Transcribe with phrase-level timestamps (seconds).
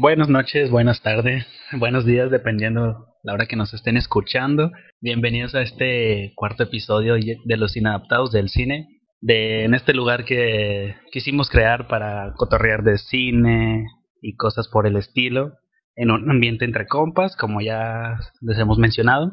[0.00, 1.46] Buenas noches, buenas tardes,
[1.78, 4.72] buenos días, dependiendo la hora que nos estén escuchando.
[5.02, 8.88] Bienvenidos a este cuarto episodio de Los Inadaptados del Cine.
[9.20, 13.88] De, en este lugar que quisimos crear para cotorrear de cine
[14.22, 15.52] y cosas por el estilo.
[15.96, 19.32] En un ambiente entre compas, como ya les hemos mencionado.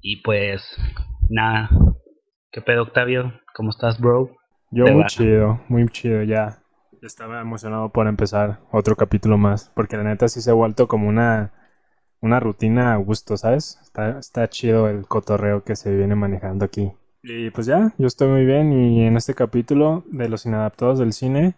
[0.00, 0.60] Y pues,
[1.28, 1.70] nada.
[2.50, 3.32] ¿Qué pedo, Octavio?
[3.54, 4.28] ¿Cómo estás, bro?
[4.72, 6.58] Yo muy chido, muy chido ya
[7.06, 11.08] estaba emocionado por empezar otro capítulo más, porque la neta sí se ha vuelto como
[11.08, 11.52] una,
[12.20, 13.78] una rutina a gusto, ¿sabes?
[13.82, 16.92] Está, está chido el cotorreo que se viene manejando aquí.
[17.22, 21.12] Y pues ya, yo estoy muy bien y en este capítulo de los inadaptados del
[21.12, 21.54] cine,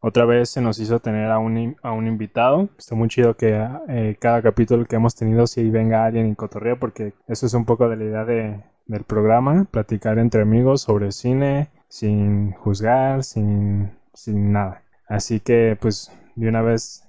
[0.00, 2.68] otra vez se nos hizo tener a un, a un invitado.
[2.78, 6.78] Está muy chido que eh, cada capítulo que hemos tenido sí venga alguien en cotorreo,
[6.78, 11.12] porque eso es un poco de la idea de, del programa, platicar entre amigos sobre
[11.12, 14.82] cine, sin juzgar, sin sin nada.
[15.10, 17.04] Así que pues de una vez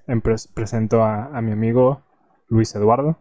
[0.56, 2.02] presento a, mi amigo
[2.50, 3.20] Luis Eduardo.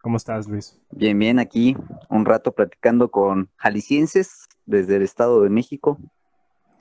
[0.00, 0.80] ¿Cómo estás, Luis?
[0.90, 1.76] Bien, bien, aquí
[2.08, 5.98] un rato platicando con jaliscienses desde el Estado de México.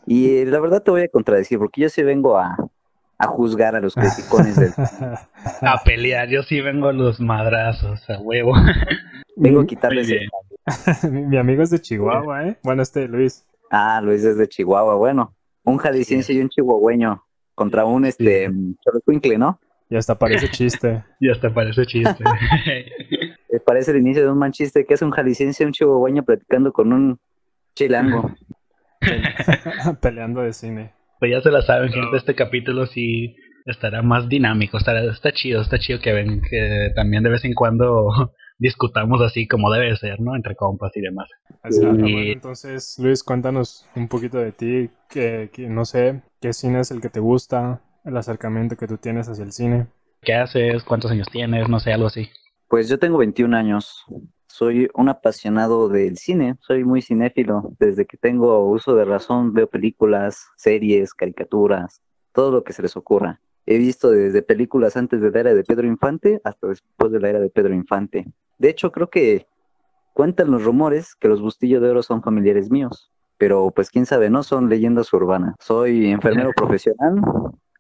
[0.06, 2.56] Y eh, la verdad te voy a contradecir, porque yo sí vengo a,
[3.28, 4.72] juzgar a los criticones del...
[5.62, 8.54] a pelear, yo sí vengo a los madrazos, a huevo.
[9.36, 10.10] vengo a quitarles
[11.12, 12.58] Mi amigo es de Chihuahua, ¿eh?
[12.64, 13.46] Bueno, este Luis.
[13.70, 15.36] Ah, Luis es de Chihuahua, bueno.
[15.66, 17.22] Un jalisciense y un chihuahueño
[17.56, 19.38] contra un este sí.
[19.38, 19.60] ¿no?
[19.90, 21.04] Y hasta parece chiste.
[21.20, 22.24] y hasta parece chiste.
[23.66, 27.20] parece el inicio de un manchiste que es un jalisciense un chihuahueño platicando con un
[27.76, 28.32] chilango.
[30.02, 30.94] Peleando de cine.
[31.20, 35.62] Pues ya se la saben, gente, este capítulo sí estará más dinámico, estará, está chido,
[35.62, 40.22] está chido que ven que también de vez en cuando discutamos así como debe ser,
[40.22, 40.38] ¿no?
[40.38, 41.30] Entre compas y demás.
[41.64, 47.10] entonces, Luis, cuéntanos un poquito de ti, que, no sé, qué cine es el que
[47.10, 49.88] te gusta, el acercamiento que tú tienes hacia el cine.
[50.22, 50.82] ¿Qué haces?
[50.86, 51.68] ¿Cuántos años tienes?
[51.68, 52.30] No sé, algo así.
[52.70, 54.06] Pues yo tengo 21 años.
[54.48, 57.74] Soy un apasionado del cine, soy muy cinéfilo.
[57.80, 62.02] Desde que tengo uso de razón veo películas, series, caricaturas,
[62.32, 63.42] todo lo que se les ocurra.
[63.66, 67.30] He visto desde películas antes de la era de Pedro Infante hasta después de la
[67.30, 68.26] era de Pedro Infante.
[68.58, 69.48] De hecho, creo que
[70.14, 74.30] cuentan los rumores que los Bustillo de Oro son familiares míos, pero pues quién sabe,
[74.30, 75.56] no son leyendas urbanas.
[75.60, 77.22] Soy enfermero profesional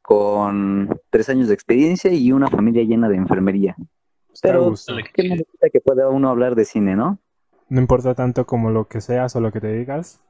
[0.01, 3.75] con tres años de experiencia y una familia llena de enfermería.
[4.41, 4.73] Pero,
[5.13, 7.19] ¿qué necesita que pueda uno hablar de cine, no?
[7.69, 10.21] No importa tanto como lo que seas o lo que te digas,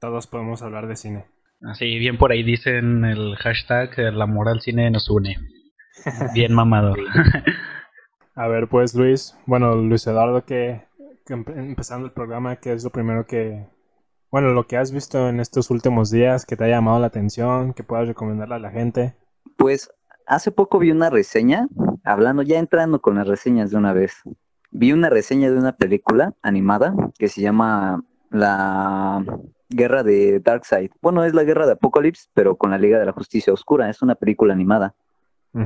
[0.00, 1.26] todos podemos hablar de cine.
[1.62, 5.36] Así, bien por ahí dicen el hashtag el amor al cine nos une.
[6.34, 7.00] Bien mamador.
[8.38, 10.82] A ver, pues Luis, bueno, Luis Eduardo, que,
[11.26, 13.66] empezando el programa, ¿qué es lo primero que,
[14.30, 17.72] bueno, lo que has visto en estos últimos días que te haya llamado la atención,
[17.74, 19.16] que puedas recomendarle a la gente?
[19.56, 19.90] Pues
[20.24, 21.66] hace poco vi una reseña,
[22.04, 24.22] hablando ya entrando con las reseñas de una vez.
[24.70, 29.24] Vi una reseña de una película animada que se llama La
[29.68, 30.92] Guerra de Darkseid.
[31.02, 33.90] Bueno, es la Guerra de Apocalypse, pero con la Liga de la Justicia Oscura.
[33.90, 34.94] Es una película animada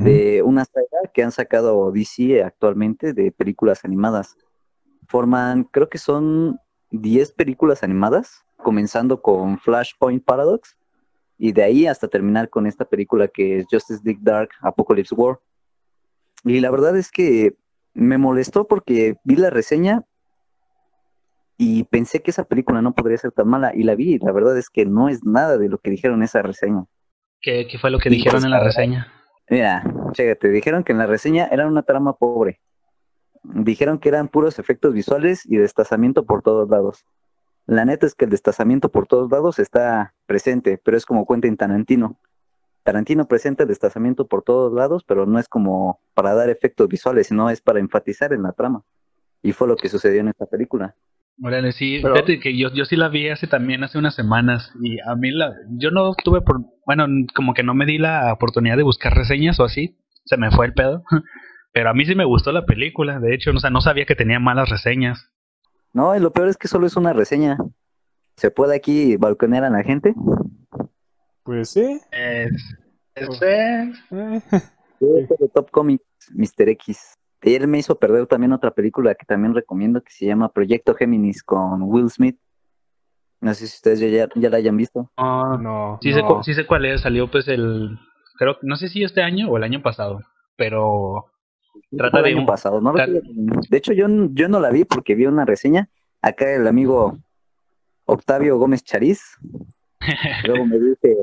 [0.00, 4.36] de una saga que han sacado DC actualmente de películas animadas.
[5.06, 6.58] Forman, creo que son
[6.90, 10.78] 10 películas animadas, comenzando con Flashpoint Paradox
[11.38, 15.40] y de ahí hasta terminar con esta película que es Justice League Dark Apocalypse War.
[16.44, 17.56] Y la verdad es que
[17.94, 20.04] me molestó porque vi la reseña
[21.58, 24.32] y pensé que esa película no podría ser tan mala y la vi y la
[24.32, 26.86] verdad es que no es nada de lo que dijeron en esa reseña.
[27.40, 29.12] ¿Qué, fue lo que dijeron pues, en la reseña?
[29.52, 32.62] Mira, chécate, dijeron que en la reseña era una trama pobre.
[33.42, 37.04] Dijeron que eran puros efectos visuales y destazamiento por todos lados.
[37.66, 41.48] La neta es que el destazamiento por todos lados está presente, pero es como cuenta
[41.48, 42.18] en Tarantino.
[42.82, 47.26] Tarantino presenta el destazamiento por todos lados, pero no es como para dar efectos visuales,
[47.26, 48.84] sino es para enfatizar en la trama.
[49.42, 50.96] Y fue lo que sucedió en esta película.
[51.42, 54.98] Órale, sí, fíjate que yo, yo sí la vi hace también, hace unas semanas, y
[55.00, 58.76] a mí la, yo no tuve, por, bueno, como que no me di la oportunidad
[58.76, 61.04] de buscar reseñas o así, se me fue el pedo,
[61.72, 64.14] pero a mí sí me gustó la película, de hecho, o sea, no sabía que
[64.14, 65.30] tenía malas reseñas.
[65.92, 67.58] No, y lo peor es que solo es una reseña.
[68.36, 70.14] ¿Se puede aquí balconear a la gente?
[71.42, 72.00] Pues sí.
[72.10, 72.52] Es,
[73.14, 73.42] es,
[75.00, 75.52] es.
[75.52, 76.68] Top Comics, Mr.
[76.70, 77.14] X.
[77.42, 81.42] Ayer me hizo perder también otra película que también recomiendo que se llama Proyecto Géminis
[81.42, 82.38] con Will Smith.
[83.42, 85.10] No sé si ustedes ya, ya la hayan visto.
[85.16, 85.98] Ah, no.
[86.00, 87.00] Sí, Sé, sí sé cuál es.
[87.00, 87.98] Salió pues el.
[88.38, 90.20] Creo no sé si este año o el año pasado.
[90.56, 91.26] Pero.
[91.90, 92.30] Trata el de.
[92.30, 92.80] año pasado.
[92.80, 95.88] No de hecho, yo, yo no la vi porque vi una reseña.
[96.22, 97.18] Acá el amigo
[98.04, 99.20] Octavio Gómez Chariz.
[100.46, 101.16] Luego me dice.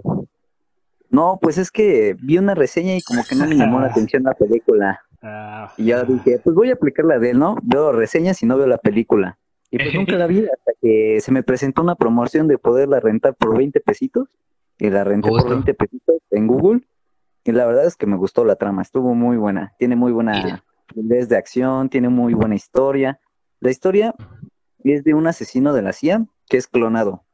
[1.10, 4.24] No, pues es que vi una reseña y como que no me llamó la atención
[4.24, 5.00] la película.
[5.24, 7.56] Ah, Y yo dije, pues voy a aplicar la de él, ¿no?
[7.64, 9.38] Veo reseñas y no veo la película.
[9.72, 13.36] Y pues nunca la vi hasta que se me presentó una promoción de poderla rentar
[13.36, 14.28] por 20 pesitos.
[14.78, 15.56] Y la renté por Justo.
[15.56, 16.82] 20 pesitos en Google.
[17.44, 19.74] Y la verdad es que me gustó la trama, estuvo muy buena.
[19.78, 20.64] Tiene muy buena
[20.94, 23.20] de acción, tiene muy buena historia.
[23.60, 24.16] La historia
[24.84, 27.26] es de un asesino de la CIA que es clonado.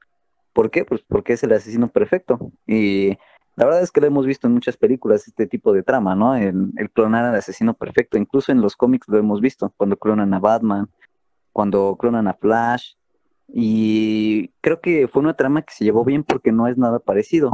[0.54, 0.86] ¿Por qué?
[0.86, 2.52] Pues porque es el asesino perfecto.
[2.66, 3.18] Y
[3.56, 6.36] la verdad es que lo hemos visto en muchas películas, este tipo de trama, ¿no?
[6.36, 8.18] El, el clonar al asesino perfecto.
[8.18, 10.90] Incluso en los cómics lo hemos visto, cuando clonan a Batman,
[11.56, 12.96] cuando clonan a Flash.
[13.48, 17.50] Y creo que fue una trama que se llevó bien porque no es nada parecido.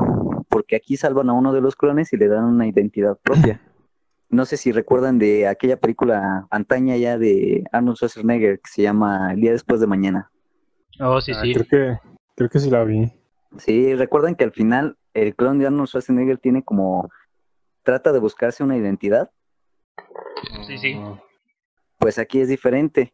[0.49, 3.61] Porque aquí salvan a uno de los clones y le dan una identidad propia.
[4.33, 9.33] No sé si recuerdan de aquella película antaña ya de Arnold Schwarzenegger que se llama
[9.33, 10.31] El día después de mañana.
[11.01, 11.53] Oh, sí, ah, sí.
[11.53, 11.99] Creo que,
[12.37, 13.11] creo que sí la vi.
[13.57, 17.09] Sí, recuerdan que al final el clon de Arnold Schwarzenegger tiene como
[17.83, 19.31] trata de buscarse una identidad.
[20.65, 20.93] Sí, sí.
[20.97, 21.21] Ah,
[21.97, 23.13] Pues aquí es diferente.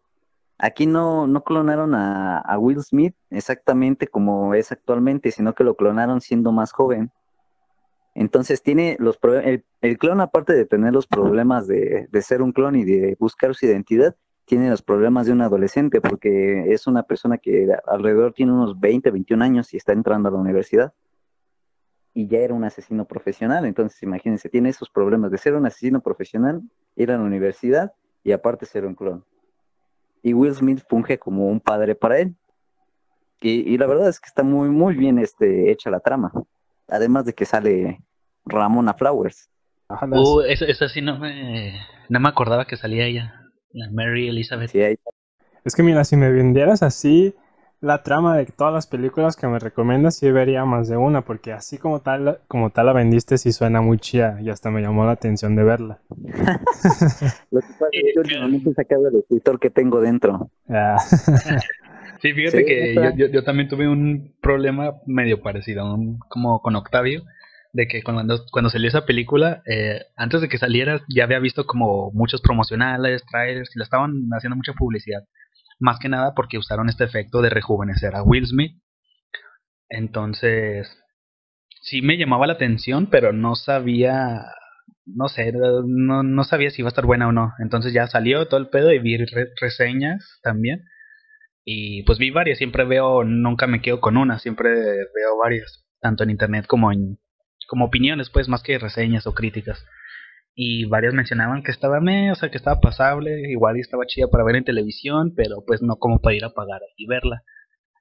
[0.60, 6.20] Aquí no, no clonaron a, Will Smith exactamente como es actualmente, sino que lo clonaron
[6.20, 7.12] siendo más joven.
[8.16, 12.52] Entonces tiene los el, el clon, aparte de tener los problemas de, de ser un
[12.52, 14.16] clon y de buscar su identidad,
[14.48, 19.12] tiene los problemas de un adolescente, porque es una persona que alrededor tiene unos 20,
[19.12, 20.94] 21 años y está entrando a la universidad.
[22.14, 26.02] Y ya era un asesino profesional, entonces imagínense, tiene esos problemas de ser un asesino
[26.02, 26.62] profesional,
[26.96, 27.92] ir a la universidad
[28.24, 29.26] y aparte ser un clon.
[30.24, 32.36] Y Will Smith funge como un padre para él.
[33.42, 36.32] Y, y la verdad es que está muy, muy bien este, hecha la trama.
[36.88, 38.02] Además de que sale
[38.46, 39.50] Ramona Flowers.
[39.90, 41.80] Uh, esa, esa sí no me,
[42.10, 43.34] no me acordaba que salía ella.
[43.72, 44.72] La Mary Elizabeth.
[44.72, 44.82] Sí,
[45.64, 47.36] Es que mira, si me vendieras así
[47.82, 51.54] la trama de todas las películas que me recomiendas, sí vería más de una, porque
[51.54, 55.06] así como tal, como tal la vendiste, sí suena muy chida y hasta me llamó
[55.06, 56.00] la atención de verla.
[57.52, 60.50] Lo que pasa es que últimamente he sacado el escritor que tengo dentro.
[60.70, 60.98] Ah,
[62.22, 66.62] Sí, fíjate Sí, que yo, yo, yo también tuve un problema medio parecido, un- como
[66.62, 67.24] con Octavio,
[67.74, 71.66] de que cuando, cuando salió esa película, eh, antes de que saliera ya había visto
[71.68, 75.22] como muchos promocionales, trailers, y le estaban haciendo mucha publicidad.
[75.80, 78.82] Más que nada porque usaron este efecto de rejuvenecer a Will Smith.
[79.90, 80.88] Entonces,
[81.82, 84.42] sí me llamaba la atención, pero no sabía,
[85.06, 87.54] no sé, no, no sabía si iba a estar buena o no.
[87.60, 90.84] Entonces ya salió todo el pedo y vi re- reseñas también.
[91.66, 96.24] Y pues vi varias, siempre veo, nunca me quedo con una, siempre veo varias, tanto
[96.24, 97.20] en internet como en
[97.68, 99.86] como opiniones, pues más que reseñas o críticas.
[100.60, 104.28] Y varias mencionaban que estaba me, o sea, que estaba pasable, igual y estaba chida
[104.28, 107.44] para ver en televisión, pero pues no como para ir a pagar y verla.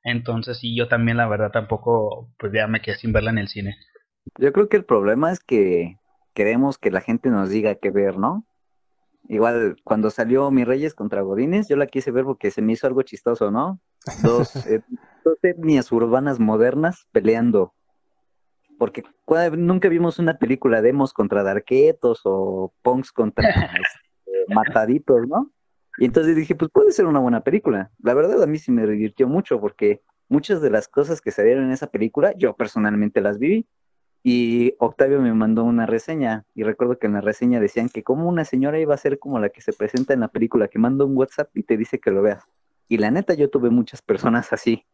[0.02, 3.48] Entonces, sí, yo también la verdad tampoco, pues ya me quedé sin verla en el
[3.48, 3.76] cine.
[4.38, 5.98] Yo creo que el problema es que
[6.32, 8.46] queremos que la gente nos diga qué ver, ¿no?
[9.28, 12.86] Igual cuando salió Mi Reyes contra Godines, yo la quise ver porque se me hizo
[12.86, 13.80] algo chistoso, ¿no?
[14.22, 14.80] Dos, eh,
[15.26, 17.74] dos etnias urbanas modernas peleando.
[18.78, 19.02] Porque
[19.56, 23.48] nunca vimos una película de emos contra darquetos o punks contra
[23.80, 25.52] este, mataditos, ¿no?
[25.98, 27.90] Y entonces dije, pues puede ser una buena película.
[28.02, 31.64] La verdad a mí sí me divirtió mucho porque muchas de las cosas que salieron
[31.64, 33.66] en esa película yo personalmente las viví.
[34.22, 38.28] Y Octavio me mandó una reseña y recuerdo que en la reseña decían que como
[38.28, 41.04] una señora iba a ser como la que se presenta en la película, que manda
[41.04, 42.42] un WhatsApp y te dice que lo veas.
[42.88, 44.84] Y la neta yo tuve muchas personas así.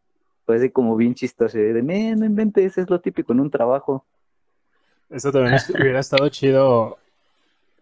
[0.45, 4.05] Fue así como bien chistoso, de, "Men, no inventes, es lo típico en un trabajo.
[5.09, 6.97] eso también hubiera estado chido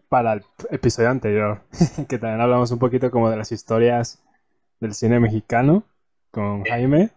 [0.08, 1.60] para el episodio anterior,
[2.08, 4.22] que también hablamos un poquito como de las historias
[4.80, 5.82] del cine mexicano
[6.30, 7.10] con Jaime.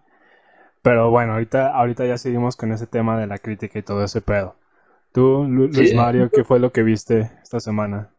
[0.81, 4.21] Pero bueno, ahorita, ahorita ya seguimos con ese tema de la crítica y todo ese
[4.21, 4.55] pedo.
[5.11, 5.95] Tú, Lu- Luis Sí.
[5.95, 8.09] Mario, ¿qué fue lo que viste esta semana?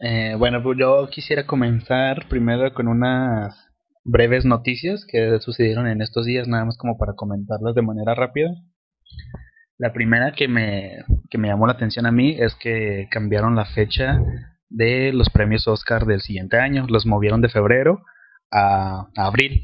[0.00, 3.70] Eh, bueno, pues yo quisiera comenzar primero con unas
[4.04, 8.50] breves noticias que sucedieron en estos días, nada más como para comentarlas de manera rápida.
[9.78, 13.64] La primera que me, que me llamó la atención a mí es que cambiaron la
[13.64, 14.20] fecha
[14.68, 18.00] de los premios Oscar del siguiente año, los movieron de febrero
[18.52, 19.62] a, a abril.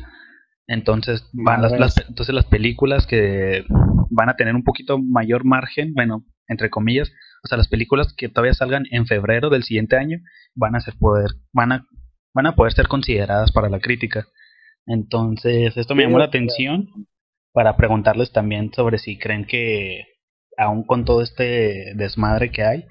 [0.66, 3.64] Entonces van las- entonces las películas que
[4.10, 7.12] van a tener un poquito mayor margen, bueno, entre comillas,
[7.44, 10.18] o sea, las películas que todavía salgan en febrero del siguiente año
[10.54, 11.86] van a ser poder, van a,
[12.34, 14.26] van a poder ser consideradas para la crítica.
[14.86, 16.88] Entonces, esto me llamó la atención
[17.52, 20.04] para preguntarles también sobre si creen que
[20.56, 22.86] aún con todo este desmadre que hay,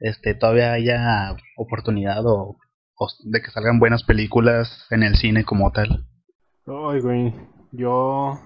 [0.00, 2.56] este todavía haya oportunidad o,
[2.96, 6.06] o de que salgan buenas películas en el cine como tal.
[6.66, 7.34] Ay, güey,
[7.72, 8.38] yo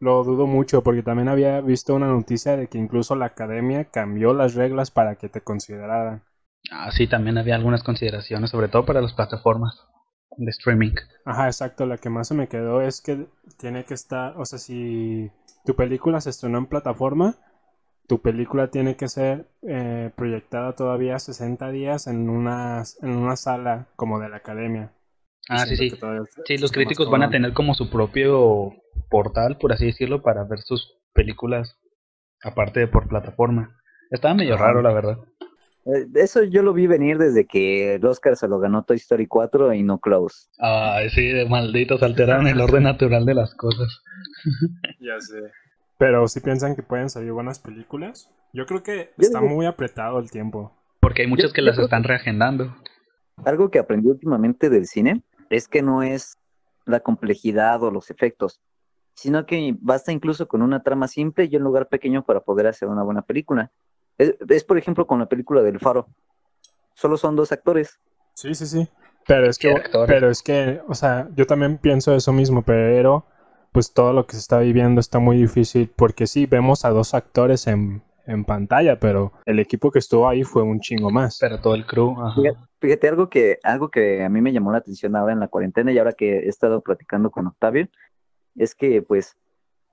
[0.00, 4.32] lo dudo mucho porque también había visto una noticia de que incluso la academia cambió
[4.32, 6.22] las reglas para que te consideraran.
[6.70, 9.86] Ah, sí, también había algunas consideraciones, sobre todo para las plataformas
[10.36, 10.94] de streaming.
[11.24, 11.84] Ajá, exacto.
[11.86, 13.26] La que más se me quedó es que
[13.58, 15.30] tiene que estar, o sea, si
[15.64, 17.36] tu película se estrenó en plataforma,
[18.06, 23.86] tu película tiene que ser eh, proyectada todavía 60 días en una, en una sala
[23.96, 24.92] como de la academia.
[25.48, 25.92] Ah, sí, sí.
[26.44, 28.72] Sí, los críticos van a tener como su propio
[29.08, 31.76] portal, por así decirlo, para ver sus películas
[32.42, 33.76] aparte de por plataforma.
[34.10, 35.18] Estaba medio raro, la verdad.
[35.86, 39.26] Eh, eso yo lo vi venir desde que el Oscar se lo ganó Toy Story
[39.26, 40.48] 4 y No Close.
[40.58, 44.02] Ay, sí, de malditos, alteraron el orden natural de las cosas.
[45.00, 45.50] ya sé.
[45.98, 50.30] Pero si piensan que pueden salir buenas películas, yo creo que está muy apretado el
[50.30, 50.72] tiempo.
[51.00, 52.74] Porque hay muchas que las están reagendando.
[53.44, 56.38] Algo que aprendí últimamente del cine es que no es
[56.84, 58.60] la complejidad o los efectos,
[59.14, 62.88] sino que basta incluso con una trama simple y un lugar pequeño para poder hacer
[62.88, 63.70] una buena película.
[64.20, 66.08] Es, por ejemplo con la película del Faro.
[66.94, 67.98] Solo son dos actores.
[68.34, 68.88] Sí, sí, sí.
[69.26, 69.74] Pero es que,
[70.06, 73.24] pero es que, o sea, yo también pienso eso mismo, pero
[73.72, 77.14] pues todo lo que se está viviendo está muy difícil porque sí, vemos a dos
[77.14, 81.38] actores en, en pantalla, pero el equipo que estuvo ahí fue un chingo más.
[81.40, 82.16] Pero todo el crew.
[82.80, 85.92] Fíjate, algo que, algo que a mí me llamó la atención ahora en la cuarentena
[85.92, 87.88] y ahora que he estado platicando con Octavio,
[88.56, 89.36] es que pues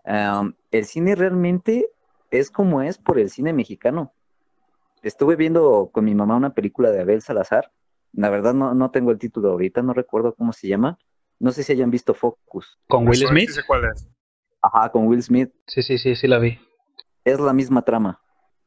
[0.03, 1.89] el cine realmente
[2.31, 4.13] es como es por el cine mexicano
[5.07, 7.71] estuve viendo con mi mamá una película de Abel Salazar.
[8.13, 10.97] La verdad no, no tengo el título ahorita, no recuerdo cómo se llama.
[11.39, 12.79] No sé si hayan visto Focus.
[12.87, 13.51] ¿Con Will Smith?
[13.67, 14.07] cuál es.
[14.61, 15.51] Ajá, con Will Smith.
[15.67, 16.59] Sí, sí, sí, sí la vi.
[17.23, 18.21] Es la misma trama.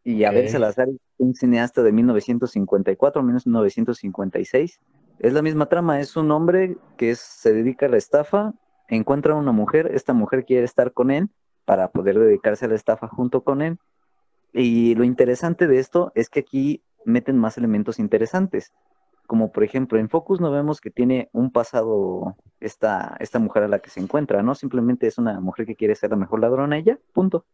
[0.04, 4.80] Y Abel Salazar es un cineasta de 1954, 1956.
[5.18, 8.54] Es la misma trama, es un hombre que se dedica a la estafa,
[8.88, 11.28] encuentra a una mujer, esta mujer quiere estar con él
[11.66, 13.78] para poder dedicarse a la estafa junto con él
[14.52, 18.72] y lo interesante de esto es que aquí meten más elementos interesantes.
[19.26, 23.68] Como por ejemplo, en Focus no vemos que tiene un pasado esta, esta mujer a
[23.68, 24.54] la que se encuentra, ¿no?
[24.54, 27.44] Simplemente es una mujer que quiere ser la mejor ladrona ya, punto.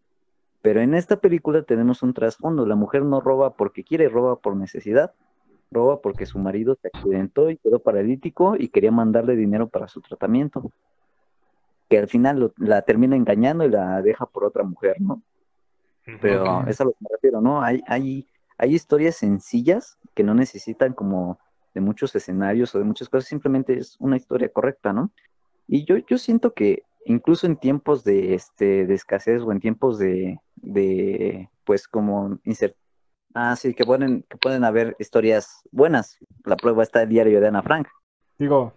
[0.62, 2.64] Pero en esta película tenemos un trasfondo.
[2.66, 5.12] La mujer no roba porque quiere, roba por necesidad.
[5.70, 10.00] Roba porque su marido se accidentó y quedó paralítico y quería mandarle dinero para su
[10.00, 10.72] tratamiento.
[11.88, 15.22] Que al final la termina engañando y la deja por otra mujer, ¿no?
[16.20, 17.62] Pero eso es a lo que me refiero, ¿no?
[17.62, 21.38] Hay, hay, hay historias sencillas que no necesitan como
[21.74, 25.12] de muchos escenarios o de muchas cosas, simplemente es una historia correcta, ¿no?
[25.68, 29.98] Y yo, yo siento que incluso en tiempos de, este, de escasez o en tiempos
[29.98, 32.76] de, de pues como insert
[33.36, 36.18] ah, sí, que pueden, que pueden haber historias buenas.
[36.44, 37.86] La prueba está el diario de Ana Frank.
[38.38, 38.72] Digo,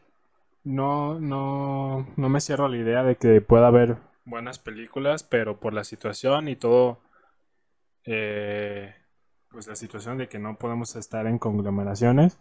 [0.64, 5.60] no, no, no me cierro a la idea de que pueda haber buenas películas, pero
[5.60, 7.00] por la situación y todo
[8.12, 8.96] eh,
[9.52, 12.40] pues la situación de que no podemos estar en conglomeraciones,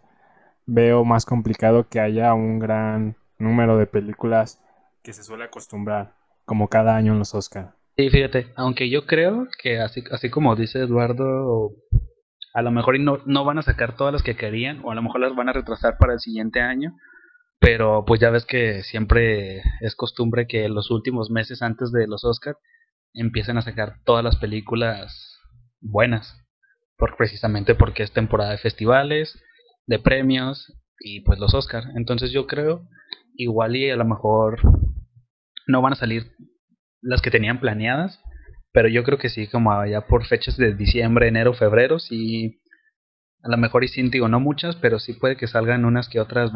[0.65, 4.59] veo más complicado que haya un gran número de películas
[5.03, 7.75] que se suele acostumbrar, como cada año en los Oscar.
[7.95, 11.71] Sí, fíjate, aunque yo creo que así, así como dice Eduardo,
[12.55, 15.03] a lo mejor no, no van a sacar todas las que querían, o a lo
[15.03, 16.95] mejor las van a retrasar para el siguiente año,
[17.59, 22.25] pero pues ya ves que siempre es costumbre que los últimos meses antes de los
[22.25, 22.57] Oscar
[23.13, 25.28] empiecen a sacar todas las películas
[25.81, 26.45] buenas,
[26.97, 29.41] por, precisamente porque es temporada de festivales,
[29.87, 31.83] de premios y pues los Oscar.
[31.95, 32.87] Entonces yo creo
[33.35, 34.59] igual y a lo mejor
[35.67, 36.31] no van a salir
[37.01, 38.21] las que tenían planeadas,
[38.71, 42.61] pero yo creo que sí, como allá por fechas de diciembre, enero, febrero, sí,
[43.41, 46.19] a lo mejor y sí, digo, no muchas, pero sí puede que salgan unas que
[46.19, 46.51] otras.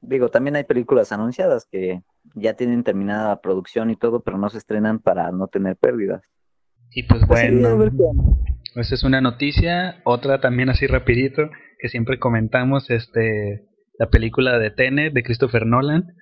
[0.00, 2.02] Digo, también hay películas anunciadas que
[2.34, 6.22] ya tienen terminada la producción y todo, pero no se estrenan para no tener pérdidas.
[6.98, 7.86] Y pues bueno,
[8.74, 10.00] esa es una noticia.
[10.02, 13.68] Otra también así rapidito, que siempre comentamos, este,
[14.00, 16.16] la película de Tenet de Christopher Nolan.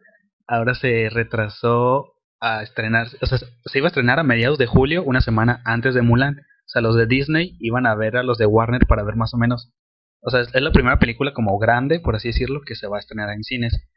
[0.47, 5.03] Ahora se retrasó a estrenar, o sea, se iba a estrenar a mediados de julio,
[5.03, 6.41] una semana antes de Mulan.
[6.41, 9.33] O sea, los de Disney iban a ver a los de Warner para ver más
[9.33, 9.73] o menos.
[10.21, 13.01] O sea, es la primera película como grande, por así decirlo, que se va a
[13.01, 13.89] estrenar en cines.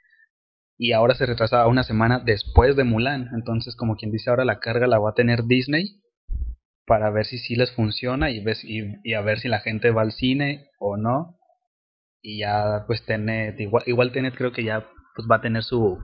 [0.77, 3.31] Y ahora se retrasa una semana después de Mulan.
[3.35, 5.99] Entonces, como quien dice, ahora la carga la va a tener Disney
[6.89, 10.01] para ver si sí les funciona y, ves, y, a ver si la gente va
[10.01, 11.37] al cine o no.
[12.19, 15.99] Y ya pues Tenet, igual, igual Tenet creo que ya pues va a tener su,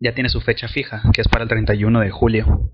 [0.00, 2.72] ya tiene su fecha fija, que es para el 31 de julio.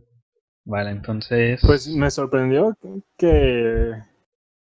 [0.65, 1.61] Vale, entonces...
[1.65, 2.75] Pues me sorprendió
[3.19, 3.93] que,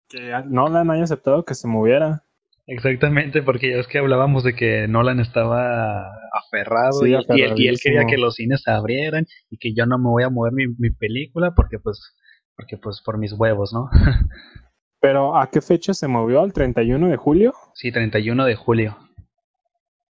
[0.08, 2.24] que Nolan haya aceptado que se moviera.
[2.66, 7.54] Exactamente, porque ya es que hablábamos de que Nolan estaba aferrado Sí, y, y él,
[7.56, 10.28] y él quería que los cines se abrieran y que yo no me voy a
[10.28, 12.14] mover mi, mi película porque pues
[12.58, 13.88] porque pues por mis huevos, ¿no?
[15.00, 16.40] Pero ¿a qué fecha se movió?
[16.42, 17.54] ¿Al 31 de julio?
[17.74, 18.96] Sí, 31 de julio.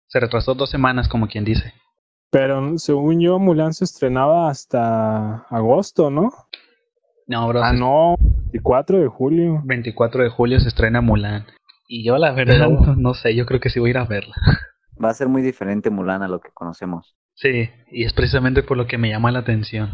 [0.07, 1.73] Se retrasó dos semanas, como quien dice.
[2.31, 6.31] Pero según yo, Mulan se estrenaba hasta agosto, ¿no?
[7.27, 9.61] No, bro, Ah, se- no, 24 de julio.
[9.63, 11.45] 24 de julio se estrena Mulan.
[11.87, 13.97] Y yo la verdad Pero- no, no sé, yo creo que sí voy a ir
[13.99, 14.33] a verla.
[15.03, 17.15] Va a ser muy diferente Mulan a lo que conocemos.
[17.35, 19.91] Sí, y es precisamente por lo que me llama la atención.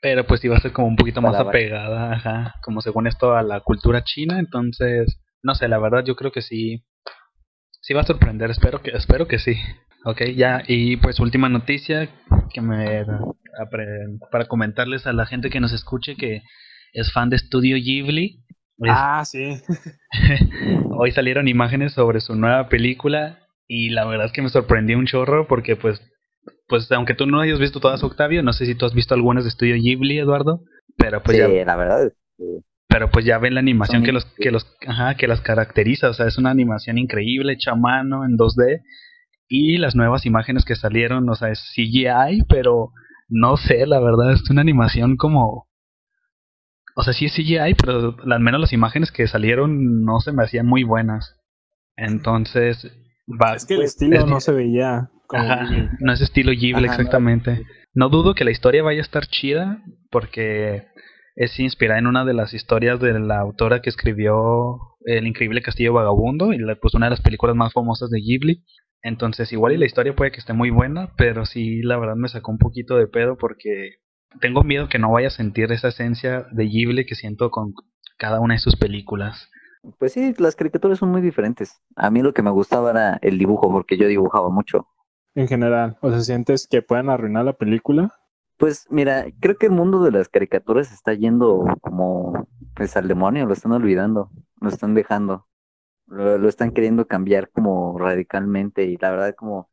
[0.00, 3.42] Pero pues iba a ser como un poquito más apegada, ajá, como según esto a
[3.42, 6.84] la cultura china, entonces, no sé, la verdad yo creo que sí,
[7.80, 9.56] sí va a sorprender, espero que, espero que sí.
[10.04, 12.08] Ok, ya, y pues última noticia
[12.52, 13.04] que me
[14.30, 16.42] para comentarles a la gente que nos escuche que
[16.92, 18.44] es fan de Studio Ghibli.
[18.78, 19.60] es- Ah, sí.
[20.96, 25.06] Hoy salieron imágenes sobre su nueva película y la verdad es que me sorprendió un
[25.06, 26.00] chorro porque pues
[26.68, 29.44] pues aunque tú no hayas visto todas Octavio, no sé si tú has visto algunas
[29.44, 30.60] de Estudio Ghibli, Eduardo,
[30.96, 32.44] pero pues sí, ya la verdad es que
[32.88, 36.10] pero pues ya ven la animación Son que los que los ajá, que las caracteriza,
[36.10, 38.82] o sea, es una animación increíble hecha a mano en 2D
[39.48, 42.90] y las nuevas imágenes que salieron, o sea, es CGI, pero
[43.28, 45.66] no sé, la verdad es una animación como
[46.96, 50.42] o sea, sí es CGI, pero al menos las imágenes que salieron no se me
[50.42, 51.36] hacían muy buenas.
[51.96, 52.90] Entonces,
[53.28, 55.88] va, Es que el Pues, estilo es- no se veía Ajá, Ghibli.
[56.00, 57.02] no es estilo Ghibli Ajá, no.
[57.02, 57.66] exactamente.
[57.94, 60.86] No dudo que la historia vaya a estar chida porque
[61.36, 65.92] es inspirada en una de las historias de la autora que escribió El increíble castillo
[65.92, 68.64] vagabundo y la, pues una de las películas más famosas de Ghibli.
[69.02, 72.28] Entonces igual y la historia puede que esté muy buena, pero sí la verdad me
[72.28, 73.98] sacó un poquito de pedo porque
[74.40, 77.72] tengo miedo que no vaya a sentir esa esencia de Ghibli que siento con
[78.18, 79.48] cada una de sus películas.
[79.98, 81.80] Pues sí, las caricaturas son muy diferentes.
[81.96, 84.88] A mí lo que me gustaba era el dibujo, porque yo dibujaba mucho.
[85.34, 88.14] En general, o sea, sientes que pueden arruinar la película.
[88.56, 93.46] Pues mira, creo que el mundo de las caricaturas está yendo como pues al demonio,
[93.46, 95.46] lo están olvidando, lo están dejando,
[96.06, 99.70] lo, lo están queriendo cambiar como radicalmente y la verdad como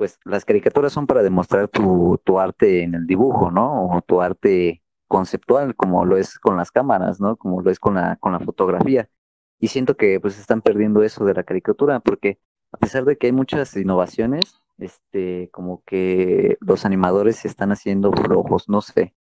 [0.00, 3.90] pues las caricaturas son para demostrar tu, tu arte en el dibujo, ¿no?
[3.90, 7.36] O tu arte conceptual, como lo es con las cámaras, ¿no?
[7.36, 9.10] Como lo es con la, con la fotografía.
[9.58, 12.38] Y siento que pues están perdiendo eso de la caricatura, porque
[12.72, 18.12] a pesar de que hay muchas innovaciones, este, como que los animadores se están haciendo
[18.12, 19.14] flojos, no sé.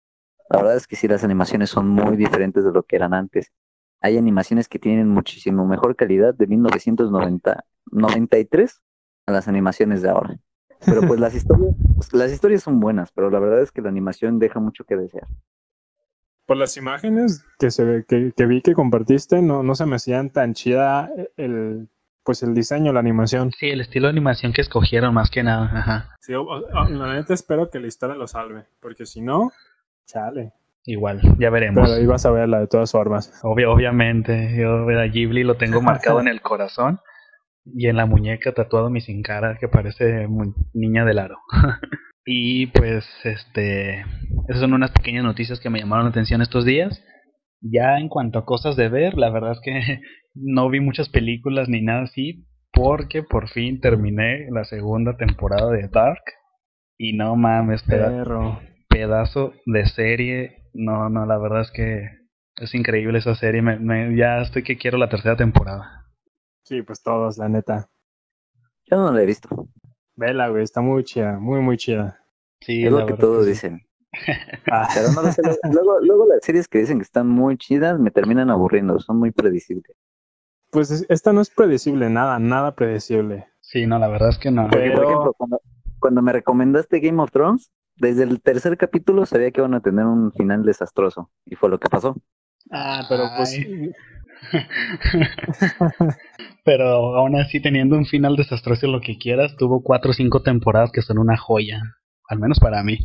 [0.50, 3.52] La verdad es que sí, las animaciones son muy diferentes de lo que eran antes.
[4.00, 8.80] Hay animaciones que tienen muchísimo mejor calidad de 1993
[9.26, 10.38] a las animaciones de ahora.
[10.86, 13.88] Pero pues las historias, pues, las historias son buenas, pero la verdad es que la
[13.88, 15.26] animación deja mucho que desear.
[16.46, 19.96] Por las imágenes que se ve, que, que vi que compartiste, no, no se me
[19.96, 21.90] hacían tan chida el
[22.28, 23.52] pues el diseño, la animación.
[23.52, 26.10] Sí, el estilo de animación que escogieron más que nada, ajá.
[26.20, 29.50] Sí, o- o- la neta espero que la historia lo salve, porque si no,
[30.04, 30.52] chale.
[30.84, 31.88] Igual, ya veremos.
[31.88, 33.32] Pero ahí vas a verla de todas formas.
[33.42, 37.00] Obvio, obviamente, yo a Ghibli lo tengo marcado en el corazón
[37.64, 40.28] y en la muñeca tatuado mi sin cara que parece
[40.74, 41.38] niña del aro.
[42.26, 44.00] y pues, este,
[44.48, 47.02] esas son unas pequeñas noticias que me llamaron la atención estos días.
[47.62, 50.00] Ya en cuanto a cosas de ver, la verdad es que
[50.40, 55.88] no vi muchas películas ni nada así porque por fin terminé la segunda temporada de
[55.88, 56.22] Dark
[56.96, 58.60] y no mames, peda- Perro.
[58.88, 60.64] pedazo de serie.
[60.74, 62.08] No, no, la verdad es que
[62.56, 63.62] es increíble esa serie.
[63.62, 66.06] Me, me- ya estoy que quiero la tercera temporada.
[66.64, 67.88] Sí, pues todos, la neta.
[68.90, 69.48] Yo no la he visto,
[70.16, 72.18] Vela, güey, está muy chida, muy, muy chida.
[72.60, 73.66] Sí, es lo que todos que sí.
[73.68, 73.80] dicen.
[74.70, 75.22] Ah, Pero no.
[75.72, 79.30] Luego, luego las series que dicen que están muy chidas me terminan aburriendo, son muy
[79.30, 79.96] predecibles.
[80.70, 83.46] Pues es- esta no es predecible, nada, nada predecible.
[83.60, 84.68] Sí, no, la verdad es que no.
[84.68, 85.60] Porque, por Pero- ejemplo, cuando,
[85.98, 90.04] cuando me recomendaste Game of Thrones, desde el tercer capítulo sabía que iban a tener
[90.06, 91.30] un final desastroso.
[91.46, 92.16] Y fue lo que pasó.
[92.70, 93.58] Ah, pero pues.
[96.64, 100.90] Pero aún así, teniendo un final desastroso lo que quieras, tuvo cuatro o cinco temporadas
[100.92, 101.80] que son una joya.
[102.28, 102.98] Al menos para mí.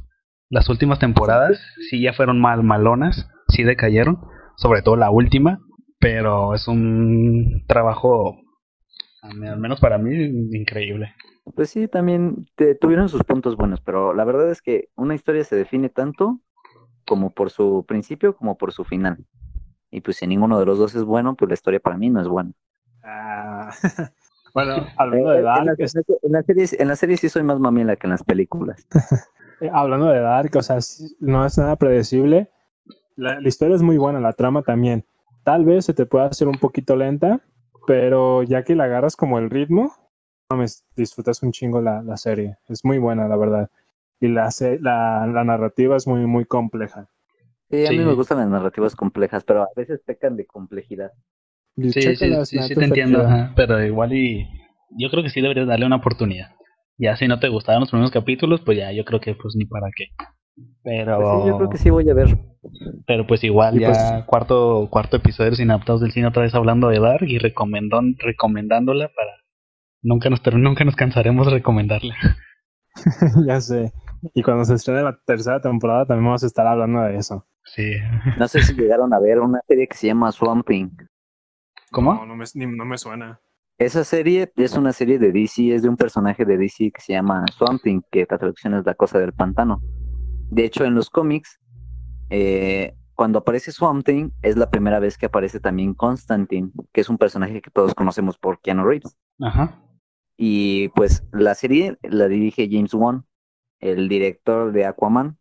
[0.50, 4.20] Las últimas temporadas sí ya fueron mal malonas, sí decayeron,
[4.58, 5.60] sobre todo la última,
[6.04, 8.38] pero es un trabajo,
[9.22, 10.14] al menos para mí,
[10.52, 11.14] increíble.
[11.56, 15.46] Pues sí, también te- tuvieron sus puntos buenos, pero la verdad es que una historia
[15.46, 16.40] se define tanto
[17.06, 19.18] como por su principio como por su final.
[19.92, 22.20] Y pues si ninguno de los dos es bueno, pues la historia para mí no
[22.20, 22.52] es buena.
[23.04, 23.72] ah,
[24.54, 27.30] bueno, hablando de Eh, en, Dark, las, es- en las series, en las series sí
[27.30, 28.86] soy más mamila que en las películas.
[29.62, 30.80] eh, hablando de Dark, o sea,
[31.22, 32.50] no es nada predecible.
[33.16, 35.06] La, la historia es muy buena, la trama también.
[35.44, 37.42] Tal vez se te pueda hacer un poquito lenta,
[37.86, 39.94] pero ya que le agarras como el ritmo,
[40.56, 42.58] me disfrutas un chingo la, la, serie.
[42.68, 43.70] Es muy buena, la verdad.
[44.20, 47.10] Y la, la, la narrativa es muy, muy compleja.
[47.70, 51.12] Sí, a mí me gustan las narrativas complejas, pero a veces pecan de complejidad.
[51.76, 54.48] Sí, sí, sí, sí, te entiendo, pero igual y
[54.92, 56.52] yo creo que sí deberías darle una oportunidad.
[56.98, 59.66] Ya si no te gustaron los primeros capítulos, pues ya yo creo que pues ni
[59.66, 60.06] para qué.
[60.84, 62.38] Pero pues sí, yo creo que sí voy a ver.
[63.08, 66.90] Pero pues igual ya pues cuarto cuarto episodio de Sinaptados del Cine otra vez hablando
[66.90, 69.32] de Dark y recomendón, recomendándola para
[70.02, 72.16] nunca nos nunca nos cansaremos de recomendarla.
[73.48, 73.92] ya sé.
[74.34, 77.46] Y cuando se estrene la tercera temporada también vamos a estar hablando de eso.
[77.66, 77.94] Sí.
[78.38, 80.90] No sé si llegaron a ver una serie que se llama Swamp Thing.
[81.92, 82.14] ¿Cómo?
[82.14, 83.40] No, no me, no me suena.
[83.78, 87.14] Esa serie es una serie de DC, es de un personaje de DC que se
[87.14, 89.82] llama Swamp Thing, que la traducción es la cosa del pantano.
[90.54, 91.60] De hecho, en los cómics,
[92.30, 97.10] eh, cuando aparece Swamp Thing, es la primera vez que aparece también Constantine, que es
[97.10, 99.18] un personaje que todos conocemos por Keanu Reeves.
[99.42, 99.80] Ajá.
[100.38, 103.26] Y pues la serie la dirige James Wan,
[103.80, 105.40] el director de Aquaman.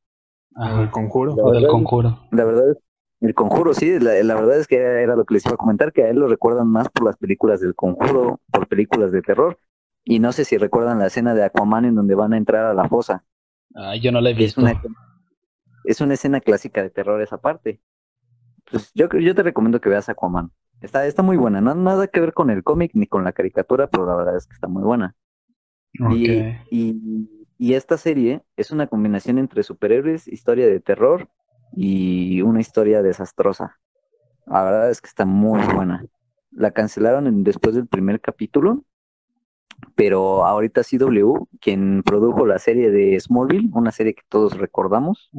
[0.55, 1.37] Ah, el conjuro.
[1.37, 2.19] La del conjuro.
[2.31, 2.79] La verdad es
[3.21, 6.05] el conjuro, sí, la, verdad es que era lo que les iba a comentar, que
[6.05, 9.59] a él lo recuerdan más por las películas del conjuro, por películas de terror.
[10.05, 12.73] Y no sé si recuerdan la escena de Aquaman en donde van a entrar a
[12.73, 13.25] la fosa.
[13.75, 14.61] Ah, yo no la he visto.
[14.61, 14.83] Es una,
[15.85, 17.81] es una escena clásica de terror esa parte.
[18.71, 20.53] Pues yo, yo te recomiendo que veas Aquaman.
[20.81, 23.87] Está, está muy buena, no nada que ver con el cómic ni con la caricatura,
[23.89, 25.15] pero la verdad es que está muy buena.
[25.93, 26.29] Y,
[26.71, 31.29] y, y esta serie es una combinación entre superhéroes, historia de terror
[31.77, 33.79] y una historia desastrosa.
[34.47, 36.05] La verdad es que está muy buena.
[36.51, 38.85] La cancelaron después del primer capítulo,
[39.95, 45.31] pero ahorita CW, quien produjo la serie de Smallville, una serie que todos recordamos,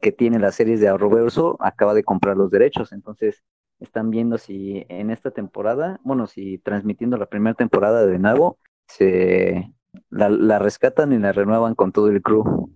[0.00, 2.92] que tiene las series de Arrowverso, acaba de comprar los derechos.
[2.92, 3.44] Entonces,
[3.80, 9.70] están viendo si en esta temporada, bueno, si transmitiendo la primera temporada de nuevo, se
[10.08, 12.70] la, la rescatan y la renuevan con todo el crew.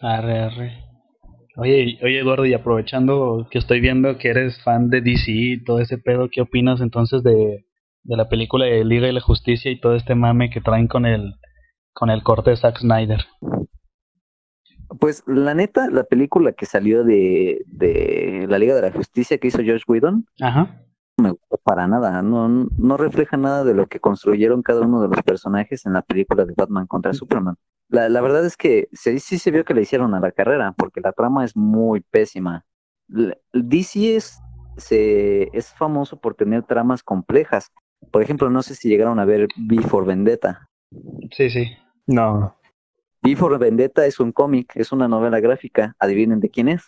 [0.00, 0.72] Arre, arre.
[1.56, 5.80] Oye, oye Eduardo, y aprovechando que estoy viendo que eres fan de DC y todo
[5.80, 7.66] ese pedo, ¿qué opinas entonces de,
[8.04, 11.06] de la película de Liga y la Justicia y todo este mame que traen con
[11.06, 11.34] el,
[11.92, 13.24] con el corte de Zack Snyder?
[15.00, 19.48] Pues la neta, la película que salió de, de la Liga de la Justicia que
[19.48, 20.82] hizo Josh Whedon, Ajá.
[21.16, 25.00] no me gustó para nada, no, no refleja nada de lo que construyeron cada uno
[25.00, 27.56] de los personajes en la película de Batman contra Superman.
[27.88, 30.74] La, la verdad es que sí, sí se vio que le hicieron a la carrera,
[30.76, 32.64] porque la trama es muy pésima.
[33.52, 34.40] DC es,
[34.76, 37.70] se, es famoso por tener tramas complejas.
[38.10, 40.68] Por ejemplo, no sé si llegaron a ver Before Vendetta.
[41.30, 41.66] Sí, sí.
[42.06, 42.56] No.
[43.22, 45.94] Before Vendetta es un cómic, es una novela gráfica.
[45.98, 46.82] Adivinen de quién es.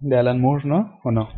[0.00, 1.00] De Alan Moore, ¿no?
[1.02, 1.28] ¿O no?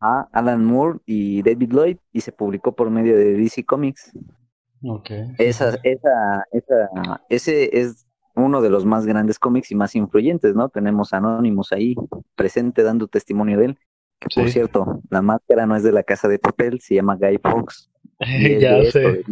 [0.00, 4.12] Ah, Alan Moore y David Lloyd, y se publicó por medio de DC Comics.
[4.82, 5.32] Okay.
[5.38, 6.90] Esa, esa, esa,
[7.28, 10.68] ese es uno de los más grandes cómics y más influyentes, ¿no?
[10.68, 11.94] Tenemos Anonymous ahí
[12.34, 13.78] presente dando testimonio de él.
[14.18, 17.38] Que por cierto, la máscara no es de la casa de papel, se llama Guy
[18.60, 19.22] Ya sé.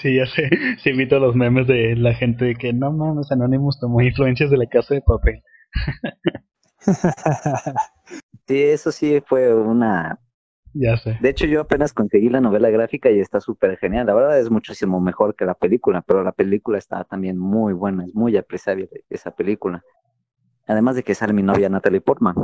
[0.00, 0.48] sí, ya sé.
[0.78, 4.66] Sí, invito los memes de la gente que no mames, Anonymous tomó influencias de la
[4.66, 5.42] casa de papel.
[8.46, 10.20] sí, eso sí fue una
[10.78, 11.16] ya sé.
[11.20, 14.06] De hecho, yo apenas conseguí la novela gráfica y está súper genial.
[14.06, 18.04] La verdad es muchísimo mejor que la película, pero la película está también muy buena,
[18.04, 19.82] es muy apreciable esa película.
[20.66, 22.34] Además de que sale mi novia Natalie Portman.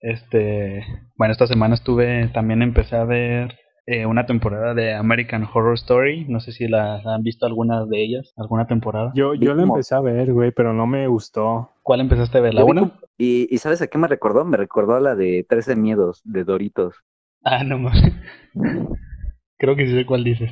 [0.00, 0.82] Este,
[1.16, 3.54] bueno, esta semana estuve, también empecé a ver
[3.86, 6.24] eh, una temporada de American Horror Story.
[6.28, 9.12] No sé si la han visto alguna de ellas, alguna temporada.
[9.14, 11.70] Yo, yo la empecé a ver, güey, pero no me gustó.
[11.82, 12.54] ¿Cuál empezaste a ver?
[12.54, 12.98] ¿La una?
[13.18, 14.44] Y, y ¿sabes a qué me recordó?
[14.44, 16.96] Me recordó a la de 13 Miedos, de Doritos.
[17.44, 18.00] Ah, no más.
[19.58, 20.50] Creo que sí sé cuál dices.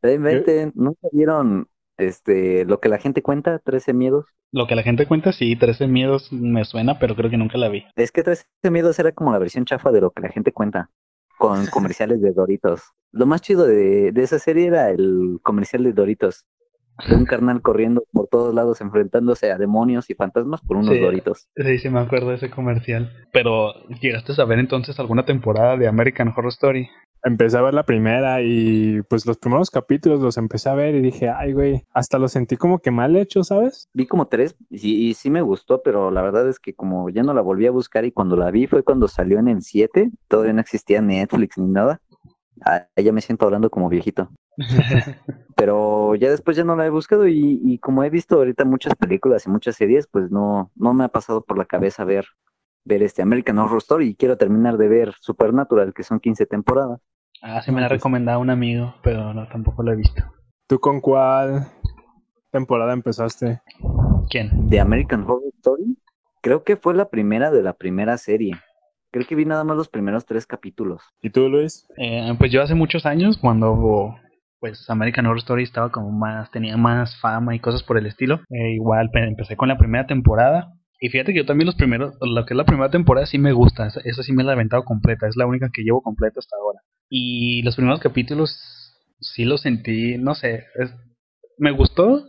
[0.00, 4.26] Realmente, ¿nunca vieron este, lo que la gente cuenta, 13 miedos?
[4.52, 7.68] Lo que la gente cuenta, sí, 13 miedos me suena, pero creo que nunca la
[7.68, 7.84] vi.
[7.96, 10.90] Es que 13 miedos era como la versión chafa de lo que la gente cuenta,
[11.38, 12.82] con comerciales de Doritos.
[13.12, 16.44] Lo más chido de, de esa serie era el comercial de Doritos
[17.06, 21.48] de un carnal corriendo por todos lados enfrentándose a demonios y fantasmas por unos doritos.
[21.56, 23.12] Sí, sí me acuerdo de ese comercial.
[23.32, 26.88] Pero, ¿llegaste a ver entonces alguna temporada de American Horror Story?
[27.24, 31.00] Empecé a ver la primera y pues los primeros capítulos los empecé a ver y
[31.00, 33.88] dije, ay güey, hasta lo sentí como que mal hecho, ¿sabes?
[33.92, 37.22] Vi como tres y, y sí me gustó, pero la verdad es que como ya
[37.22, 40.10] no la volví a buscar y cuando la vi fue cuando salió en el 7,
[40.28, 42.00] todavía no existía Netflix ni nada.
[42.64, 44.30] Ah, ya me siento hablando como viejito.
[45.56, 49.46] Pero ya después ya no la he buscado y, como he visto ahorita muchas películas
[49.46, 52.26] y muchas series, pues no, no me ha pasado por la cabeza ver
[52.88, 57.00] ver este American Horror Story y quiero terminar de ver Supernatural, que son 15 temporadas.
[57.42, 60.22] Ah, sí me la ha recomendado un amigo, pero no, tampoco lo he visto.
[60.66, 61.66] ¿Tú con cuál
[62.50, 63.60] temporada empezaste?
[64.30, 64.68] ¿Quién?
[64.68, 65.96] De American Horror Story,
[66.42, 68.54] creo que fue la primera de la primera serie.
[69.10, 71.02] Creo que vi nada más los primeros tres capítulos.
[71.22, 71.86] ¿Y tú, Luis?
[71.96, 74.16] Eh, pues yo hace muchos años, cuando
[74.60, 78.40] pues American Horror Story estaba como más, tenía más fama y cosas por el estilo.
[78.50, 80.74] Eh, igual pe- empecé con la primera temporada.
[81.00, 83.52] Y fíjate que yo también los primeros, lo que es la primera temporada sí me
[83.52, 86.56] gusta, esa, sí me la he aventado completa, es la única que llevo completa hasta
[86.56, 86.80] ahora.
[87.08, 88.58] Y los primeros capítulos
[89.20, 90.94] sí los sentí, no sé, es-
[91.58, 92.24] me gustó,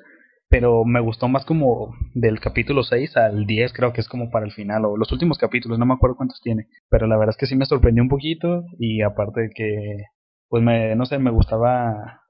[0.49, 4.45] pero me gustó más como del capítulo 6 al 10, creo que es como para
[4.45, 7.37] el final, o los últimos capítulos, no me acuerdo cuántos tiene, pero la verdad es
[7.37, 10.03] que sí me sorprendió un poquito y aparte de que,
[10.47, 12.21] pues me, no sé, me gustaba,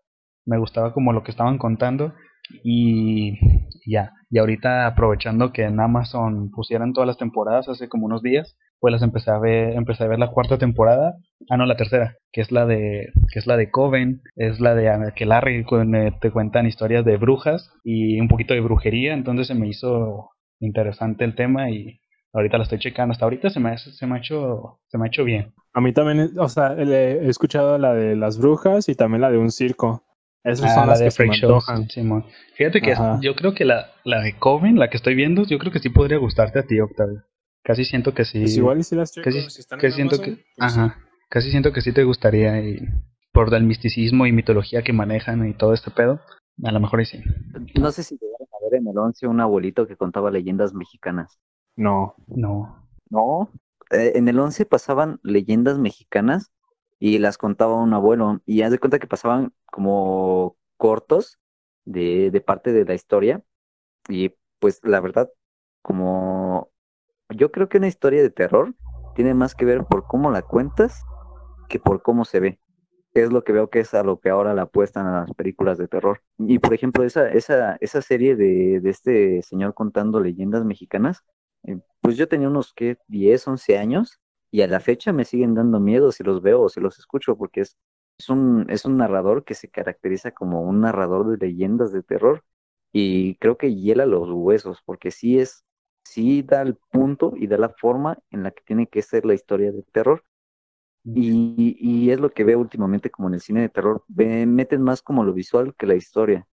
[0.45, 2.13] me gustaba como lo que estaban contando
[2.63, 3.37] y
[3.85, 8.57] ya, y ahorita aprovechando que en Amazon pusieran todas las temporadas hace como unos días,
[8.79, 11.15] pues las empecé a ver, empecé a ver la cuarta temporada,
[11.49, 14.75] ah no, la tercera, que es la de, que es la de Coven, es la
[14.75, 15.25] de que
[16.21, 21.25] te cuentan historias de brujas y un poquito de brujería, entonces se me hizo interesante
[21.25, 21.99] el tema y
[22.33, 25.07] ahorita la estoy checando, hasta ahorita se me, se me ha hecho, se me ha
[25.07, 25.53] hecho bien.
[25.73, 29.37] A mí también, o sea, he escuchado la de las brujas y también la de
[29.37, 30.03] un circo.
[30.43, 31.89] Esas Ah, son la las de que se me antojan.
[31.89, 32.25] Simón.
[32.55, 35.71] Fíjate que yo creo que la, la de Coven, la que estoy viendo, yo creo
[35.71, 37.23] que sí podría gustarte a ti, Octavio.
[37.63, 38.41] Casi siento que sí.
[38.41, 40.73] Pues igual y si las checo, casi, si están casi en siento Amazon, que, pues
[40.73, 40.79] sí.
[40.79, 40.97] ajá,
[41.29, 42.79] casi siento que sí te gustaría y
[43.31, 46.21] por el misticismo y mitología que manejan y todo este pedo,
[46.63, 47.21] a lo mejor y sí.
[47.79, 51.37] No sé si llegaron a ver en el 11 un abuelito que contaba leyendas mexicanas.
[51.75, 52.15] No.
[52.27, 52.87] No.
[53.09, 53.51] No,
[53.91, 56.51] eh, en el 11 pasaban leyendas mexicanas
[56.99, 58.41] y las contaba un abuelo.
[58.45, 61.39] Y haz de cuenta que pasaban como cortos
[61.85, 63.43] de, de parte de la historia.
[64.09, 65.29] Y pues la verdad,
[65.81, 66.71] como
[67.29, 68.75] yo creo que una historia de terror
[69.15, 71.03] tiene más que ver por cómo la cuentas
[71.69, 72.59] que por cómo se ve.
[73.13, 75.77] Es lo que veo que es a lo que ahora la apuestan a las películas
[75.77, 76.21] de terror.
[76.37, 81.23] Y por ejemplo, esa, esa, esa serie de, de este señor contando leyendas mexicanas,
[81.63, 84.19] eh, pues yo tenía unos que 10, 11 años
[84.51, 87.37] y a la fecha me siguen dando miedo si los veo o si los escucho
[87.37, 87.77] porque es,
[88.17, 92.43] es un, es un narrador que se caracteriza como un narrador de leyendas de terror
[92.91, 95.63] y creo que hiela los huesos porque sí es,
[96.03, 99.33] sí da el punto y da la forma en la que tiene que ser la
[99.35, 100.23] historia de terror.
[101.13, 104.81] Y, y es lo que veo últimamente como en el cine de terror, ve- meten
[104.83, 106.47] más como lo visual que la historia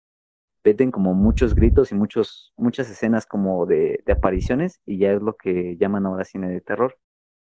[0.65, 5.21] meten como muchos gritos y muchos, muchas escenas como de, de apariciones y ya es
[5.21, 6.97] lo que llaman ahora cine de terror.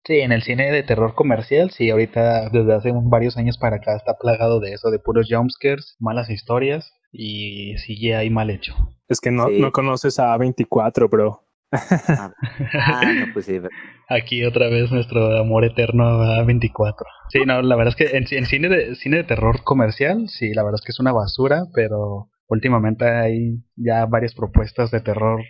[0.07, 3.97] Sí, en el cine de terror comercial, sí, ahorita desde hace varios años para acá
[3.97, 8.75] está plagado de eso, de puros jumpscares, malas historias y CGI mal hecho.
[9.09, 9.61] Es que no, Sí.
[9.61, 11.41] no conoces a A24, bro.
[11.73, 12.33] Ah,
[12.75, 13.59] ah, no, pues sí,
[14.09, 17.07] Aquí otra vez nuestro amor eterno a 24.
[17.31, 20.53] Sí, no, la verdad es que en, en cine de cine de terror comercial, sí,
[20.53, 25.41] la verdad es que es una basura, pero últimamente hay ya varias propuestas de terror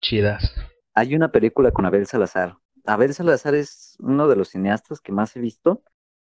[0.00, 0.54] chidas.
[0.94, 2.54] Hay una película con Abel Salazar.
[2.86, 5.82] Abel Salazar es uno de los cineastas que más he visto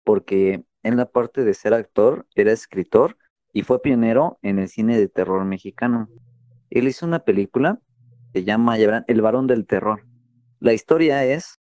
[0.05, 3.19] porque en la parte de ser actor era escritor
[3.53, 6.09] y fue pionero en el cine de terror mexicano.
[6.71, 7.81] Él hizo una película
[8.33, 10.07] que llama El varón del terror.
[10.61, 11.59] La historia es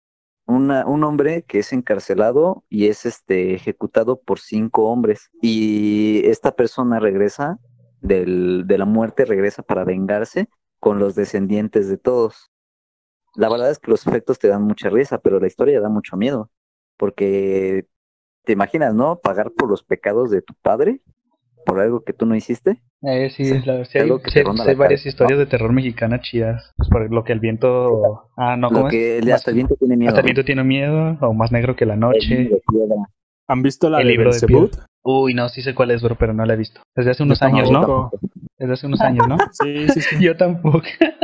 [0.47, 6.55] una- un hombre que es encarcelado y es este ejecutado por cinco hombres y esta
[6.55, 7.59] persona regresa
[8.01, 12.51] del- de la muerte, regresa para vengarse con los descendientes de todos.
[13.37, 16.17] La verdad es que los efectos te dan mucha risa, pero la historia da mucho
[16.17, 16.51] miedo,
[16.97, 17.87] porque
[18.45, 19.19] te imaginas, ¿no?
[19.19, 21.01] Pagar por los pecados de tu padre,
[21.65, 22.83] por algo que tú no hiciste.
[23.03, 26.73] Eh, sí, Sí, la- sí hay, sí- hay varias cabeza, historias de terror mexicana chidas.
[26.77, 28.31] Pues por lo que el viento...
[28.37, 30.09] Ah, no, Lo ¿cómo que hasta el viento tiene miedo.
[30.11, 32.51] Hasta el viento tiene miedo, o más negro que la noche.
[33.49, 34.75] ¿Han visto la El de libro de Belzebut?
[35.03, 36.81] Uy, no, sí sé cuál es, bro, pero no la he visto.
[36.97, 38.11] Desde hace unos Yo años, ¿no?
[38.59, 39.37] Desde hace unos años, ¿no?
[39.53, 40.17] Sí, sí, sí.
[40.23, 40.81] Yo tampoco.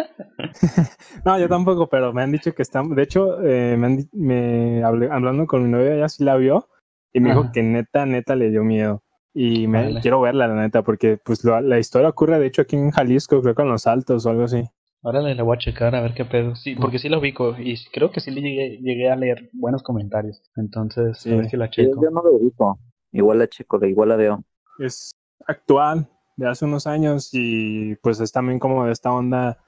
[1.24, 2.94] No, yo tampoco, pero me han dicho que están.
[2.94, 6.68] De hecho, eh, me, han me hablé- hablando con mi novia, ella sí la vio
[7.12, 7.40] y me Ajá.
[7.40, 9.02] dijo que neta, neta le dio miedo.
[9.32, 10.00] Y me Vale.
[10.00, 13.40] quiero verla, la neta, porque pues lo- la historia ocurre, de hecho, aquí en Jalisco,
[13.42, 14.64] creo que en Los Altos o algo así.
[15.02, 16.54] Órale, la voy a checar a ver qué pedo.
[16.56, 19.82] Sí, porque sí lo ubico y creo que sí le llegué, llegué a leer buenos
[19.82, 20.42] comentarios.
[20.56, 21.32] Entonces, Sí.
[21.32, 22.02] a ver si la checo.
[22.02, 22.78] yo no lo ubico.
[23.12, 24.44] Igual la checo, la- igual la veo.
[24.78, 25.12] Es
[25.46, 29.58] actual, de hace unos años, y pues es también como de esta onda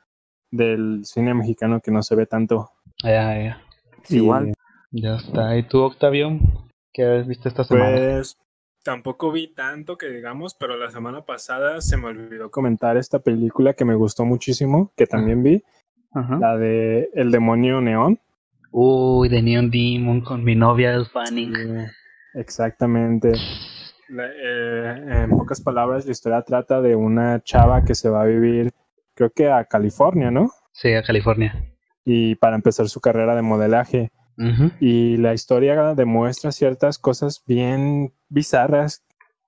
[0.52, 2.70] del cine mexicano que no se ve tanto.
[3.02, 3.62] Ya, ya.
[4.04, 4.52] Sí, igual.
[4.92, 5.56] Ya está.
[5.56, 6.38] ¿Y tú, Octavio?
[6.92, 7.96] ¿Qué viste esta semana?
[7.96, 8.36] Pues
[8.84, 13.72] tampoco vi tanto que digamos, pero la semana pasada se me olvidó comentar esta película
[13.72, 15.62] que me gustó muchísimo, que también vi,
[16.12, 16.38] Ajá.
[16.38, 18.20] la de El demonio neón.
[18.70, 21.86] Uy, de Neon Demon con mi novia El Fanning.
[22.34, 23.32] exactamente.
[24.10, 28.70] Eh, en pocas palabras, la historia trata de una chava que se va a vivir,
[29.22, 30.50] creo que a California, ¿no?
[30.72, 31.54] Sí, a California.
[32.04, 34.10] Y para empezar su carrera de modelaje.
[34.80, 39.04] Y la historia demuestra ciertas cosas bien bizarras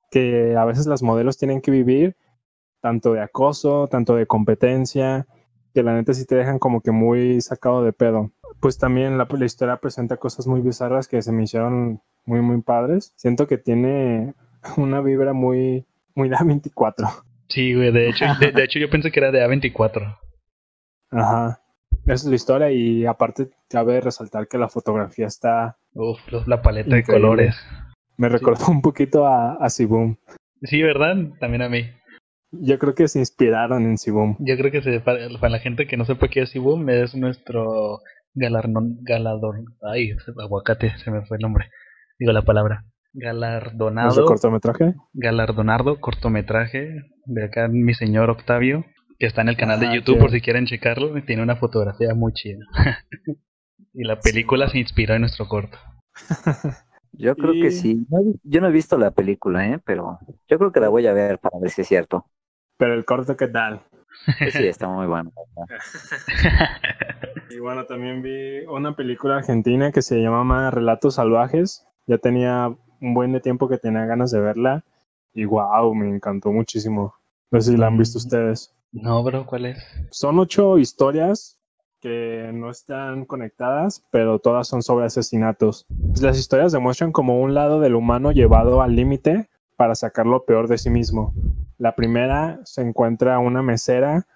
[0.09, 2.17] que a veces las modelos tienen que vivir,
[2.81, 5.27] tanto de acoso, tanto de competencia,
[5.73, 8.31] que la neta sí te dejan como que muy sacado de pedo.
[8.61, 12.61] Pues también la, la historia presenta cosas muy bizarras que se me hicieron muy, muy
[12.63, 13.15] padres.
[13.17, 14.35] Siento que tiene
[14.77, 17.25] una vibra muy, muy de A24.
[17.49, 20.19] Sí, güey, de hecho, de, hecho yo pensé que era de A24.
[21.11, 21.61] Ajá.
[22.05, 25.79] Esa es la historia y aparte cabe resaltar que la fotografía está...
[25.95, 27.57] Uf, la paleta de colores.
[28.17, 30.17] Me recordó un poquito a, a Siboom.
[30.63, 31.17] Sí, ¿verdad?
[31.41, 31.91] También a mí.
[32.53, 34.37] Yo creo que se inspiraron en Siboom.
[34.39, 38.01] Yo creo que se, para, la gente que no sepa qué es Siboom, es nuestro
[38.35, 41.71] galardón, galardón, ay, aguacate, se me fue el nombre,
[42.19, 44.11] digo la palabra, galardonado.
[44.11, 44.95] ¿Es cortometraje?
[45.13, 48.85] Galardonado cortometraje de acá mi señor Octavio,
[49.19, 52.15] que está en el canal de ah, YouTube por si quieren checarlo, tiene una fotografía
[52.15, 52.61] muy chida.
[53.95, 55.79] y la película se inspiró en nuestro corto.
[57.17, 58.07] Yo creo que sí.
[58.43, 59.79] Yo no he visto la película, ¿eh?
[59.85, 62.27] pero yo creo que la voy a ver para ver si es cierto.
[62.77, 63.83] Pero el corto, ¿qué tal?
[64.51, 65.33] Sí, está muy bueno.
[67.51, 71.87] y bueno, también vi una película argentina que se llama Relatos Salvajes.
[72.07, 74.85] Ya tenía un buen de tiempo que tenía ganas de verla.
[75.33, 77.15] Y wow, me encantó muchísimo.
[77.51, 78.23] No sé si la han visto mm.
[78.23, 78.75] ustedes.
[78.93, 79.85] No, bro, ¿cuál es?
[80.11, 81.59] Son ocho historias
[82.01, 85.87] que no están conectadas, pero todas son sobre asesinatos.
[86.21, 90.69] Las historias demuestran como un lado del humano llevado al límite para sacar lo peor
[90.69, 91.35] de sí mismo.
[91.79, 94.27] La primera se encuentra una mesera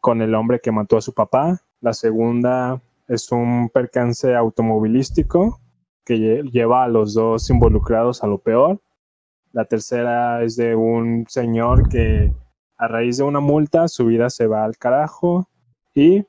[0.00, 1.60] con el hombre que mató a su papá.
[1.80, 5.60] La segunda es un percance automovilístico
[6.08, 8.80] que lleva a los dos involucrados a lo peor.
[9.52, 12.32] La tercera es de un señor que
[12.78, 15.46] a raíz de una multa su vida se va al carajo.
[15.94, 16.24] Y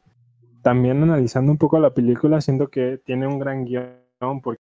[0.61, 4.61] también analizando un poco la película, siento que tiene un gran guion, porque,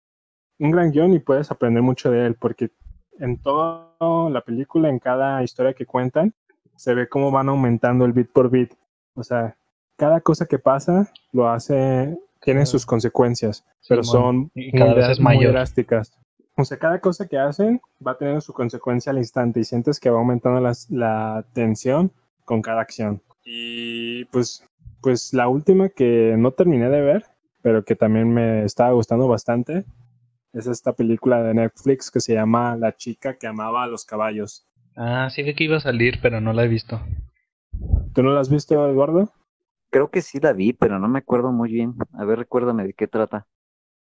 [0.61, 2.71] un gran guion y puedes aprender mucho de él, porque
[3.19, 3.97] en toda
[4.31, 6.35] la película, en cada historia que cuentan,
[6.77, 8.75] se ve cómo van aumentando el bit por bit.
[9.15, 9.57] O sea,
[9.97, 15.45] cada cosa que pasa lo hace, tiene sus consecuencias, pero son cada muy, vez muy
[15.47, 16.19] drásticas.
[16.57, 20.11] O sea, cada cosa que hacen va teniendo su consecuencia al instante y sientes que
[20.11, 22.13] va aumentando la tensión
[22.45, 23.23] con cada acción.
[23.45, 24.65] Y pues,
[25.01, 27.25] pues la última que no terminé de ver,
[27.63, 29.85] pero que también me estaba gustando bastante,
[30.53, 34.67] es esta película de Netflix que se llama La chica que amaba a los caballos.
[34.97, 37.01] Ah, sí vi que iba a salir, pero no la he visto.
[38.15, 39.33] ¿Tú no la has visto, Eduardo?
[39.91, 41.95] Creo que sí la vi, pero no me acuerdo muy bien.
[42.13, 43.47] A ver, recuérdame de qué trata.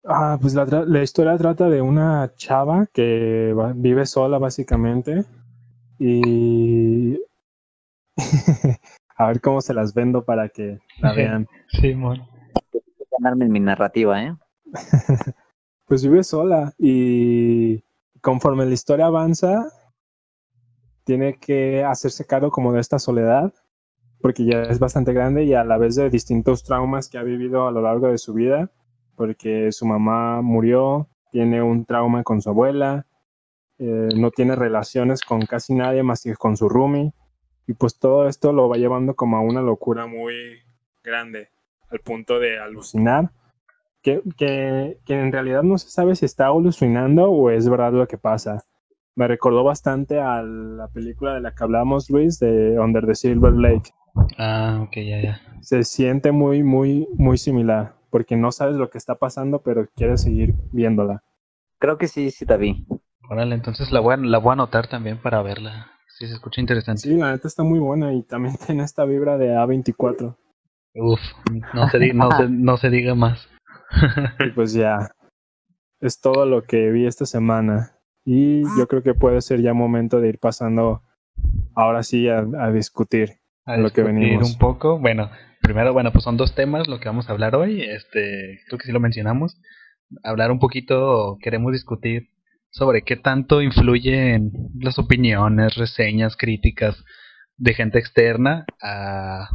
[0.06, 5.26] Ah, pues la, la historia trata de una chava que vive sola básicamente
[5.98, 7.18] y
[9.18, 11.48] a ver cómo se las vendo para que la vean.
[11.70, 12.22] sí, mon.
[13.18, 14.36] ganarme en mi narrativa, ¿eh?
[15.86, 17.84] pues vive sola y
[18.22, 19.66] conforme la historia avanza,
[21.04, 23.54] tiene que hacerse cargo como de esta soledad,
[24.26, 27.68] porque ya es bastante grande y a la vez de distintos traumas que ha vivido
[27.68, 28.72] a lo largo de su vida,
[29.16, 33.06] porque su mamá murió, tiene un trauma con su abuela,
[33.78, 37.14] eh, no tiene relaciones con casi nadie más que con su roomie,
[37.68, 40.34] y pues todo esto lo va llevando como a una locura muy
[41.04, 41.50] grande,
[41.92, 43.30] al punto de alucinar
[44.02, 48.18] que, que, en realidad no se sabe si está alucinando o es verdad lo que
[48.18, 48.66] pasa.
[49.14, 53.54] Me recordó bastante a la película de la que hablamos, Luis, de Under the Silver
[53.54, 53.92] Lake.
[54.38, 55.42] Ah, ok, ya, ya.
[55.62, 60.22] Se siente muy, muy, muy similar, porque no sabes lo que está pasando, pero quieres
[60.22, 61.24] seguir viéndola.
[61.80, 62.86] Creo que sí, sí la vi.
[63.30, 65.92] Órale, entonces la voy, a, la voy a anotar también para verla.
[66.18, 67.02] Sí, se escucha interesante.
[67.02, 70.36] Sí, la neta está muy buena y también tiene esta vibra de A24.
[70.96, 71.20] Uf,
[71.74, 73.50] no se, no, se, no se diga más.
[74.40, 75.12] y pues ya,
[76.00, 77.98] es todo lo que vi esta semana.
[78.24, 81.04] Y yo creo que puede ser ya momento de ir pasando
[81.76, 84.52] ahora sí a, discutir a lo que venimos.
[84.52, 85.00] un poco.
[85.00, 87.82] Bueno, primero, bueno, pues son dos temas lo que vamos a hablar hoy.
[87.82, 89.60] Este, creo que sí lo mencionamos.
[90.24, 92.30] Hablar un poquito, queremos discutir
[92.70, 97.04] sobre qué tanto influyen las opiniones, reseñas, críticas
[97.58, 99.50] de gente externa a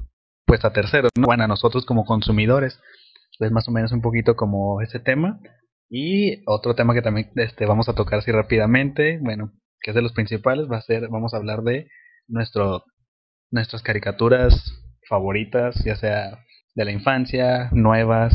[0.47, 2.81] pues a terceros, bueno, a nosotros como consumidores
[3.47, 5.41] es más o menos un poquito como ese tema.
[5.89, 10.03] Y otro tema que también este, vamos a tocar así rápidamente, bueno, que es de
[10.03, 11.89] los principales, va a ser, vamos a hablar de
[12.29, 12.85] nuestro,
[13.51, 16.39] nuestras caricaturas favoritas, ya sea
[16.75, 18.33] de la infancia, nuevas,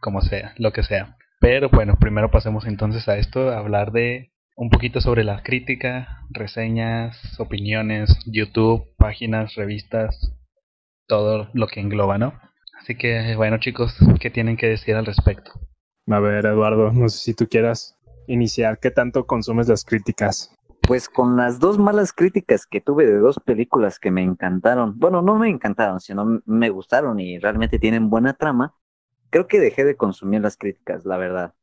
[0.00, 1.16] como sea, lo que sea.
[1.40, 6.22] Pero bueno, primero pasemos entonces a esto, a hablar de un poquito sobre la crítica,
[6.30, 10.32] reseñas, opiniones, YouTube, páginas, revistas,
[11.06, 12.40] todo lo que engloba, ¿no?
[12.80, 15.52] Así que bueno chicos, ¿qué tienen que decir al respecto?
[16.06, 20.53] A ver, Eduardo, no sé si tú quieras iniciar, ¿qué tanto consumes las críticas?
[20.86, 25.22] Pues con las dos malas críticas que tuve de dos películas que me encantaron, bueno,
[25.22, 28.74] no me encantaron, sino me gustaron y realmente tienen buena trama,
[29.30, 31.54] creo que dejé de consumir las críticas, la verdad.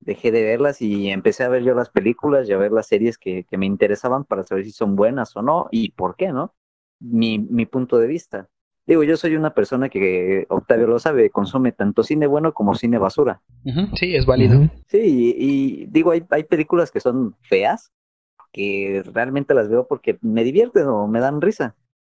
[0.00, 3.18] Dejé de verlas y empecé a ver yo las películas y a ver las series
[3.18, 6.54] que, que me interesaban para saber si son buenas o no y por qué, ¿no?
[7.00, 8.48] Mi, mi punto de vista.
[8.86, 12.96] Digo, yo soy una persona que, Octavio lo sabe, consume tanto cine bueno como cine
[12.96, 13.42] basura.
[13.94, 14.70] Sí, es válido.
[14.86, 17.92] Sí, y, digo, hay, hay películas que son feas,
[18.52, 21.74] que realmente las veo porque me divierten o me dan risa.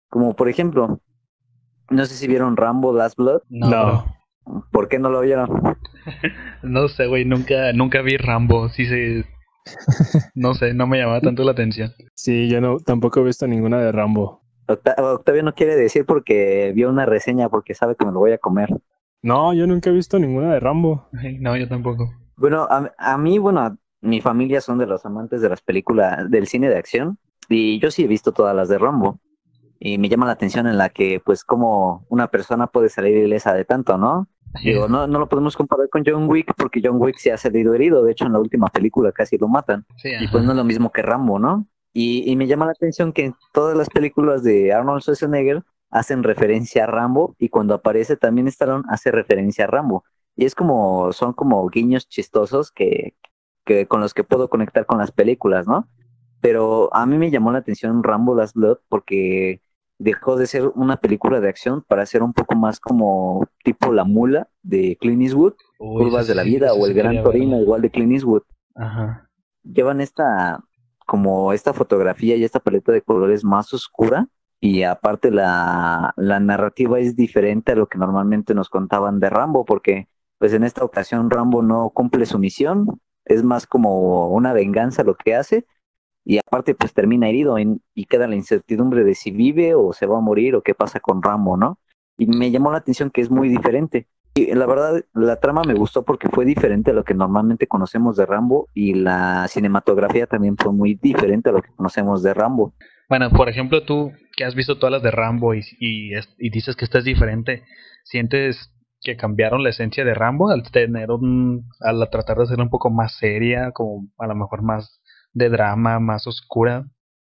[0.08, 1.00] Como por ejemplo,
[1.90, 3.42] no sé si vieron Rambo Last Blood.
[3.48, 4.04] No.
[4.70, 5.48] ¿Por qué no lo vieron?
[6.62, 8.68] no sé, güey, nunca, nunca vi Rambo.
[8.68, 9.24] Sí se...
[10.34, 11.92] No sé, no me llamaba tanto la atención.
[12.14, 14.42] Sí, yo no, tampoco he visto ninguna de Rambo.
[14.66, 18.38] Octavio no quiere decir porque vio una reseña porque sabe que me lo voy a
[18.38, 18.68] comer.
[19.22, 21.08] No, yo nunca he visto ninguna de Rambo.
[21.40, 22.10] No, yo tampoco.
[22.36, 26.46] Bueno, a, a mí, bueno, mi familia son de los amantes de las películas del
[26.46, 29.18] cine de acción y yo sí he visto todas las de Rambo
[29.78, 33.54] y me llama la atención en la que pues como una persona puede salir ilesa
[33.54, 34.28] de tanto, ¿no?
[34.62, 37.74] Digo, no, no lo podemos comparar con John Wick porque John Wick se ha salido
[37.74, 40.64] herido, de hecho en la última película casi lo matan y pues no es lo
[40.64, 41.66] mismo que Rambo, ¿no?
[41.94, 46.22] Y, y me llama la atención que en todas las películas de Arnold Schwarzenegger hacen
[46.22, 50.04] referencia a Rambo y cuando aparece también Stallone hace referencia a Rambo.
[50.34, 53.14] Y es como, son como guiños chistosos que,
[53.64, 55.88] que con los que puedo conectar con las películas, ¿no?
[56.40, 59.62] Pero a mí me llamó la atención Rambo Last Blood porque
[59.98, 64.04] dejó de ser una película de acción para ser un poco más como tipo La
[64.04, 68.12] Mula de Clint Eastwood, Curvas de la Vida o El Gran Torino igual de Clint
[68.12, 68.42] Eastwood.
[68.74, 69.28] Ajá.
[69.62, 70.64] Llevan esta
[71.06, 74.28] como esta fotografía y esta paleta de colores más oscura
[74.60, 79.64] y aparte la, la narrativa es diferente a lo que normalmente nos contaban de Rambo
[79.64, 80.08] porque
[80.38, 82.86] pues en esta ocasión Rambo no cumple su misión,
[83.24, 85.66] es más como una venganza lo que hace
[86.24, 90.18] y aparte pues termina herido y queda la incertidumbre de si vive o se va
[90.18, 91.78] a morir o qué pasa con Rambo, ¿no?
[92.16, 94.06] Y me llamó la atención que es muy diferente.
[94.34, 98.16] Y la verdad, la trama me gustó porque fue diferente a lo que normalmente conocemos
[98.16, 102.72] de Rambo y la cinematografía también fue muy diferente a lo que conocemos de Rambo.
[103.08, 106.76] Bueno, por ejemplo, tú que has visto todas las de Rambo y, y, y dices
[106.76, 107.64] que esta es diferente,
[108.04, 108.71] ¿sientes
[109.02, 112.90] que cambiaron la esencia de Rambo al tener un, al tratar de ser un poco
[112.90, 116.86] más seria, como a lo mejor más de drama, más oscura.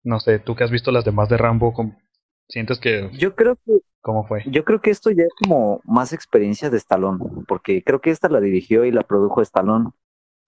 [0.04, 1.74] No sé, tú que has visto las demás de Rambo,
[2.48, 3.10] ¿sientes que...
[3.18, 3.80] Yo creo que...
[4.00, 4.44] ¿Cómo fue?
[4.46, 8.28] Yo creo que esto ya es como más experiencia de Stallone, porque creo que esta
[8.28, 9.90] la dirigió y la produjo Stallone.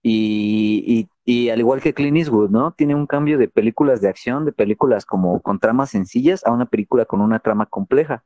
[0.00, 2.70] Y, y, y, al igual que Clint Eastwood, ¿no?
[2.70, 6.66] Tiene un cambio de películas de acción, de películas como con tramas sencillas a una
[6.66, 8.22] película con una trama compleja.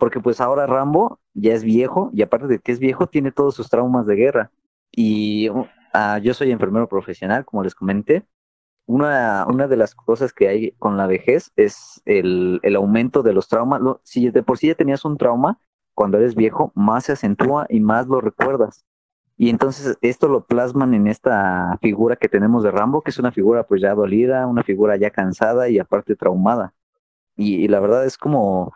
[0.00, 3.54] Porque pues ahora Rambo ya es viejo y aparte de que es viejo tiene todos
[3.54, 4.50] sus traumas de guerra.
[4.90, 5.66] Y uh,
[6.22, 8.24] yo soy enfermero profesional, como les comenté,
[8.86, 13.34] una, una de las cosas que hay con la vejez es el, el aumento de
[13.34, 13.82] los traumas.
[14.02, 15.60] Si de por sí ya tenías un trauma,
[15.92, 18.86] cuando eres viejo, más se acentúa y más lo recuerdas.
[19.36, 23.32] Y entonces esto lo plasman en esta figura que tenemos de Rambo, que es una
[23.32, 26.72] figura pues ya dolida, una figura ya cansada y aparte traumada.
[27.36, 28.72] y la verdad es como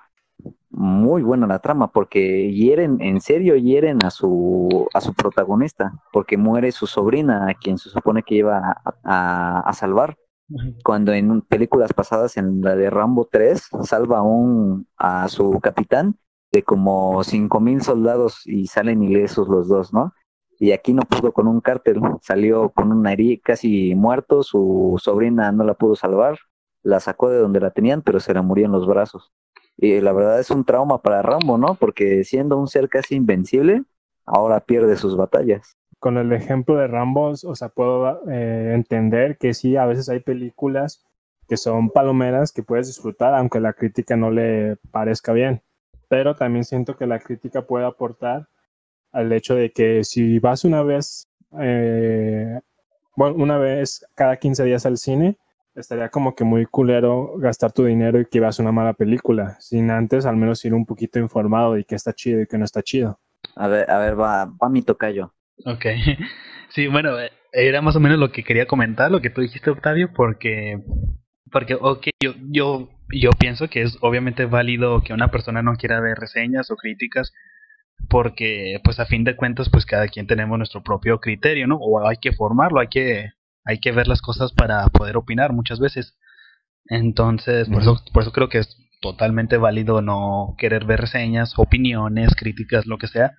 [0.76, 6.36] muy buena la trama porque hieren, en serio hieren a su, a su protagonista, porque
[6.36, 10.16] muere su sobrina, a quien se supone que iba a, a, salvar.
[10.84, 16.18] Cuando en películas pasadas, en la de Rambo 3, salva un, a su capitán
[16.52, 20.12] de como cinco mil soldados y salen ilesos los dos, ¿no?
[20.58, 25.50] Y aquí no pudo con un cártel, salió con una herida casi muerto, su sobrina
[25.50, 26.38] no la pudo salvar,
[26.82, 29.32] la sacó de donde la tenían, pero se la murió en los brazos.
[29.76, 31.74] Y la verdad es un trauma para Rambo, ¿no?
[31.74, 33.82] Porque siendo un ser casi invencible,
[34.24, 35.76] ahora pierde sus batallas.
[35.98, 40.20] Con el ejemplo de Rambo, o sea, puedo eh, entender que sí, a veces hay
[40.20, 41.04] películas
[41.48, 45.62] que son palomeras que puedes disfrutar, aunque la crítica no le parezca bien.
[46.08, 48.48] Pero también siento que la crítica puede aportar
[49.12, 51.28] al hecho de que si vas una vez,
[51.60, 52.60] eh,
[53.16, 55.38] bueno, una vez cada 15 días al cine,
[55.74, 59.90] estaría como que muy culero gastar tu dinero y que veas una mala película, sin
[59.90, 62.82] antes al menos ir un poquito informado de qué está chido y qué no está
[62.82, 63.20] chido.
[63.56, 65.32] A ver, a ver, va, va mi tocayo.
[65.64, 65.84] Ok.
[66.70, 69.70] Sí, bueno, eh, era más o menos lo que quería comentar, lo que tú dijiste,
[69.70, 70.82] Octavio, porque,
[71.52, 76.00] porque, ok, yo, yo, yo pienso que es obviamente válido que una persona no quiera
[76.00, 77.32] ver reseñas o críticas
[78.08, 81.76] porque pues a fin de cuentas pues cada quien tenemos nuestro propio criterio, ¿no?
[81.76, 83.30] O hay que formarlo, hay que
[83.64, 86.18] hay que ver las cosas para poder opinar muchas veces.
[86.86, 92.34] Entonces, por, eso, por eso creo que es totalmente válido no querer ver reseñas, opiniones,
[92.36, 93.32] críticas, lo que sea,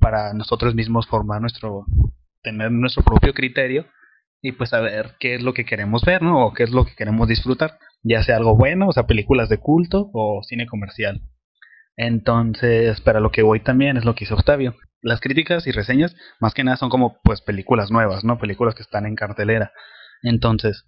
[0.00, 1.86] para nosotros mismos formar nuestro,
[2.42, 3.86] tener nuestro propio criterio
[4.42, 6.46] y pues saber qué es lo que queremos ver, ¿no?
[6.46, 9.58] O qué es lo que queremos disfrutar, ya sea algo bueno, o sea, películas de
[9.58, 11.22] culto o cine comercial.
[11.96, 14.76] Entonces, para lo que voy también es lo que hizo Octavio.
[15.00, 18.38] Las críticas y reseñas, más que nada, son como pues películas nuevas, ¿no?
[18.38, 19.72] Películas que están en cartelera.
[20.22, 20.86] Entonces,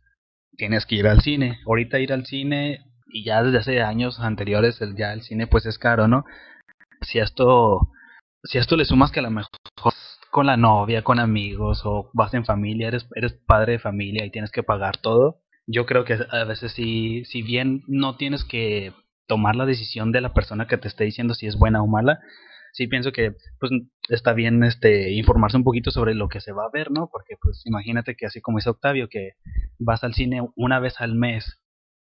[0.56, 1.58] tienes que ir al cine.
[1.66, 5.66] Ahorita ir al cine, y ya desde hace años anteriores, el, ya el cine pues
[5.66, 6.24] es caro, ¿no?
[7.02, 7.80] Si esto,
[8.44, 9.50] si esto le sumas que a lo mejor
[10.30, 14.30] con la novia, con amigos, o vas en familia, eres, eres padre de familia y
[14.30, 18.92] tienes que pagar todo, yo creo que a veces sí, si bien no tienes que
[19.26, 22.20] tomar la decisión de la persona que te esté diciendo si es buena o mala,
[22.72, 23.72] sí pienso que pues
[24.08, 27.08] está bien este informarse un poquito sobre lo que se va a ver, ¿no?
[27.10, 29.32] Porque pues imagínate que así como dice Octavio que
[29.78, 31.60] vas al cine una vez al mes,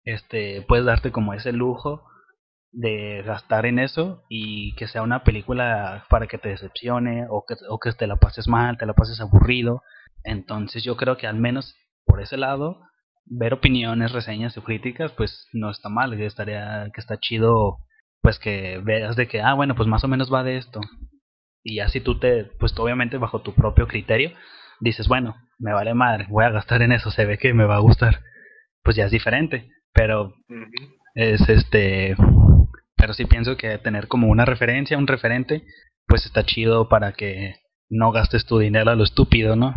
[0.04, 2.04] este puedes darte como ese lujo
[2.72, 7.56] de gastar en eso y que sea una película para que te decepcione o que,
[7.70, 9.82] o que te la pases mal, te la pases aburrido.
[10.24, 12.82] Entonces yo creo que al menos por ese lado
[13.26, 17.78] ver opiniones, reseñas o críticas, pues no está mal, estaría, que está chido,
[18.22, 20.80] pues que veas de que, ah, bueno, pues más o menos va de esto.
[21.64, 24.32] Y así tú te, pues obviamente bajo tu propio criterio,
[24.80, 27.78] dices, bueno, me vale madre, voy a gastar en eso, se ve que me va
[27.78, 28.22] a gustar.
[28.84, 30.36] Pues ya es diferente, pero
[31.16, 32.16] es este,
[32.96, 35.64] pero sí pienso que tener como una referencia, un referente,
[36.08, 37.56] pues está chido para que
[37.90, 39.74] no gastes tu dinero a lo estúpido, ¿no?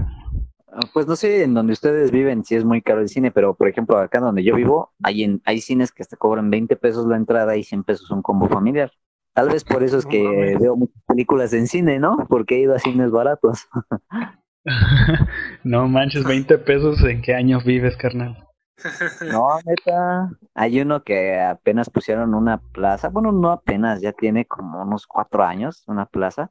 [0.71, 3.55] Ah, pues no sé en donde ustedes viven si es muy caro el cine, pero
[3.55, 7.07] por ejemplo acá donde yo vivo hay, en, hay cines que hasta cobran 20 pesos
[7.07, 8.93] la entrada y 100 pesos un combo familiar.
[9.33, 12.27] Tal vez por eso es que veo muchas películas en cine, ¿no?
[12.29, 13.69] Porque he ido a cines baratos.
[15.64, 18.45] no manches, 20 pesos, ¿en qué años vives, carnal?
[19.33, 24.83] No, neta, hay uno que apenas pusieron una plaza, bueno, no apenas, ya tiene como
[24.83, 26.51] unos cuatro años, una plaza,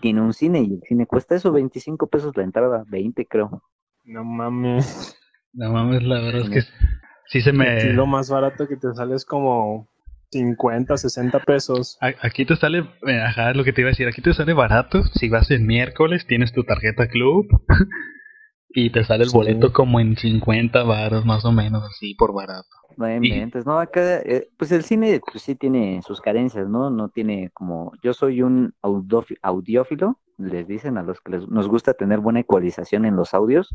[0.00, 3.62] tiene un cine y el cine cuesta eso, 25 pesos la entrada, 20 creo.
[4.04, 5.16] No mames.
[5.52, 6.62] No mames, la verdad es que
[7.26, 7.92] sí se me...
[7.92, 9.88] lo más barato que te sale es como
[10.30, 11.98] 50, 60 pesos.
[12.00, 12.88] Aquí te sale,
[13.24, 16.26] ajá, lo que te iba a decir, aquí te sale barato si vas el miércoles,
[16.26, 17.46] tienes tu tarjeta club
[18.68, 22.68] y te sale el boleto como en 50 baros más o menos, así por barato.
[23.64, 26.90] No no, acá, eh, pues el cine pues sí tiene sus carencias, ¿no?
[26.90, 31.94] No tiene como, yo soy un audiófilo, les dicen a los que les, nos gusta
[31.94, 33.74] tener buena ecualización en los audios,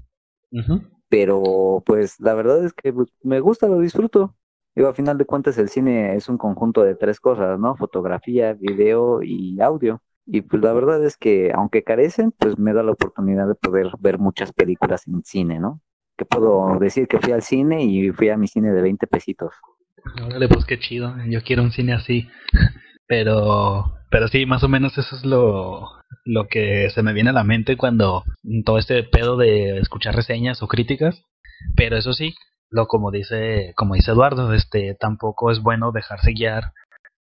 [1.09, 4.35] pero pues la verdad es que pues, me gusta, lo disfruto.
[4.75, 7.75] Digo, a final de cuentas el cine es un conjunto de tres cosas, ¿no?
[7.77, 10.01] Fotografía, video y audio.
[10.25, 13.91] Y pues la verdad es que aunque carecen, pues me da la oportunidad de poder
[13.99, 15.81] ver muchas películas en cine, ¿no?
[16.17, 19.53] Que puedo decir que fui al cine y fui a mi cine de 20 pesitos.
[20.23, 21.15] Órale, pues qué chido.
[21.27, 22.27] Yo quiero un cine así.
[23.07, 25.87] Pero, pero sí, más o menos eso es lo,
[26.23, 28.23] lo que se me viene a la mente cuando
[28.65, 31.21] todo este pedo de escuchar reseñas o críticas.
[31.75, 32.33] Pero eso sí,
[32.71, 36.73] lo como dice, como dice Eduardo, este tampoco es bueno dejarse guiar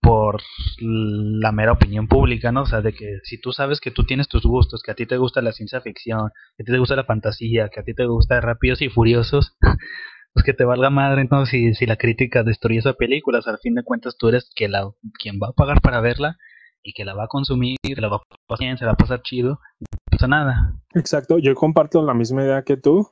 [0.01, 0.41] por
[0.81, 2.63] la mera opinión pública, ¿no?
[2.63, 5.07] O sea, de que si tú sabes que tú tienes tus gustos, que a ti
[5.07, 7.95] te gusta la ciencia ficción, que a ti te gusta la fantasía, que a ti
[7.95, 9.57] te gusta Rápidos y Furiosos,
[10.33, 11.47] pues que te valga madre, ¿no?
[11.47, 14.91] Si, si la crítica destruye esa película, al fin de cuentas tú eres que la,
[15.19, 16.37] quien va a pagar para verla
[16.83, 19.23] y que la va a consumir, la va a pasar bien, se va a pasar
[19.23, 20.75] chido, no pasa nada.
[20.95, 23.07] Exacto, yo comparto la misma idea que tú.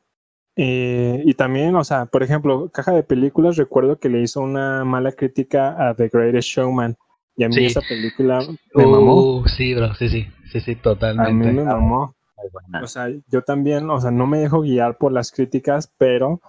[0.61, 4.85] Eh, y también, o sea, por ejemplo, Caja de Películas, recuerdo que le hizo una
[4.85, 6.97] mala crítica a The Greatest Showman.
[7.37, 8.41] Y a mí esa película
[8.75, 9.47] me uh, mamó.
[9.47, 11.31] Sí, bro, sí, sí, sí, sí, totalmente.
[11.31, 12.17] A mí me mamó.
[12.83, 16.41] O sea, yo también, o sea, no me dejo guiar por las críticas, pero,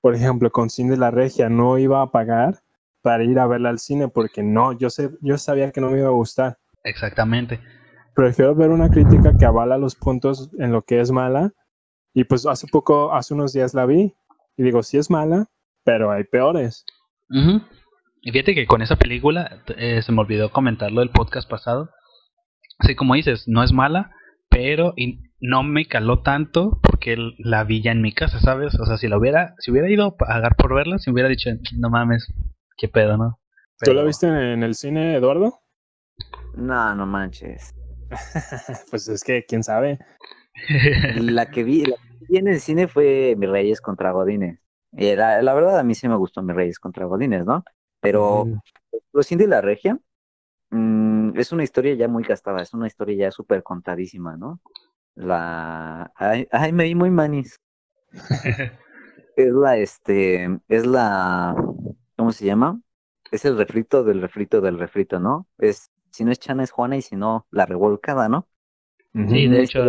[0.00, 2.64] por ejemplo, con Cine La Regia no iba a pagar
[3.00, 5.98] para ir a verla al cine porque no, yo, sé, yo sabía que no me
[5.98, 6.58] iba a gustar.
[6.82, 7.60] Exactamente.
[8.12, 11.52] Prefiero ver una crítica que avala los puntos en lo que es mala
[12.14, 14.14] y pues hace poco, hace unos días la vi
[14.56, 15.46] y digo, sí es mala,
[15.84, 16.84] pero hay peores.
[18.20, 21.90] Y fíjate que con esa película, eh, se me olvidó comentarlo del podcast pasado.
[22.78, 24.10] Así como dices, no es mala,
[24.50, 24.94] pero
[25.40, 28.78] no me caló tanto porque la vi ya en mi casa, ¿sabes?
[28.78, 31.50] O sea, si la hubiera, si hubiera ido a pagar por verla, si hubiera dicho,
[31.78, 32.32] no mames,
[32.76, 33.40] qué pedo, ¿no?
[33.80, 35.60] ¿Tú la viste en el cine, Eduardo?
[36.54, 37.74] No, no manches.
[38.90, 39.98] pues es que, quién sabe.
[41.20, 41.84] la que vi,
[42.28, 44.58] en el cine fue Mis Reyes contra Godines.
[44.92, 47.64] Y la, verdad, a mí sí me gustó Mis Reyes contra Godines, ¿no?
[48.00, 48.46] Pero
[49.12, 49.98] los Cindy y la Regia,
[50.70, 54.60] mm, mm, es una historia ya muy gastada, es una historia ya súper contadísima, ¿no?
[55.14, 56.12] La...
[56.16, 57.60] Ay, ay, me vi muy manis.
[59.36, 61.54] es la, este, es la,
[62.16, 62.80] ¿cómo se llama?
[63.30, 65.46] Es el refrito del refrito del refrito, ¿no?
[65.58, 68.46] Es, si no es Chana es Juana y si no, la revolcada, ¿no?
[69.14, 69.84] Sí, de hecho,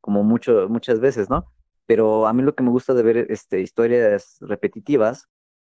[0.00, 1.46] como mucho, muchas veces, ¿no?
[1.86, 5.28] Pero a mí lo que me gusta de ver este, historias repetitivas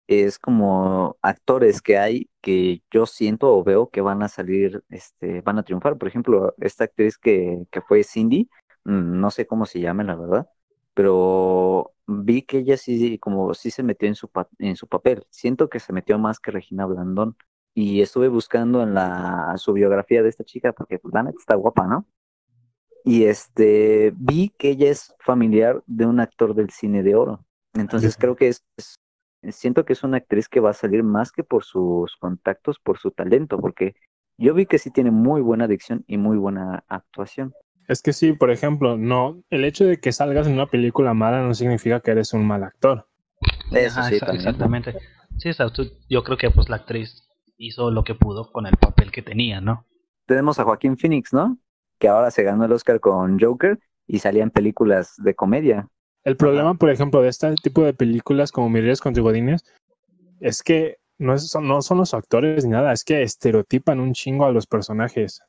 [0.07, 5.41] es como actores que hay que yo siento o veo que van a salir, este,
[5.41, 5.97] van a triunfar.
[5.97, 8.49] Por ejemplo, esta actriz que, que fue Cindy,
[8.83, 10.47] mm, no sé cómo se llama, la verdad,
[10.93, 14.29] pero vi que ella sí, como sí se metió en su,
[14.59, 15.25] en su papel.
[15.29, 17.35] Siento que se metió más que Regina Blandón.
[17.73, 21.55] Y estuve buscando en la su biografía de esta chica, porque pues, la neta está
[21.55, 22.05] guapa, ¿no?
[23.03, 27.45] Y este vi que ella es familiar de un actor del cine de oro.
[27.73, 28.63] Entonces creo que es,
[29.49, 32.99] siento que es una actriz que va a salir más que por sus contactos, por
[32.99, 33.95] su talento, porque
[34.37, 37.53] yo vi que sí tiene muy buena dicción y muy buena actuación.
[37.87, 41.41] Es que sí, por ejemplo, no, el hecho de que salgas en una película mala
[41.41, 43.07] no significa que eres un mal actor.
[43.71, 44.95] Eso sí, exactamente.
[45.37, 45.49] Sí,
[46.09, 47.27] yo creo que pues la actriz
[47.61, 49.85] hizo lo que pudo con el papel que tenía, ¿no?
[50.25, 51.57] Tenemos a Joaquín Phoenix, ¿no?
[51.99, 55.87] Que ahora se ganó el Oscar con Joker y salía en películas de comedia.
[56.23, 59.63] El problema, por ejemplo, de este tipo de películas como Miriam con Godines
[60.39, 64.45] es que no, es, no son los actores ni nada, es que estereotipan un chingo
[64.45, 65.41] a los personajes.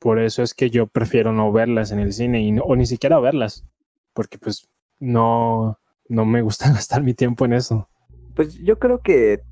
[0.00, 3.20] Por eso es que yo prefiero no verlas en el cine y o ni siquiera
[3.20, 3.64] verlas,
[4.12, 4.68] porque pues
[4.98, 7.88] no, no me gusta gastar mi tiempo en eso.
[8.34, 9.42] Pues yo creo que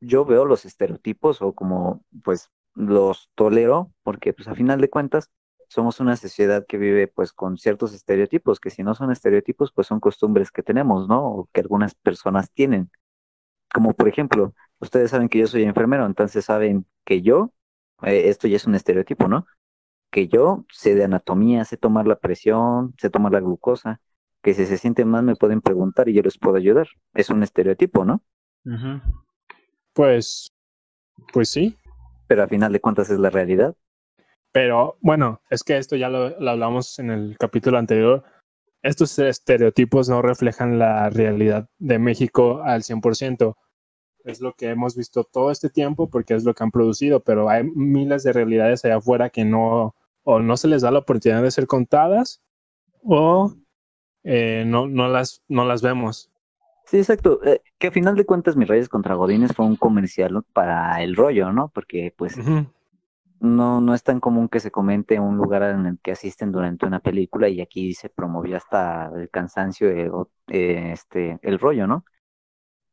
[0.00, 5.30] yo veo los estereotipos o como pues los tolero, porque pues a final de cuentas
[5.68, 9.86] somos una sociedad que vive pues con ciertos estereotipos, que si no son estereotipos pues
[9.86, 11.26] son costumbres que tenemos, ¿no?
[11.26, 12.90] O que algunas personas tienen.
[13.72, 17.52] Como por ejemplo, ustedes saben que yo soy enfermero, entonces saben que yo
[18.02, 19.46] eh, esto ya es un estereotipo, ¿no?
[20.10, 24.00] Que yo sé de anatomía, sé tomar la presión, sé tomar la glucosa,
[24.42, 26.88] que si se sienten mal me pueden preguntar y yo les puedo ayudar.
[27.14, 28.22] Es un estereotipo, ¿no?
[29.96, 30.52] Pues,
[31.32, 31.76] pues sí.
[32.28, 33.74] Pero a final de cuentas es la realidad.
[34.52, 38.22] Pero bueno, es que esto ya lo, lo hablamos en el capítulo anterior.
[38.82, 43.56] Estos estereotipos no reflejan la realidad de México al 100%
[44.26, 47.48] es lo que hemos visto todo este tiempo porque es lo que han producido, pero
[47.48, 49.94] hay miles de realidades allá afuera que no,
[50.24, 52.42] o no se les da la oportunidad de ser contadas
[53.04, 53.54] o
[54.24, 56.30] eh, no, no, las, no las vemos.
[56.86, 57.40] Sí, exacto.
[57.44, 61.16] Eh, que a final de cuentas, Mis Reyes contra Godines fue un comercial para el
[61.16, 61.68] rollo, ¿no?
[61.68, 62.36] Porque, pues,
[63.40, 66.86] no, no es tan común que se comente un lugar en el que asisten durante
[66.86, 69.88] una película y aquí se promovió hasta el cansancio,
[70.48, 72.04] eh, este, el rollo, ¿no?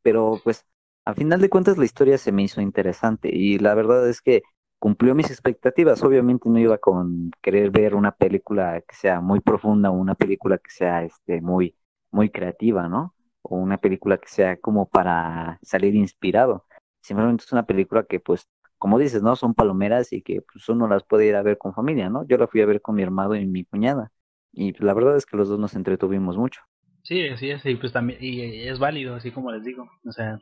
[0.02, 0.66] Pero, pues,
[1.06, 4.44] a final de cuentas la historia se me hizo interesante y la verdad es que
[4.80, 6.04] cumplió mis expectativas.
[6.04, 10.58] Obviamente no iba con querer ver una película que sea muy profunda o una película
[10.58, 11.76] que sea este muy
[12.12, 13.16] muy creativa, ¿no?
[13.44, 16.66] O una película que sea como para salir inspirado.
[17.02, 19.36] Simplemente es una película que pues como dices, ¿no?
[19.38, 22.26] Son palomeras y que pues uno las puede ir a ver con familia, ¿no?
[22.28, 24.12] Yo la fui a ver con mi hermano y mi cuñada
[24.54, 26.62] y pues, la verdad es que los dos nos entretuvimos mucho.
[27.04, 30.40] Sí, sí, sí, pues también y es válido, así como les digo, o sea,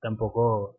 [0.00, 0.78] tampoco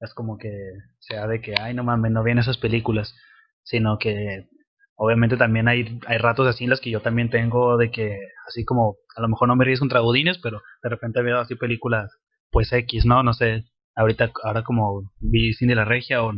[0.00, 0.50] es como que
[0.98, 3.14] sea de que, ay, no mames, no vienen esas películas,
[3.62, 4.48] sino que
[4.96, 8.18] obviamente también hay, hay ratos así en las que yo también tengo de que,
[8.48, 11.54] así como, a lo mejor no me ríes contra Godines, pero de repente veo así
[11.54, 12.10] películas,
[12.50, 13.22] pues X, ¿no?
[13.22, 16.32] No sé, ahorita, ahora como vi Cine la Regia o,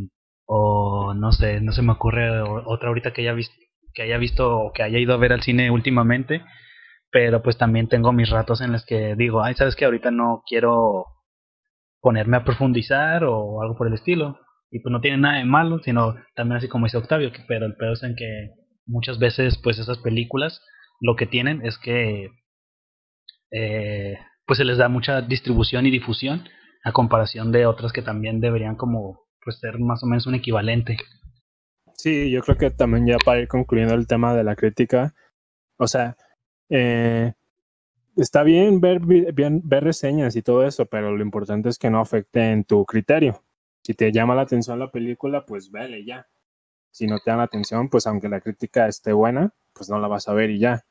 [0.47, 3.55] o no sé, no se me ocurre otra ahorita que haya visto
[3.95, 6.45] que haya visto o que haya ido a ver al cine últimamente,
[7.11, 10.43] pero pues también tengo mis ratos en los que digo, ay, sabes que ahorita no
[10.47, 11.07] quiero
[12.01, 14.39] ponerme a profundizar o algo por el estilo.
[14.71, 17.67] Y pues no tiene nada de malo, sino también así como dice Octavio, que, pero
[17.67, 18.51] el peor es en que
[18.87, 20.63] muchas veces pues esas películas
[21.01, 22.29] lo que tienen es que
[23.51, 26.45] eh, pues se les da mucha distribución y difusión
[26.85, 30.97] a comparación de otras que también deberían como pues ser más o menos un equivalente.
[31.95, 35.15] Sí, yo creo que también ya para ir concluyendo el tema de la crítica,
[35.79, 36.17] o sea,
[36.71, 37.33] eh,
[38.17, 42.01] está bien ver, bien ver reseñas y todo eso, pero lo importante es que no
[42.01, 43.43] afecte en tu criterio.
[43.89, 46.27] Si te llama la atención la película, pues vele ya.
[46.91, 50.09] Si no te da la atención, pues aunque la crítica esté buena, pues no la
[50.09, 50.85] vas a ver y ya.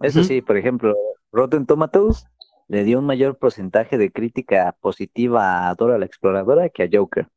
[0.00, 0.96] Eso sí, por ejemplo,
[1.30, 2.26] Rotten Tomatoes
[2.68, 7.28] le dio un mayor porcentaje de crítica positiva a Dora la Exploradora que a Joker.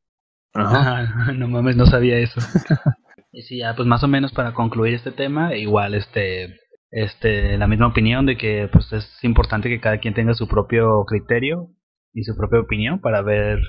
[0.54, 1.34] Ajá.
[1.34, 2.40] no mames, no sabía eso.
[3.34, 6.56] y sí, ya, pues más o menos para concluir este tema, igual este
[6.90, 11.04] este, la misma opinión de que pues es importante que cada quien tenga su propio
[11.04, 11.70] criterio
[12.14, 13.60] y su propia opinión para ver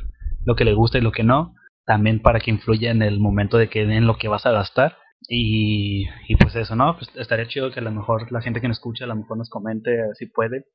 [0.46, 1.54] lo que le gusta y lo que no.
[1.86, 4.96] también para que influya en el momento de que den lo que vas a gastar.
[5.28, 6.96] Y, y pues eso, ¿no?
[6.96, 9.38] Pues estaría chido que a lo mejor la gente que nos escucha a lo mejor
[9.38, 10.66] nos comente si puede,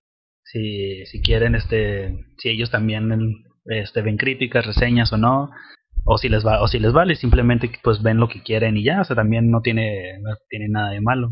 [0.44, 3.12] si, si quieren, este, si ellos también
[3.66, 5.52] este, ven críticas, reseñas o no,
[6.06, 8.84] o si les va, o si les vale, simplemente pues ven lo que quieren y
[8.84, 11.32] ya, o sea, también no tiene, no tiene nada de malo.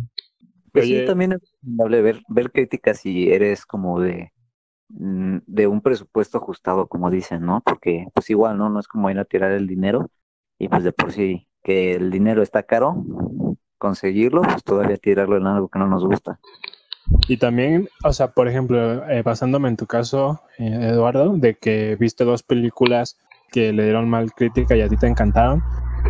[0.71, 4.29] Pues sí, también es recomendable ver, ver críticas si eres como de,
[4.89, 7.61] de un presupuesto ajustado, como dicen, ¿no?
[7.63, 8.69] Porque pues igual, ¿no?
[8.69, 10.09] No es como ir a tirar el dinero
[10.57, 13.03] y pues de por sí que el dinero está caro,
[13.77, 16.39] conseguirlo, pues todavía tirarlo en algo que no nos gusta.
[17.27, 21.95] Y también, o sea, por ejemplo, eh, basándome en tu caso, eh, Eduardo, de que
[21.95, 23.17] viste dos películas
[23.51, 25.63] que le dieron mal crítica y a ti te encantaron,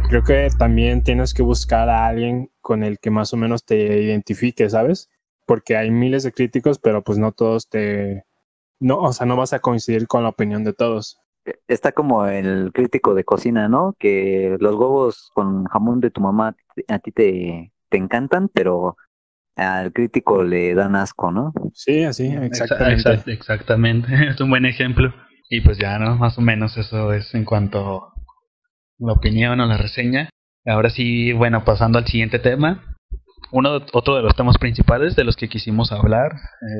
[0.09, 4.03] creo que también tienes que buscar a alguien con el que más o menos te
[4.03, 5.09] identifique, ¿sabes?
[5.45, 8.25] Porque hay miles de críticos, pero pues no todos te...
[8.79, 11.19] No, o sea, no vas a coincidir con la opinión de todos.
[11.45, 13.95] E, está como el crítico de cocina, ¿no?
[13.99, 16.55] Que los huevos con jamón de tu mamá
[16.87, 18.95] a ti te, te encantan, pero
[19.55, 21.53] al crítico le dan asco, ¿no?
[21.73, 23.31] Sí, así, exactamente.
[23.31, 25.13] Exactamente, es un buen ejemplo.
[25.49, 26.15] Y pues ya, ¿no?
[26.15, 28.13] Más o menos eso es en cuanto a
[28.99, 30.29] la opinión o la reseña.
[30.65, 32.97] Ahora sí, bueno, pasando al siguiente tema.
[33.51, 36.33] Uno, otro de los temas principales de los que quisimos hablar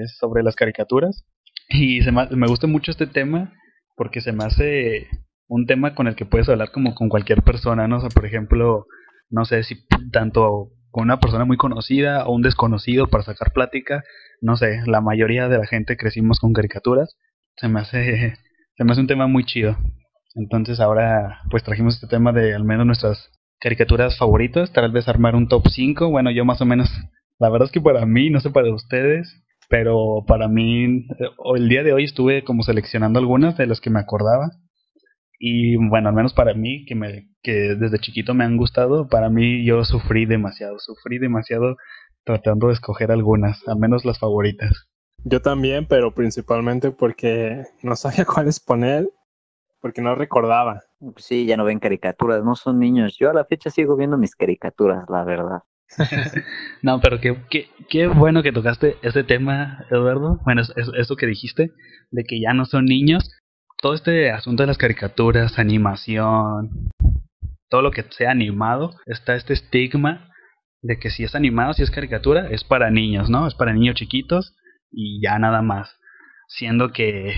[0.04, 1.26] es sobre las caricaturas.
[1.70, 3.54] Y se me, me gusta mucho este tema
[3.96, 5.08] porque se me hace
[5.48, 7.98] un tema con el que puedes hablar como con cualquier persona, ¿no?
[7.98, 8.86] O sea, por ejemplo,
[9.30, 14.04] no sé si tanto con una persona muy conocida o un desconocido para sacar plática,
[14.42, 17.18] no sé, la mayoría de la gente crecimos con caricaturas.
[17.58, 18.36] Se me hace
[18.78, 19.78] se me hace un tema muy chido.
[20.36, 25.36] Entonces ahora pues trajimos este tema de al menos nuestras caricaturas favoritas, tal vez armar
[25.36, 26.90] un top 5, bueno yo más o menos,
[27.40, 31.70] la verdad es que para mí, no sé para ustedes, pero para mí eh, el
[31.70, 34.50] día de hoy estuve como seleccionando algunas de las que me acordaba
[35.40, 39.30] y bueno, al menos para mí que me que desde chiquito me han gustado, para
[39.30, 41.78] mí yo sufrí demasiado, sufrí demasiado
[42.26, 44.90] tratando de escoger algunas, al menos las favoritas.
[45.24, 49.10] Yo también, pero principalmente porque no sabía cuáles poner,
[49.82, 50.82] porque no recordaba.
[51.18, 53.16] Sí, ya no ven caricaturas, no son niños.
[53.18, 55.60] Yo a la fecha sigo viendo mis caricaturas, la verdad.
[56.82, 60.40] no, pero qué, qué, qué, bueno que tocaste ese tema, Eduardo.
[60.46, 61.72] Bueno, eso, eso que dijiste,
[62.12, 63.30] de que ya no son niños.
[63.82, 66.90] Todo este asunto de las caricaturas, animación,
[67.70, 70.30] todo lo que sea animado, está este estigma
[70.82, 73.48] de que si es animado, si es caricatura, es para niños, ¿no?
[73.48, 74.56] Es para niños chiquitos
[74.92, 75.96] y ya nada más.
[76.48, 77.34] Siendo que,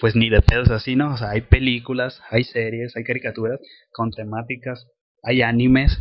[0.00, 1.14] pues ni de pedos así, ¿no?
[1.14, 3.60] O sea, hay películas, hay series, hay caricaturas
[3.92, 4.88] con temáticas,
[5.22, 6.00] hay animes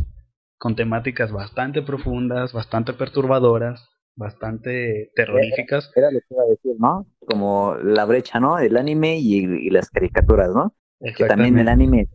[0.63, 5.91] con temáticas bastante profundas, bastante perturbadoras, bastante terroríficas.
[5.93, 7.05] Era, lo que iba a decir, ¿no?
[7.27, 8.57] Como la brecha, ¿no?
[8.57, 10.73] El anime y, las caricaturas, ¿no?
[11.17, 12.07] Que también el anime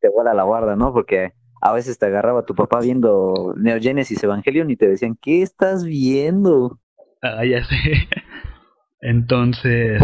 [0.00, 0.92] te vuela la guarda, ¿no?
[0.92, 5.84] Porque a veces te agarraba tu papá viendo Neogenesis Evangelion y te decían, ¿qué estás
[5.84, 6.80] viendo?
[7.22, 7.76] Ah, ya sé.
[9.02, 10.02] Entonces,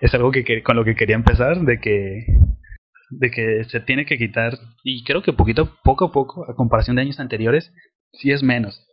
[0.00, 2.24] es algo que, con lo que quería empezar, de que
[3.10, 6.96] de que se tiene que quitar y creo que poquito poco a poco a comparación
[6.96, 7.72] de años anteriores
[8.12, 8.86] sí es menos.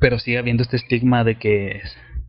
[0.00, 1.82] Pero sigue habiendo este estigma de que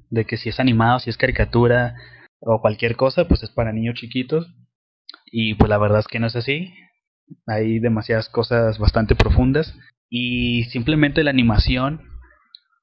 [0.10, 1.96] de que si es animado si es caricatura
[2.40, 4.48] o cualquier cosa pues es para niños chiquitos.
[5.32, 6.74] Y pues la verdad es que no es así.
[7.46, 9.78] Hay demasiadas cosas bastante profundas.
[10.10, 12.02] Y simplemente la animación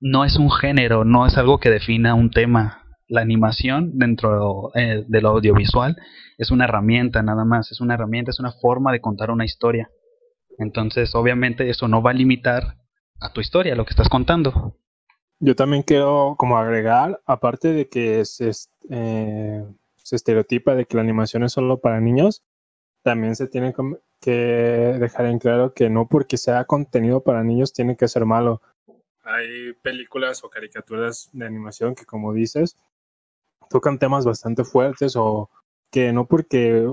[0.01, 2.84] no es un género, no es algo que defina un tema.
[3.15, 5.97] La animación dentro eh, de lo audiovisual
[6.37, 9.89] es una herramienta nada más, es una herramienta, es una forma de contar una historia.
[10.59, 12.77] Entonces, obviamente, eso no va a limitar
[13.21, 14.77] a tu historia, lo que estás contando.
[15.39, 18.51] Yo también quiero como agregar, aparte de que se,
[18.91, 22.43] eh, se estereotipa de que la animación es solo para niños,
[23.05, 23.73] también se tiene
[24.21, 24.33] que
[24.99, 28.61] dejar en claro que no porque sea contenido para niños tiene que ser malo
[29.25, 32.77] hay películas o caricaturas de animación que, como dices,
[33.71, 35.51] tocan temas bastante fuertes o
[35.91, 36.93] que no porque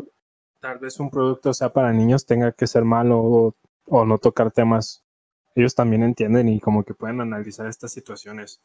[0.62, 3.56] tal vez un producto sea para niños tenga que ser malo
[3.88, 5.04] o, no tocar temas.
[5.56, 8.62] Ellos también entienden y como que pueden analizar estas situaciones.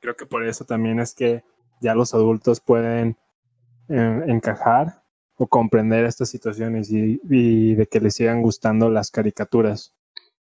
[0.00, 1.42] Creo que por eso también es que
[1.80, 3.16] ya los adultos pueden
[3.88, 5.02] eh, encajar
[5.36, 9.94] o comprender estas situaciones y, de que les sigan gustando las caricaturas.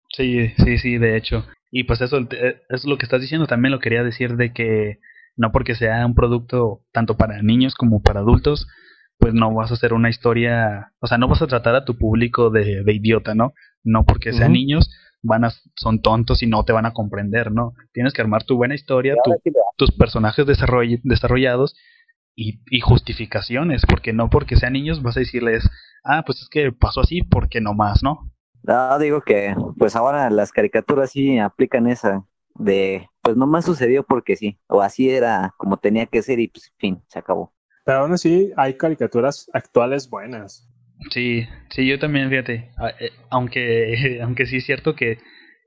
[0.10, 1.46] Sí, sí, sí, de hecho.
[1.72, 5.00] Y pues eso, eh, es lo que estás diciendo, también lo quería decir de que
[5.36, 8.68] no porque sea un producto tanto para niños como para adultos,
[9.18, 11.98] pues no vas a hacer una historia, o sea, no vas a tratar a tu
[11.98, 13.54] público de, de idiota, ¿no?
[13.84, 14.90] No porque sean niños
[15.26, 17.74] van a, son tontos y no te van a comprender, ¿no?
[17.94, 19.16] Tienes que armar tu buena historia,
[19.76, 21.76] tus personajes desarrollados
[22.36, 25.68] y, y, justificaciones, porque no porque sean niños vas a decirles,
[26.04, 28.32] ah, pues es que pasó así porque no más, ¿no?
[28.64, 32.26] No, digo que pues ahora las caricaturas sí aplican esa
[32.56, 36.74] de pues nomás sucedió porque sí, o así era como tenía que ser y pues
[36.78, 37.54] fin, se acabó.
[37.84, 40.70] Pero aún así hay caricaturas actuales buenas.
[41.12, 45.20] Sí, sí, yo también, fíjate, eh, aunque, aunque sí es cierto que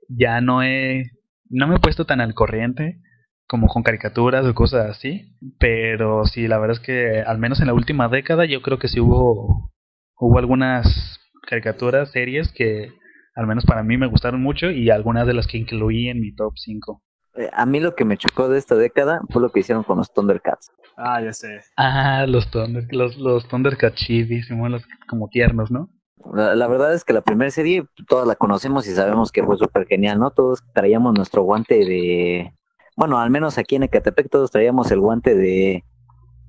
[0.07, 1.11] ya no he,
[1.49, 2.99] no me he puesto tan al corriente
[3.47, 7.67] como con caricaturas o cosas así, pero sí, la verdad es que al menos en
[7.67, 9.73] la última década yo creo que sí hubo,
[10.15, 12.91] hubo algunas caricaturas, series que
[13.39, 16.35] al menos para mí me gustaron mucho y algunas de las que incluí en mi
[16.35, 17.01] top 5.
[17.37, 19.97] Eh, a mí lo que me chocó de esta década fue lo que hicieron con
[19.97, 20.69] los Thundercats.
[20.97, 21.61] Ah, ya sé.
[21.77, 25.89] Ah, los, thunder, los, los Thundercats chivis, los como tiernos, ¿no?
[26.33, 29.87] La, verdad es que la primera serie todas la conocemos y sabemos que fue súper
[29.87, 30.31] genial, ¿no?
[30.31, 32.53] Todos traíamos nuestro guante de...
[32.97, 35.85] Bueno, al menos aquí en Ecatepec todos traíamos el guante de,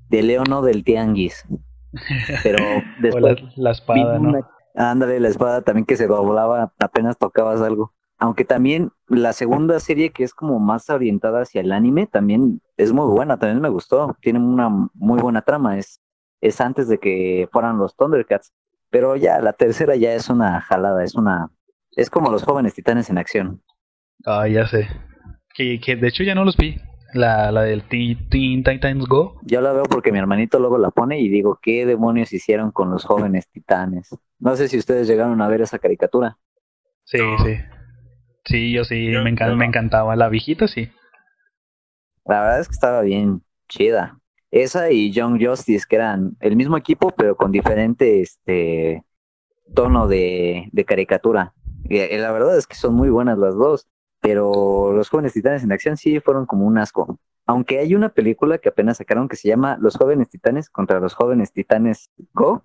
[0.09, 1.47] de Leono del Tianguis.
[2.43, 2.59] Pero
[3.01, 3.37] después...
[3.57, 4.45] la, espada, ¿no?
[4.75, 7.93] Ándale, la espada también que se doblaba apenas tocabas algo.
[8.19, 12.93] Aunque también la segunda serie que es como más orientada hacia el anime también es
[12.93, 14.17] muy buena, también me gustó.
[14.21, 16.01] Tiene una muy buena trama, es,
[16.41, 18.53] es antes de que fueran los Thundercats.
[18.91, 21.51] Pero ya la tercera ya es una jalada, es una...
[21.93, 23.63] Es como los jóvenes titanes en acción.
[24.27, 24.89] Ah, ya sé.
[25.55, 26.77] Que, que de hecho ya no los vi.
[27.15, 29.41] La, la del Teen Titans Go.
[29.43, 32.91] Yo la veo porque mi hermanito luego la pone y digo, ¿qué demonios hicieron con
[32.91, 34.11] los jóvenes titanes?
[34.41, 36.37] No sé si ustedes llegaron a ver esa caricatura.
[37.05, 37.57] Sí, sí.
[38.45, 40.17] Sí, yo sí, me, me encantaba.
[40.17, 40.91] La viejita sí.
[42.25, 44.19] La verdad es que estaba bien chida.
[44.51, 49.05] Esa y Young Justice, que eran el mismo equipo, pero con diferente este,
[49.75, 51.55] tono de, de caricatura.
[51.85, 53.89] Y, y la verdad es que son muy buenas las dos.
[54.21, 57.19] Pero los jóvenes titanes en acción sí fueron como un asco.
[57.47, 61.15] Aunque hay una película que apenas sacaron que se llama Los jóvenes titanes contra los
[61.15, 62.63] jóvenes titanes Go.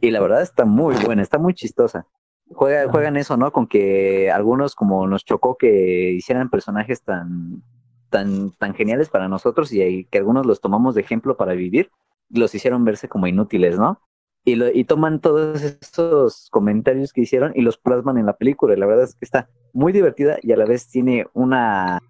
[0.00, 2.06] Y la verdad está muy buena, está muy chistosa.
[2.50, 3.52] Juega, juegan eso, ¿no?
[3.52, 7.62] Con que algunos como nos chocó que hicieran personajes tan,
[8.10, 11.90] tan, tan geniales para nosotros y que algunos los tomamos de ejemplo para vivir,
[12.30, 14.00] los hicieron verse como inútiles, ¿no?
[14.44, 18.74] Y, lo, y toman todos esos comentarios que hicieron y los plasman en la película.
[18.74, 22.00] Y la verdad es que está muy divertida y a la vez tiene una,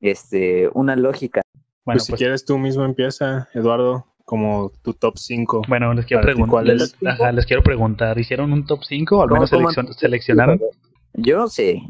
[0.00, 1.40] este, una lógica.
[1.84, 5.62] Bueno, pues si pues quieres tú mismo empieza, Eduardo, como tu top 5.
[5.68, 9.50] Bueno, les quiero, preguntar, les, les quiero preguntar, ¿hicieron un top 5 o al menos
[9.96, 10.60] seleccionaron?
[11.14, 11.82] Yo sí.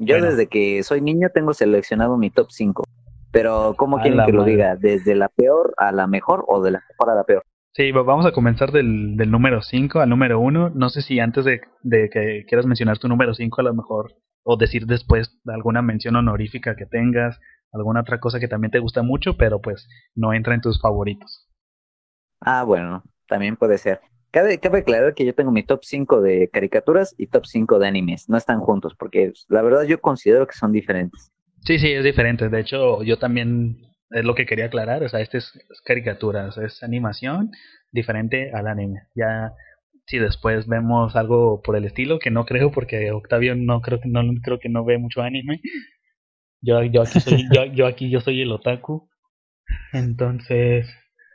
[0.00, 2.82] Yo desde que soy niño tengo seleccionado mi top 5.
[3.30, 4.74] Pero ¿cómo quieren que lo diga?
[4.74, 7.44] ¿Desde la peor a la mejor o de la mejor a la peor?
[7.74, 10.72] Sí, vamos a comenzar del, del número 5 al número 1.
[10.74, 14.12] No sé si antes de, de que quieras mencionar tu número 5 a lo mejor
[14.42, 17.38] o decir después alguna mención honorífica que tengas,
[17.72, 21.45] alguna otra cosa que también te gusta mucho, pero pues no entra en tus favoritos.
[22.40, 24.00] Ah, bueno, también puede ser.
[24.30, 27.88] Cabe, cabe aclarar que yo tengo mi top 5 de caricaturas y top 5 de
[27.88, 28.28] animes.
[28.28, 31.32] No están juntos, porque la verdad yo considero que son diferentes.
[31.60, 32.48] Sí, sí, es diferente.
[32.48, 33.78] De hecho, yo también
[34.10, 35.02] es lo que quería aclarar.
[35.02, 35.52] O sea, este es
[35.84, 37.50] caricaturas, es animación
[37.92, 39.02] diferente al anime.
[39.14, 39.52] Ya
[40.06, 44.08] si después vemos algo por el estilo, que no creo porque Octavio no creo que
[44.08, 45.60] no creo que no ve mucho anime.
[46.62, 49.08] Yo, yo aquí soy yo, yo aquí yo soy el otaku.
[49.92, 50.88] Entonces,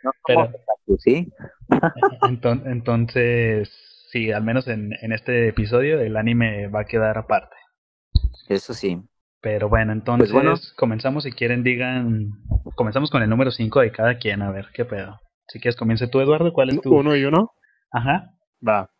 [0.03, 1.31] no, pero, otaku, ¿sí?
[2.29, 7.55] entonces, entonces, sí, al menos en, en este episodio el anime va a quedar aparte.
[8.49, 9.01] Eso sí.
[9.41, 12.29] Pero bueno, entonces pues comenzamos si quieren digan,
[12.75, 15.19] comenzamos con el número 5 de cada quien, a ver qué pedo.
[15.47, 16.95] Si quieres comience tú Eduardo, ¿cuál es tu?
[16.95, 17.51] Uno y uno.
[17.91, 18.29] Ajá.
[18.65, 18.91] Va.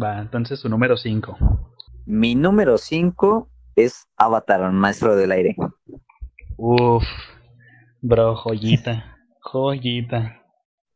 [0.00, 1.36] Va, entonces su número 5.
[2.06, 5.54] Mi número 5 es Avatar, Maestro del Aire.
[6.56, 7.04] Uf,
[8.00, 10.42] bro, joyita, joyita.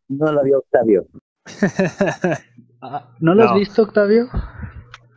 [0.09, 1.07] No la vio Octavio.
[2.85, 4.27] Ah, ¿No lo has visto, Octavio?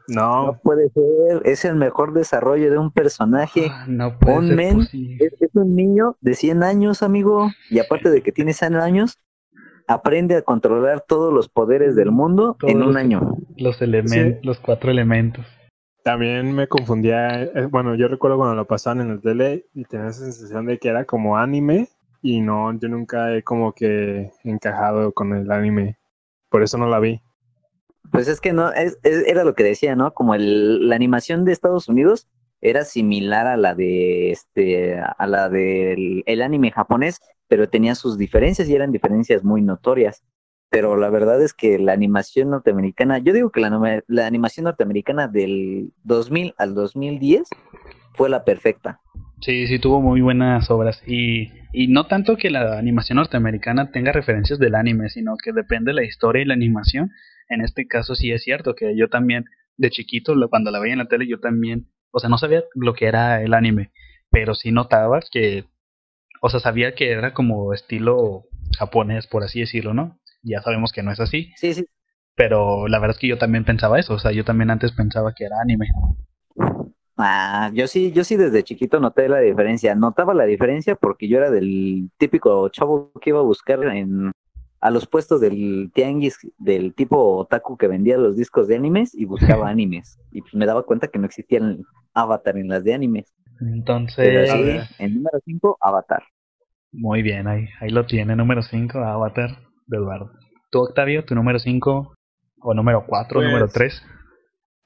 [0.07, 0.45] No.
[0.45, 3.69] No puede ser, es el mejor desarrollo de un personaje.
[3.71, 8.11] Ah, no puede un men, es, es, un niño de 100 años, amigo, y aparte
[8.11, 9.17] de que tiene 100 años,
[9.87, 13.35] aprende a controlar todos los poderes del mundo en un año.
[13.57, 15.45] Los elementos, los cuatro elementos.
[16.03, 20.09] También me confundía, eh, bueno, yo recuerdo cuando lo pasaban en el tele y tenía
[20.09, 21.89] esa sensación de que era como anime
[22.25, 25.99] y no, yo nunca he como que encajado con el anime,
[26.49, 27.21] por eso no la vi.
[28.11, 30.11] Pues es que no, es, era lo que decía, ¿no?
[30.15, 32.27] Como el, la animación de Estados Unidos
[32.61, 38.17] era similar a la de este, a la del el anime japonés, pero tenía sus
[38.17, 40.23] diferencias y eran diferencias muy notorias.
[40.71, 45.27] Pero la verdad es que la animación norteamericana, yo digo que la, la animación norteamericana
[45.27, 47.47] del 2000 al 2010
[48.15, 48.99] fue la perfecta.
[49.41, 51.03] Sí, sí, tuvo muy buenas obras.
[51.05, 55.89] Y, y no tanto que la animación norteamericana tenga referencias del anime, sino que depende
[55.91, 57.11] de la historia y la animación.
[57.49, 59.45] en este caso sí es cierto que yo también,
[59.77, 62.93] de chiquito, cuando la veía en la tele, yo también, o sea, no sabía lo
[62.93, 63.91] que era el anime,
[64.31, 65.65] pero sí notaba que,
[66.41, 68.45] o sea, sabía que era como estilo
[68.77, 70.19] japonés, por así decirlo, ¿no?
[70.43, 71.51] Ya sabemos que no es así.
[71.57, 71.85] Sí, sí.
[72.35, 75.33] Pero la verdad es que yo también pensaba eso, o sea, yo también antes pensaba
[75.35, 75.87] que era anime.
[77.17, 79.95] Ah, yo sí, yo sí desde chiquito noté la diferencia.
[79.95, 84.31] Notaba la diferencia porque yo era del típico chavo que iba a buscar en
[84.81, 89.25] a los puestos del tianguis del tipo otaku que vendía los discos de animes y
[89.25, 90.19] buscaba animes.
[90.31, 93.33] Y pues me daba cuenta que no existían Avatar en las de animes.
[93.61, 94.49] Entonces,
[94.99, 96.23] en número 5, Avatar.
[96.91, 99.57] Muy bien, ahí, ahí lo tiene, número 5, Avatar
[99.87, 100.31] de Eduardo.
[100.69, 102.13] ¿Tú, Octavio, tu número 5
[102.61, 104.03] o número 4, pues, número 3?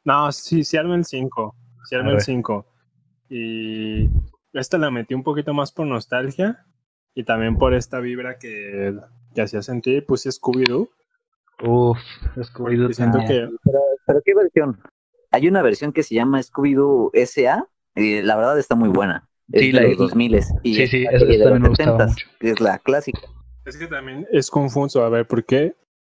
[0.05, 1.55] No, sí, sí arma el 5.
[1.89, 2.65] Sí arma el 5.
[3.29, 4.09] Y
[4.53, 6.65] esta la metí un poquito más por nostalgia
[7.15, 8.95] y también por esta vibra que
[9.33, 10.89] que hacía sentir, puse Scooby-Doo.
[11.63, 11.97] Uf,
[12.35, 12.93] Scooby-Doo.
[12.93, 13.47] Siento que...
[14.05, 14.79] Pero, ¿qué versión?
[15.31, 19.27] Hay una versión que se llama Scooby-Doo SA y la verdad está muy buena.
[19.51, 22.27] Es sí, de los 2000 y sí, sí, es, me gustaba mucho.
[22.39, 23.21] Es la clásica.
[23.65, 25.75] Es que también es confuso, a ver, ¿por qué?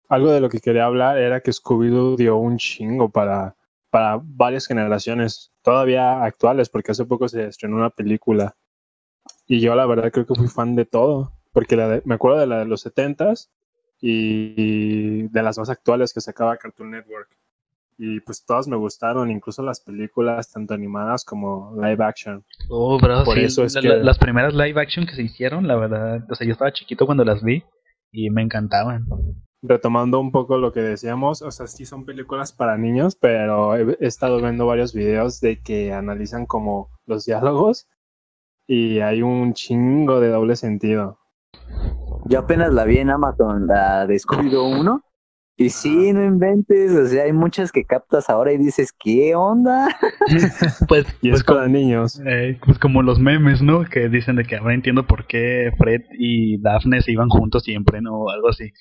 [0.10, 3.56] Algo de lo que quería hablar era que Scooby-Doo dio un chingo para,
[3.92, 8.56] para varias generaciones, todavía actuales, porque hace poco se estrenó una película.
[9.46, 12.48] Y yo la verdad creo que fui fan de todo porque la me acuerdo de
[12.48, 13.50] la de los 70s
[14.00, 17.30] y de las más actuales que sacaba Cartoon Network.
[17.98, 22.44] Y pues todas me gustaron, incluso las películas, tanto animadas como live action.
[22.68, 23.88] Oh, bro, Por eso es que...
[23.88, 27.24] las primeras live action que se hicieron, la verdad, o sea, yo estaba chiquito cuando
[27.24, 27.64] las vi
[28.12, 29.06] y me encantaban.
[29.62, 33.98] Retomando un poco lo que decíamos, o sea, sí son películas para niños, pero he,
[34.00, 37.88] he estado viendo varios videos de que analizan como los diálogos
[38.68, 41.20] y hay un chingo de doble sentido.
[42.26, 45.04] Yo apenas la vi en Amazon, la de Scooby-Doo 1.
[45.58, 49.90] Y sí, no inventes, o sea, hay muchas que captas ahora y dices, ¿qué onda?
[50.88, 52.20] pues, y pues es para niños.
[52.26, 53.86] Eh, pues como los memes, ¿no?
[53.86, 58.02] Que dicen de que ahora entiendo por qué Fred y Daphne se iban juntos siempre,
[58.02, 58.22] ¿no?
[58.22, 58.72] O algo así.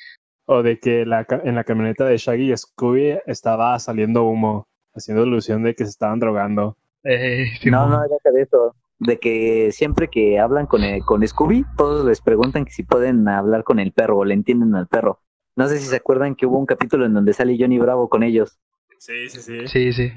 [0.53, 5.24] O de que la, en la camioneta de Shaggy y Scooby estaba saliendo humo, haciendo
[5.24, 6.76] ilusión de que se estaban drogando.
[7.05, 12.05] Eh, no, no, era de eso de que siempre que hablan con, con Scooby, todos
[12.05, 15.20] les preguntan que si pueden hablar con el perro o le entienden al perro.
[15.55, 18.22] No sé si se acuerdan que hubo un capítulo en donde sale Johnny Bravo con
[18.22, 18.59] ellos.
[18.98, 19.68] Sí, sí, sí.
[19.68, 20.12] Sí, sí.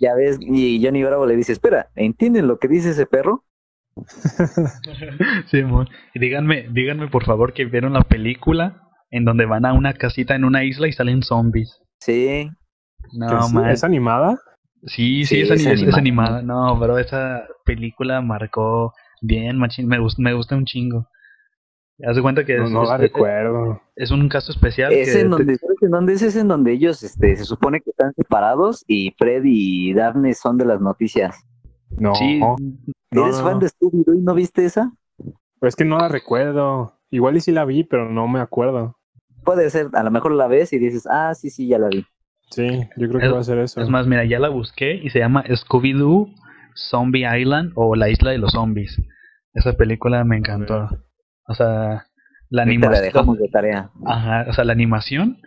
[0.00, 3.44] Ya ves, y Johnny Bravo le dice, espera, ¿entienden lo que dice ese perro?
[5.50, 5.62] sí,
[6.14, 10.44] díganme, díganme por favor que vieron la película en donde van a una casita en
[10.44, 11.80] una isla y salen zombies.
[12.00, 12.48] Sí.
[13.12, 14.38] No, ¿Es animada?
[14.84, 16.42] Sí, sí, es, animada.
[16.42, 19.88] No, pero esa película marcó bien, machín.
[19.88, 21.08] Me, gusta, me gusta un chingo.
[22.06, 23.80] Haz de cuenta que no, es, no la recuerdo.
[23.96, 24.92] Es un caso especial.
[24.92, 28.12] Es en donde, en donde es, es en donde ellos este, se supone que están
[28.14, 31.34] separados y Fred y Daphne son de las noticias.
[31.90, 32.14] No.
[32.14, 32.40] Sí.
[33.10, 34.92] ¿Eres fan de Scooby-Doo y no viste esa?
[35.58, 36.95] Pues que no la recuerdo.
[37.10, 38.96] Igual y sí la vi, pero no me acuerdo.
[39.44, 42.04] Puede ser, a lo mejor la ves y dices, ah, sí, sí, ya la vi.
[42.50, 43.80] Sí, yo creo que va a ser eso.
[43.80, 46.32] Es más, mira, ya la busqué y se llama Scooby-Doo
[46.76, 49.00] Zombie Island o La Isla de los Zombies.
[49.54, 50.88] Esa película me encantó.
[51.48, 52.06] O sea,
[52.50, 52.92] la animación.
[52.92, 53.90] La dejamos de tarea.
[54.04, 55.38] Ajá, o sea, la animación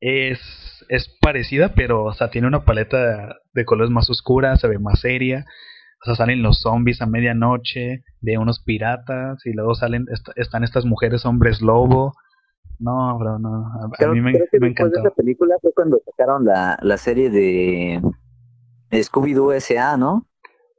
[0.00, 0.40] es,
[0.88, 5.00] es parecida, pero, o sea, tiene una paleta de colores más oscura, se ve más
[5.00, 5.44] seria.
[6.06, 10.84] O sea, salen los zombies a medianoche, de unos piratas, y luego salen, están estas
[10.84, 12.14] mujeres hombres lobo.
[12.78, 13.66] No, bro, no.
[13.98, 15.00] A, mí me, me encantó.
[15.00, 18.00] de esa película fue cuando sacaron la, la serie de
[18.92, 20.28] Scooby-Doo S.A., ¿no?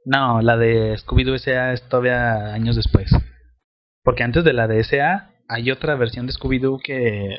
[0.06, 1.74] No, la de Scooby-Doo S.A.
[1.74, 3.10] es todavía años después.
[4.02, 5.30] Porque antes de la de S.A.
[5.46, 7.36] hay otra versión de Scooby-Doo que,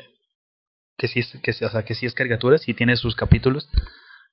[0.96, 3.68] que, sí es, que, o sea, que sí es caricatura, sí tiene sus capítulos,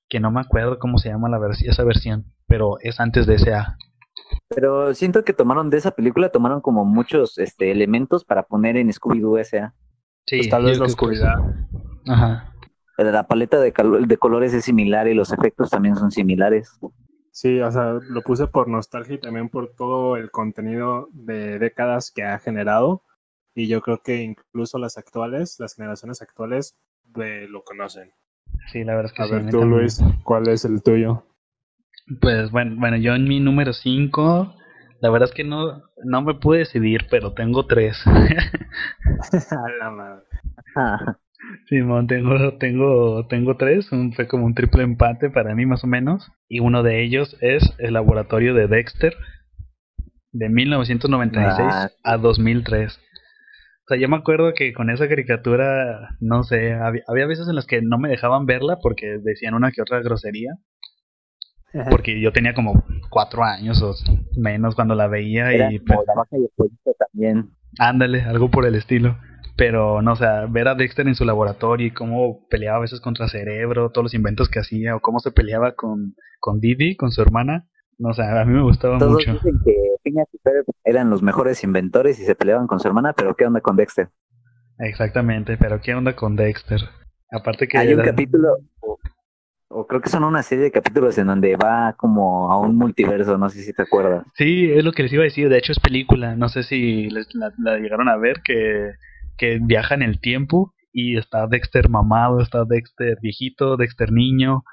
[0.10, 3.78] que no me acuerdo cómo se llama la esa versión, pero es antes de S.A.
[4.50, 8.90] Pero siento que tomaron de esa película, tomaron como muchos este, elementos para poner en
[8.90, 9.74] Scooby-Doo S.A.
[10.26, 11.36] Sí, pues tal vez la oscuridad.
[12.08, 12.54] Ajá.
[12.98, 13.74] La paleta de,
[14.08, 16.80] de colores es similar y los efectos también son similares.
[17.32, 22.12] Sí, o sea, lo puse por nostalgia y también por todo el contenido de décadas
[22.12, 23.04] que ha generado.
[23.54, 26.76] Y yo creo que incluso las actuales, las generaciones actuales,
[27.14, 28.12] lo conocen.
[28.72, 29.34] Sí, la verdad es que A sí.
[29.34, 31.24] A ver tú, Luis, ¿cuál es el tuyo?
[32.22, 34.56] Pues bueno, bueno yo en mi número 5
[35.00, 38.02] la verdad es que no, no me pude decidir, pero tengo tres.
[38.06, 40.24] A la madre.
[41.70, 43.92] Simón, tengo, tengo, tengo tres.
[43.92, 46.32] Un, fue como un triple empate para mí, más o menos.
[46.50, 49.16] Y uno de ellos es el laboratorio de Dexter,
[50.32, 51.90] de 1996 ah.
[52.04, 53.00] a 2003.
[53.88, 57.56] O sea, yo me acuerdo que con esa caricatura, no sé, había, había veces en
[57.56, 60.56] las que no me dejaban verla porque decían una que otra grosería.
[61.90, 63.94] Porque yo tenía como cuatro años o
[64.36, 66.26] menos cuando la veía Era y como la
[66.56, 67.52] pollito también.
[67.80, 69.20] ándale, algo por el estilo.
[69.56, 73.00] Pero no, o sea, ver a Dexter en su laboratorio y cómo peleaba a veces
[73.00, 77.12] contra Cerebro, todos los inventos que hacía, o cómo se peleaba con, con Didi, con
[77.12, 79.34] su hermana, no sé, a mí me gustaba Todos mucho.
[79.34, 83.14] dicen que Phineas y Ferb eran los mejores inventores y se peleaban con su hermana,
[83.14, 84.10] pero ¿qué onda con Dexter?
[84.80, 86.82] Exactamente, pero ¿qué onda con Dexter?
[87.32, 89.00] Aparte que Hay un capítulo, o,
[89.70, 93.38] o creo que son una serie de capítulos en donde va como a un multiverso,
[93.38, 94.26] no sé si te acuerdas.
[94.36, 95.50] Sí, es lo que les iba a decir.
[95.50, 96.36] De hecho, es película.
[96.36, 98.92] No sé si les- la, la llegaron a ver que,
[99.38, 104.64] que viaja en el tiempo y está Dexter mamado, está Dexter viejito, Dexter niño.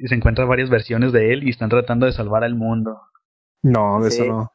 [0.00, 3.00] Y se encuentran varias versiones de él y están tratando de salvar al mundo.
[3.62, 4.22] No, de Sí.
[4.22, 4.52] eso no.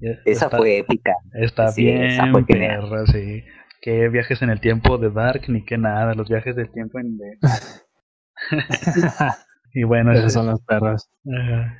[0.00, 1.12] Esa está, fue épica.
[1.34, 3.44] Está sí, bien, esa fue perra, sí.
[3.82, 6.14] Que viajes en el tiempo de Dark ni que nada.
[6.14, 7.38] Los viajes del tiempo en de...
[9.72, 11.10] Y bueno, Esas son las perras.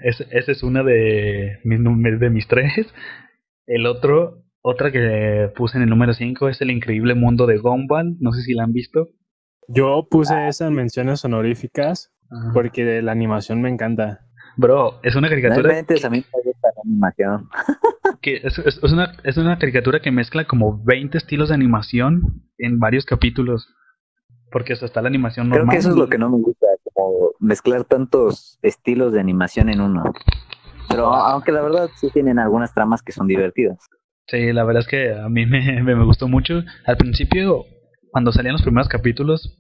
[0.02, 2.72] Esa es una de de mis tres.
[3.66, 8.16] El otro, otra que puse en el número 5 es El Increíble Mundo de Gumball.
[8.20, 9.08] No sé si la han visto.
[9.72, 12.50] Yo puse esas menciones honoríficas Ajá.
[12.52, 14.20] porque la animación me encanta.
[14.56, 17.48] Bro, es una caricatura inventes, a mí me gusta la animación.
[18.20, 22.42] que es, es- es una, es una caricatura que mezcla como 20 estilos de animación
[22.58, 23.72] en varios capítulos.
[24.52, 25.74] Porque hasta está la animación Creo normal.
[25.74, 29.80] que eso es lo que no me gusta, como mezclar tantos estilos de animación en
[29.80, 30.02] uno.
[30.88, 33.78] Pero aunque la verdad sí tienen algunas tramas que son divertidas.
[34.26, 36.62] Sí, la verdad es que a mí me, me, me gustó mucho.
[36.84, 37.64] Al principio,
[38.10, 39.58] cuando salían los primeros capítulos,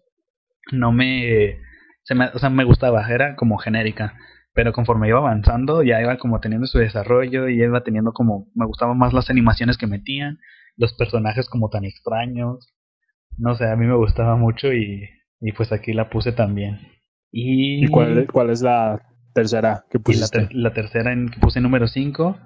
[0.72, 1.58] no me,
[2.04, 4.14] se me, o sea, me gustaba, era como genérica.
[4.52, 8.66] Pero conforme iba avanzando, ya iba como teniendo su desarrollo y iba teniendo como, me
[8.66, 10.38] gustaban más las animaciones que metían,
[10.76, 12.74] los personajes como tan extraños.
[13.38, 15.08] No sé, a mí me gustaba mucho y,
[15.40, 16.80] y pues aquí la puse también.
[17.32, 19.00] Y, ¿Y cuál, cuál es la
[19.34, 20.40] tercera que y la, pusiste?
[20.48, 22.38] ter- la tercera en que puse número 5,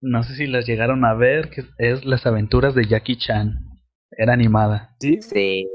[0.00, 3.69] no sé si las llegaron a ver, que es Las aventuras de Jackie Chan.
[4.16, 4.94] Era animada.
[5.00, 5.20] Sí.
[5.22, 5.68] Sí,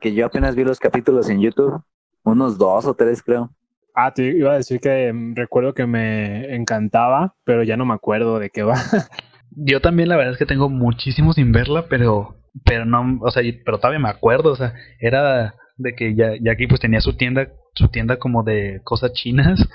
[0.00, 1.82] que yo apenas vi los capítulos en YouTube,
[2.24, 3.50] unos dos o tres creo.
[3.94, 7.94] Ah, te iba a decir que mm, recuerdo que me encantaba, pero ya no me
[7.94, 8.74] acuerdo de qué va.
[9.50, 13.42] Yo también la verdad es que tengo muchísimo sin verla, pero pero no, o sea,
[13.64, 17.48] pero todavía me acuerdo, o sea, era de que ya Jackie pues tenía su tienda,
[17.74, 19.68] su tienda como de cosas chinas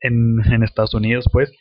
[0.00, 1.52] en, en Estados Unidos, pues,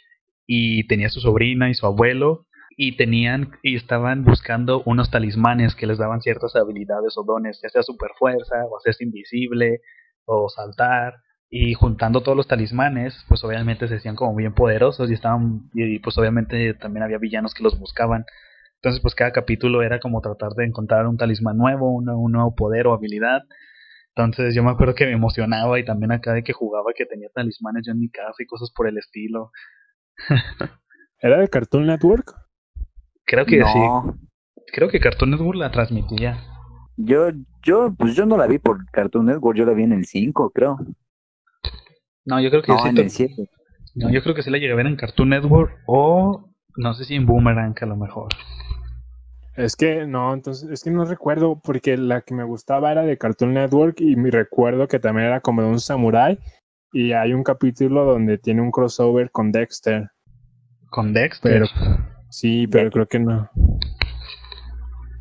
[0.48, 2.47] y tenía su sobrina y su abuelo
[2.80, 7.70] y tenían y estaban buscando unos talismanes que les daban ciertas habilidades o dones, ya
[7.70, 9.82] sea super fuerza o hacerse invisible
[10.26, 11.16] o saltar
[11.50, 15.98] y juntando todos los talismanes, pues obviamente se hacían como bien poderosos y estaban y
[16.00, 18.26] pues obviamente también había villanos que los buscaban.
[18.76, 22.54] Entonces, pues cada capítulo era como tratar de encontrar un talismán nuevo, un, un nuevo
[22.56, 23.42] poder o habilidad.
[24.16, 27.30] Entonces, yo me acuerdo que me emocionaba y también acá de que jugaba que tenía
[27.34, 29.52] talismanes yo en mi casa y cosas por el estilo.
[31.22, 32.47] ¿Era de Cartoon Network?
[33.28, 33.80] Creo que sí.
[33.80, 34.18] no,
[34.74, 36.42] Creo que Cartoon Network la transmitía.
[36.98, 37.30] yo,
[37.64, 40.50] yo, pues yo no la vi por Cartoon Network, yo la vi en el 5,
[40.52, 40.78] creo.
[42.26, 42.90] No, yo creo que No, sí.
[42.90, 43.50] en el 7.
[43.96, 47.06] no, yo creo que sí la llegué a ver en Cartoon Network o no sé
[47.06, 48.30] si en Boomerang a lo mejor.
[49.56, 53.18] Es que no, entonces, es que no recuerdo porque la que me gustaba era de
[53.18, 56.38] Cartoon Network y me recuerdo que también era como de un samurái
[56.94, 60.12] y hay un capítulo donde tiene un crossover con Dexter.
[60.92, 61.52] Con Dexter.
[61.52, 61.66] Pero
[62.40, 63.50] sí, pero creo que no.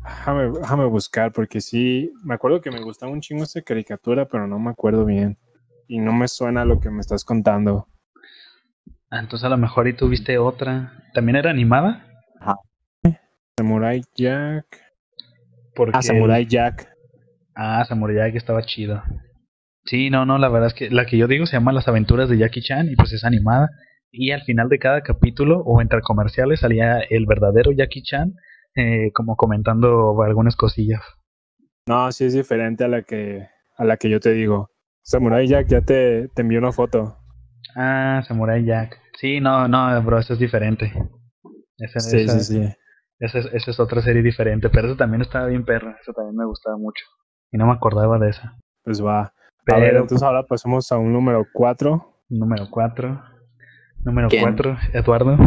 [0.03, 4.47] Déjame, déjame buscar porque sí, me acuerdo que me gustaba un chingo esa caricatura, pero
[4.47, 5.37] no me acuerdo bien.
[5.87, 7.87] Y no me suena lo que me estás contando.
[9.09, 11.03] Ah, entonces a lo mejor y tuviste otra.
[11.13, 12.05] ¿También era animada?
[13.57, 14.65] Samurai Jack.
[15.75, 15.97] Porque...
[15.97, 16.89] Ah, Samurai Jack.
[17.55, 19.01] Ah, Samurai Jack estaba chido.
[19.85, 22.29] Sí, no, no, la verdad es que la que yo digo se llama Las aventuras
[22.29, 23.69] de Jackie Chan y pues es animada.
[24.11, 28.33] Y al final de cada capítulo o entre comerciales salía el verdadero Jackie Chan
[28.75, 31.01] eh, como comentando algunas cosillas.
[31.87, 33.47] No, sí es diferente a la que
[33.77, 34.69] a la que yo te digo.
[35.03, 37.17] Samurai Jack ya te, te envió una foto.
[37.75, 38.99] Ah, Samurai Jack.
[39.19, 40.91] Sí, no, no, bro, eso es diferente.
[41.77, 42.73] Esa, Sí, esa- sí, sí.
[43.19, 46.35] Esa, es, esa es otra serie diferente, pero esa también estaba bien perra, esa también
[46.35, 47.03] me gustaba mucho.
[47.51, 48.57] Y no me acordaba de esa.
[48.83, 49.21] Pues va.
[49.21, 49.31] A
[49.65, 52.13] Pero, ver, entonces ahora pasamos a un número 4.
[52.29, 53.23] número 4.
[54.03, 54.43] Número ¿Quién?
[54.43, 55.37] 4, Eduardo.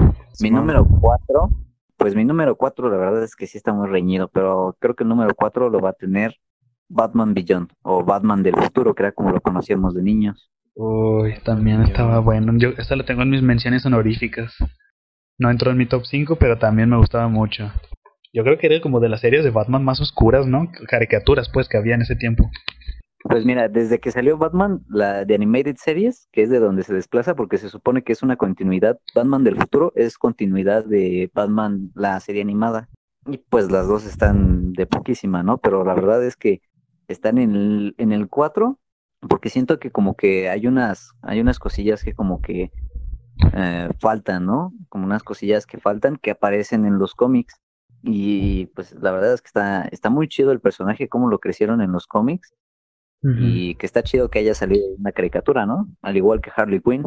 [0.41, 1.51] Mi número 4,
[1.97, 5.05] pues mi número 4 la verdad es que sí está muy reñido, pero creo que
[5.05, 6.37] el número 4 lo va a tener
[6.89, 10.51] Batman Beyond o Batman del futuro, que era como lo conocíamos de niños.
[10.75, 12.53] Uy, también estaba bueno.
[12.57, 14.55] Yo esta lo tengo en mis menciones honoríficas.
[15.39, 17.73] No entró en mi top 5, pero también me gustaba mucho.
[18.33, 20.71] Yo creo que era como de las series de Batman más oscuras, ¿no?
[20.87, 22.51] Caricaturas, pues, que había en ese tiempo.
[23.23, 26.95] Pues mira, desde que salió Batman, la de Animated Series, que es de donde se
[26.95, 31.91] desplaza, porque se supone que es una continuidad, Batman del futuro es continuidad de Batman,
[31.95, 32.89] la serie animada.
[33.27, 35.59] Y pues las dos están de poquísima, ¿no?
[35.59, 36.63] Pero la verdad es que
[37.09, 38.79] están en el, en el 4,
[39.29, 42.71] porque siento que como que hay unas, hay unas cosillas que como que
[43.53, 44.73] eh, faltan, ¿no?
[44.89, 47.61] Como unas cosillas que faltan que aparecen en los cómics.
[48.03, 51.83] Y pues la verdad es que está, está muy chido el personaje, cómo lo crecieron
[51.83, 52.55] en los cómics.
[53.23, 55.89] Y que está chido que haya salido una caricatura, ¿no?
[56.01, 57.05] Al igual que Harley Quinn.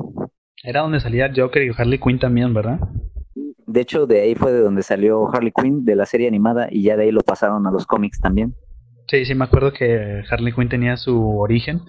[0.64, 2.80] Era donde salía Joker y Harley Quinn también, ¿verdad?
[3.66, 6.84] De hecho, de ahí fue de donde salió Harley Quinn, de la serie animada, y
[6.84, 8.56] ya de ahí lo pasaron a los cómics también.
[9.08, 11.82] Sí, sí, me acuerdo que Harley Quinn tenía su origen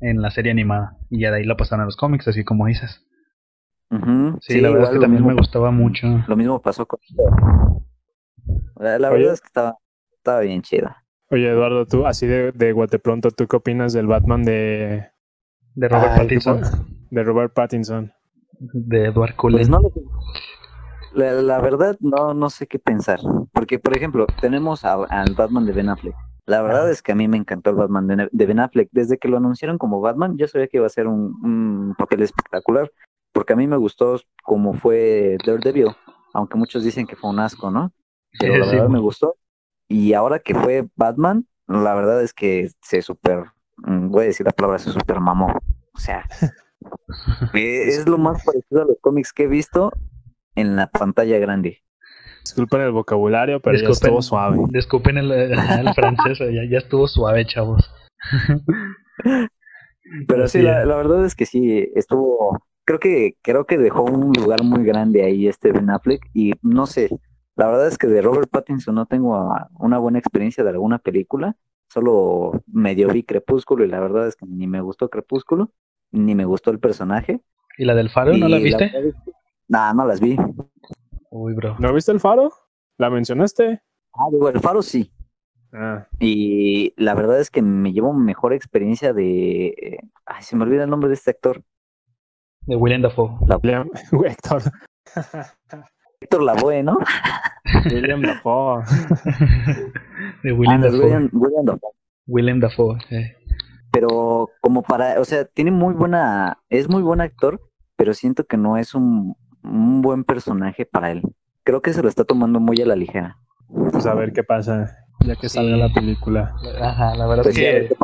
[0.00, 2.66] en la serie animada, y ya de ahí lo pasaron a los cómics, así como
[2.66, 3.06] dices.
[4.40, 6.22] sí, la verdad es que también me gustaba mucho.
[6.26, 7.00] Lo mismo pasó con...
[8.76, 9.78] La, verdad es que estaba,
[10.16, 11.04] estaba bien chida.
[11.30, 15.10] Oye, Eduardo, tú, así de, de pronto, ¿tú qué opinas del Batman de...
[15.76, 16.60] De Robert Pattinson?
[17.10, 18.12] De Robert Pattinson.
[18.58, 19.58] De Edward Cullen.
[19.58, 19.80] Pues no,
[21.12, 23.20] la, la, verdad, no, no sé qué pensar.
[23.52, 26.14] Porque, por ejemplo, tenemos al Batman de Ben Affleck.
[26.46, 28.88] La verdad es que a mí me encantó el Batman de, de, Ben Affleck.
[28.90, 32.22] Desde que lo anunciaron como Batman, yo sabía que iba a ser un, un papel
[32.22, 32.90] espectacular.
[33.32, 35.94] Porque a mí me gustó como fue Daredevil.
[36.34, 37.92] Aunque muchos dicen que fue un asco, ¿no?
[38.38, 39.36] Pero la verdad me gustó.
[39.90, 43.46] Y ahora que fue Batman, la verdad es que se super,
[43.78, 45.48] mm, voy a decir la palabra, se super mamó.
[45.92, 46.24] O sea,
[47.54, 49.90] es lo más parecido a los cómics que he visto
[50.54, 51.82] en la pantalla grande.
[52.44, 54.58] Disculpen el vocabulario, pero ya estuvo suave.
[54.68, 55.54] Disculpen el,
[55.94, 57.92] francés, ya, ya, estuvo suave, chavos.
[60.28, 64.32] Pero sí, la, la, verdad es que sí, estuvo, creo que, creo que dejó un
[64.32, 67.10] lugar muy grande ahí este Ben Affleck y no sé,
[67.56, 71.56] la verdad es que de Robert Pattinson no tengo una buena experiencia de alguna película.
[71.88, 75.72] Solo medio vi Crepúsculo y la verdad es que ni me gustó Crepúsculo,
[76.10, 77.40] ni me gustó el personaje.
[77.76, 78.92] ¿Y la del Faro no la viste?
[79.68, 80.36] No, no las vi.
[81.30, 81.76] Uy, bro.
[81.78, 82.52] ¿No viste el Faro?
[82.98, 83.82] ¿La mencionaste?
[84.12, 85.12] Ah, digo, el Faro sí.
[85.72, 86.06] Ah.
[86.18, 90.00] Y la verdad es que me llevo mejor experiencia de.
[90.26, 91.62] Ay, se me olvida el nombre de este actor.
[92.62, 93.30] De William Dafoe.
[93.62, 93.88] William,
[94.24, 94.62] Héctor.
[96.20, 96.98] Héctor Lavoe, ¿no?
[97.92, 98.84] William Dafoe.
[100.42, 101.00] de William, ah, Dafoe.
[101.00, 101.92] William, William Dafoe.
[102.26, 102.98] William Dafoe,
[103.90, 107.60] Pero como para, o sea, tiene muy buena, es muy buen actor,
[107.96, 111.22] pero siento que no es un, un buen personaje para él.
[111.64, 113.38] Creo que se lo está tomando muy a la ligera.
[113.68, 116.54] Pues a ver qué pasa, ya que salga la película.
[116.80, 117.94] Ajá, la verdad pues es que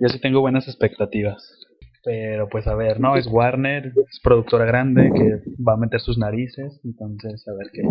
[0.00, 1.66] yo sí tengo buenas expectativas.
[2.04, 6.18] Pero pues a ver, no, es Warner, es productora grande que va a meter sus
[6.18, 7.82] narices, entonces a ver qué.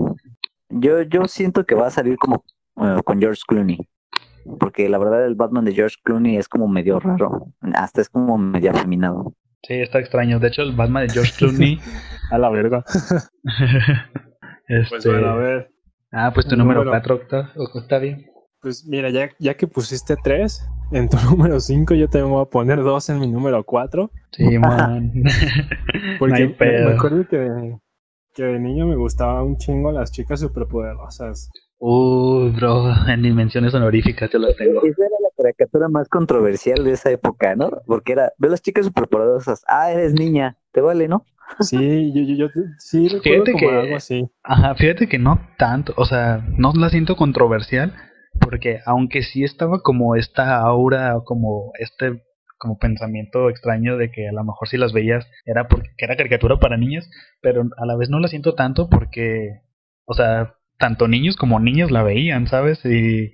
[0.70, 2.44] Yo, yo siento que va a salir como
[2.82, 3.78] eh, con George Clooney,
[4.60, 8.38] porque la verdad el Batman de George Clooney es como medio raro, hasta es como
[8.38, 9.34] medio afeminado.
[9.64, 10.40] Sí, está extraño.
[10.40, 11.80] De hecho, el Batman de George Clooney.
[12.32, 12.84] a la verga.
[14.68, 14.90] este...
[14.90, 15.72] Pues bueno, a ver.
[16.12, 17.22] Ah, pues tu número 4
[17.76, 18.31] está bien.
[18.62, 22.46] Pues mira, ya, ya que pusiste 3, en tu número 5 yo te voy a
[22.46, 24.12] poner 2 en mi número 4.
[24.32, 25.12] Sí, man.
[26.20, 27.80] Porque me acuerdo que de,
[28.36, 31.50] que de niño me gustaba un chingo las chicas superpoderosas.
[31.80, 34.84] Uh, bro, en dimensiones honoríficas yo lo tengo.
[34.84, 37.72] Esa era la caricatura más controversial de esa época, ¿no?
[37.88, 41.26] Porque era, ve las chicas superpoderosas, ah, eres niña, te vale, ¿no?
[41.60, 44.30] Sí, yo, yo, yo sí recuerdo fíjate como que, algo así.
[44.44, 47.96] Ajá, fíjate que no tanto, o sea, no la siento controversial,
[48.42, 52.24] porque aunque sí estaba como esta aura, como este
[52.62, 56.60] como pensamiento extraño de que a lo mejor si las veías era porque era caricatura
[56.60, 57.10] para niños,
[57.42, 59.62] pero a la vez no la siento tanto porque,
[60.06, 62.86] o sea, tanto niños como niños la veían, ¿sabes?
[62.86, 63.34] Y,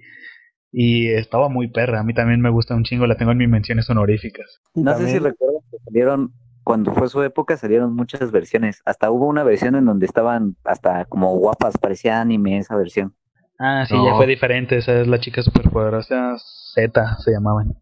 [0.72, 2.00] y estaba muy perra.
[2.00, 4.62] A mí también me gusta un chingo, la tengo en mis menciones honoríficas.
[4.76, 6.32] No sé si recuerdas que salieron,
[6.64, 8.82] cuando fue su época, salieron muchas versiones.
[8.86, 13.14] Hasta hubo una versión en donde estaban hasta como guapas, parecía anime esa versión.
[13.60, 14.78] Ah, sí, ya fue diferente.
[14.78, 17.74] Esa es la chica superpoderosa Z, se llamaban.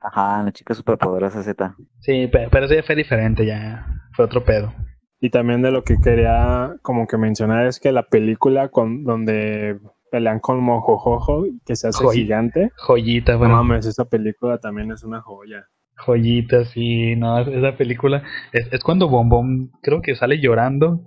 [0.00, 1.74] Ajá, la chica superpoderosa Z.
[2.00, 4.72] Sí, pero, pero sí fue diferente, ya fue otro pedo.
[5.20, 9.78] Y también de lo que quería como que mencionar es que la película con donde
[10.10, 12.70] pelean con Mojojojo, que se hace gigante.
[12.76, 13.56] Joyita, bueno.
[13.56, 15.66] No mames, esa película también es una joya.
[15.96, 18.22] Joyita, sí, no, esa película
[18.52, 21.00] es, es cuando Bombón creo que sale llorando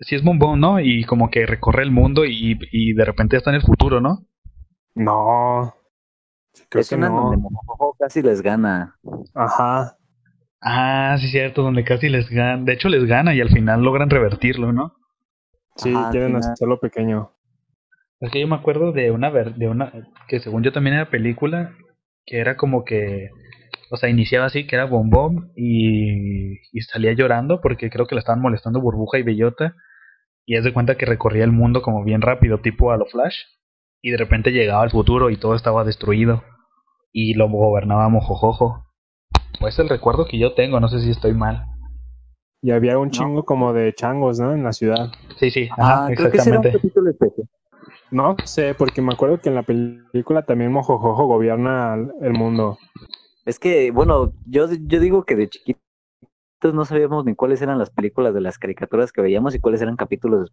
[0.00, 0.80] sí es bombón, ¿no?
[0.80, 4.26] Y como que recorre el mundo y, y de repente está en el futuro, ¿no?
[4.94, 5.74] No.
[6.68, 7.36] Creo es una donde
[7.98, 8.98] casi les gana.
[9.34, 9.96] Ajá.
[10.60, 12.62] Ah, sí, cierto, donde casi les gana.
[12.64, 14.94] De hecho, les gana y al final logran revertirlo, ¿no?
[15.76, 17.30] Sí, quieren hacerlo pequeño.
[18.20, 19.92] Es que yo me acuerdo de una ver- de una
[20.28, 21.74] que según yo también era película
[22.26, 23.28] que era como que
[23.94, 28.18] o sea, iniciaba así que era bombón y, y salía llorando porque creo que le
[28.18, 29.74] estaban molestando Burbuja y Bellota
[30.46, 33.36] y es de cuenta que recorría el mundo como bien rápido, tipo a lo Flash
[34.02, 36.42] y de repente llegaba al futuro y todo estaba destruido
[37.12, 38.84] y lo gobernaba Mojojojo.
[39.60, 41.64] Pues el recuerdo que yo tengo, no sé si estoy mal.
[42.60, 44.52] Y había un chingo como de changos, ¿no?
[44.52, 45.12] En la ciudad.
[45.36, 46.72] Sí, sí, ajá, Ah, creo que ese era un exactamente.
[46.78, 47.48] capítulo especial.
[48.10, 52.78] No sé, porque me acuerdo que en la película también Mojojojo gobierna el mundo.
[53.46, 55.82] Es que, bueno, yo, yo digo que de chiquitos
[56.74, 59.96] no sabíamos ni cuáles eran las películas de las caricaturas que veíamos y cuáles eran
[59.96, 60.52] capítulos.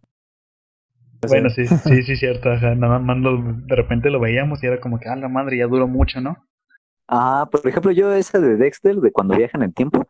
[1.26, 2.50] Bueno, sí, sí, sí, cierto.
[2.50, 2.74] Ajá.
[2.74, 5.66] Nada más lo- de repente lo veíamos y era como que, ah, la madre, ya
[5.66, 6.36] duró mucho, ¿no?
[7.08, 10.04] Ah, por ejemplo, yo esa de Dexter, de cuando viajan en el tiempo,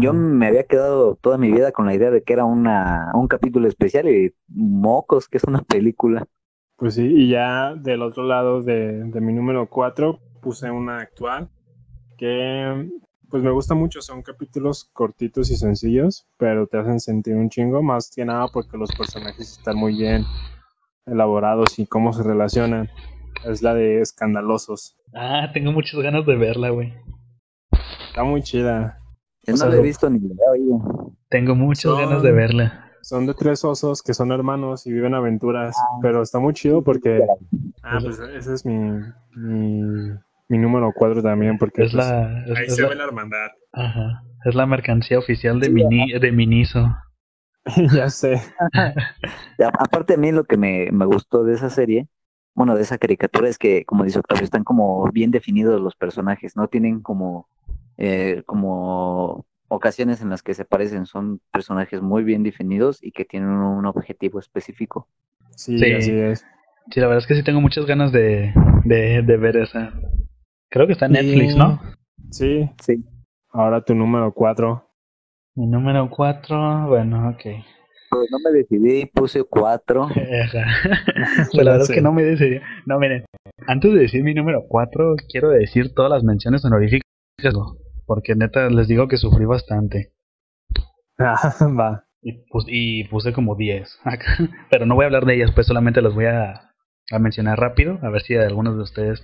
[0.00, 3.28] yo me había quedado toda mi vida con la idea de que era una, un
[3.28, 6.26] capítulo especial y mocos, que es una película.
[6.76, 11.50] Pues sí, y ya del otro lado de, de mi número 4 puse una actual
[12.18, 12.90] que
[13.30, 17.82] pues me gusta mucho, son capítulos cortitos y sencillos, pero te hacen sentir un chingo,
[17.82, 20.24] más que nada porque los personajes están muy bien
[21.06, 22.88] elaborados y cómo se relacionan.
[23.44, 24.96] Es la de Escandalosos.
[25.14, 26.92] Ah, tengo muchas ganas de verla, güey.
[28.08, 28.98] Está muy chida.
[29.46, 31.12] Yo O no sea, la he visto ni la he oído.
[31.28, 32.84] Tengo muchas Son- ganas de verla.
[33.02, 37.20] Son de tres osos que son hermanos y viven aventuras, pero está muy chido porque...
[37.82, 38.74] Ah, pues ese es mi,
[39.36, 40.14] mi,
[40.48, 43.04] mi número 4 también, porque Es pues, la, es, ahí es se la, ve la
[43.04, 43.48] hermandad.
[43.72, 46.94] ajá, es la mercancía oficial de, Sí, Mini, de Miniso.
[47.94, 48.40] ya sé.
[49.78, 52.08] Aparte a mí lo que me, me gustó de esa serie,
[52.54, 56.56] bueno, de esa caricatura, es que, como dice Octavio, están como bien definidos los personajes,
[56.56, 57.48] no tienen como,
[57.96, 63.24] eh, como ocasiones en las que se parecen, son personajes muy bien definidos y que
[63.24, 65.08] tienen un, un objetivo específico.
[65.56, 65.92] Sí, Sí.
[65.92, 66.46] así es.
[66.90, 68.52] Sí, la verdad es que sí tengo muchas ganas de,
[68.84, 69.92] de, de ver esa.
[70.70, 71.80] Creo que está en Y- Netflix, ¿no?
[72.30, 73.04] Sí, Sí.
[73.50, 74.84] ahora tu número 4.
[75.56, 77.42] Mi número 4, bueno, ok.
[78.10, 80.04] Pues no me decidí, puse cuatro.
[80.44, 80.64] Ajá.
[81.52, 82.60] Pues la verdad es que no me decidí.
[82.86, 83.24] No, miren,
[83.66, 87.02] antes de decir mi número 4, quiero decir todas las menciones honoríficas,
[87.52, 87.76] ¿no?
[88.06, 90.12] porque neta les digo que sufrí bastante.
[91.18, 91.34] Ah,
[91.78, 92.04] va.
[92.22, 94.26] Y, pus- y puse como 10 acá.
[94.70, 96.72] Pero no voy a hablar de ellas, pues solamente las voy a,
[97.10, 99.22] a mencionar rápido, a ver si algunos de ustedes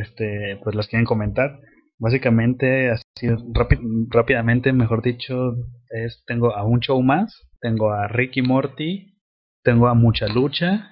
[0.00, 1.60] este, pues las quieren comentar.
[1.98, 5.54] Básicamente, así rápi- rápidamente, mejor dicho,
[5.90, 9.14] es tengo a un show más, tengo a Ricky Morty,
[9.62, 10.90] tengo a Mucha Lucha,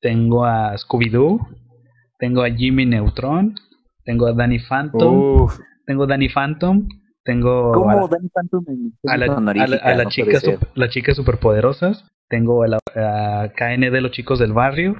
[0.00, 1.40] tengo a Scooby-Doo,
[2.18, 3.54] tengo a Jimmy Neutron,
[4.04, 6.88] tengo a Danny Phantom, Uf, tengo a Danny Phantom,
[7.24, 9.84] tengo a ¿Cómo la- Danny Phantom en a la, a la- honorífica?
[9.84, 10.38] a la No chica
[10.74, 14.96] las chicas superpoderosas tengo a, la, a KN de los chicos del barrio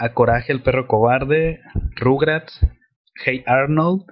[0.00, 1.60] a Coraje el perro cobarde
[1.96, 2.58] Rugrats
[3.22, 4.04] Hey Arnold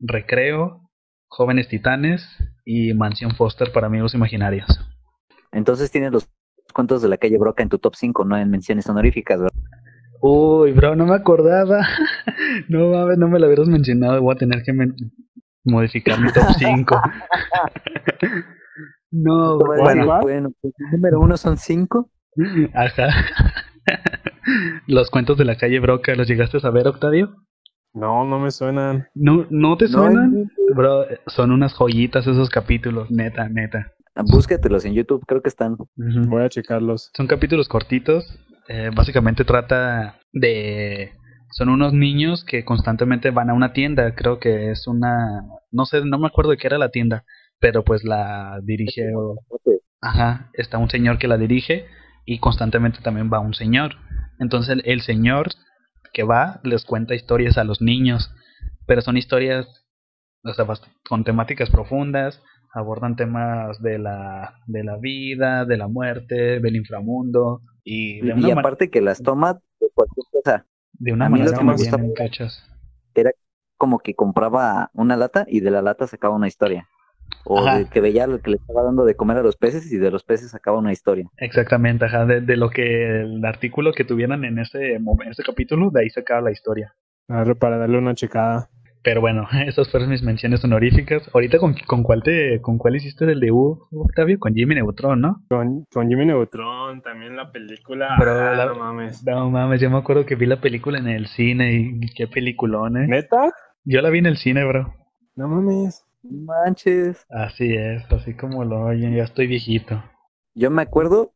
[0.00, 0.90] Recreo
[1.28, 2.26] Jóvenes Titanes
[2.64, 4.66] y Mansión Foster para amigos imaginarios
[5.52, 6.30] Entonces tienes los
[6.72, 9.54] cuentos de la calle Broca en tu top 5, no en menciones honoríficas, ¿verdad?
[10.20, 11.86] uy bro no me acordaba
[12.68, 14.72] no mames no me lo hubieras mencionado voy a tener que
[15.62, 17.02] modificar mi top 5
[19.12, 22.10] no bueno decir, bueno, pues, el número uno son 5.
[22.74, 23.08] Ajá.
[24.86, 27.34] Los cuentos de la calle Broca, ¿los llegaste a saber, Octavio?
[27.94, 29.08] no, no me suenan.
[29.14, 30.50] ¿No, no te No, suenan?
[30.76, 33.92] Bro, son unas joyitas esos capítulos, neta, neta.
[34.30, 35.76] Búscatelos en YouTube, creo que están.
[35.96, 37.10] Voy a checarlos.
[37.16, 38.24] Son capítulos cortitos.
[38.68, 41.12] eh, básicamente trata de...
[41.50, 44.14] Son unos niños que constantemente van a una tienda.
[44.14, 45.42] Creo que es una...
[45.72, 47.24] No sé, no me acuerdo de qué era la tienda.
[47.58, 49.14] Pero pues la dirige...
[49.16, 49.38] o-
[50.00, 51.86] Ajá, está un señor que la dirige
[52.30, 53.94] y constantemente también va un señor.
[54.38, 55.48] Entonces el, el señor
[56.12, 58.30] que va les cuenta historias a los niños,
[58.86, 59.66] pero son historias
[60.44, 62.42] o sea, bast- con temáticas profundas,
[62.74, 68.32] abordan temas de la, de la vida, de la muerte, del inframundo y de Y
[68.32, 70.66] una, ma- aparte que las toma de cualquier cosa.
[70.92, 72.62] de una a manera que me gusta- cachas.
[73.78, 76.88] Como que compraba una lata y de la lata sacaba una historia.
[77.44, 77.78] O Ajá.
[77.78, 80.10] de que veía lo que le estaba dando de comer a los peces y de
[80.10, 81.26] los peces sacaba una historia.
[81.38, 85.90] Exactamente, ajá, de, de lo que el artículo que tuvieran en ese, en ese capítulo,
[85.90, 86.94] de ahí sacaba la historia.
[87.28, 88.68] A ver, para darle una checada.
[89.02, 91.30] Pero bueno, esas fueron mis menciones honoríficas.
[91.32, 95.42] Ahorita con, con cuál te, con cuál hiciste el debut, Octavio, con Jimmy Neutron, ¿no?
[95.48, 98.16] Con, con Jimmy Neutron, también la película.
[98.18, 99.24] Bro, Ah, la- no mames.
[99.24, 102.96] No mames, yo me acuerdo que vi la película en el cine y qué peliculón,
[102.96, 103.06] eh.
[103.06, 103.52] ¿Neta?
[103.84, 104.92] Yo la vi en el cine, bro.
[105.36, 106.04] No mames.
[106.30, 107.24] No Manches.
[107.30, 110.02] Así es, así como lo oyen, ya estoy viejito.
[110.54, 111.32] Yo me acuerdo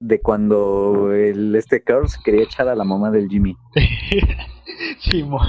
[0.00, 3.56] de cuando el este Carl se quería echar a la mamá del Jimmy.
[5.00, 5.46] Simón.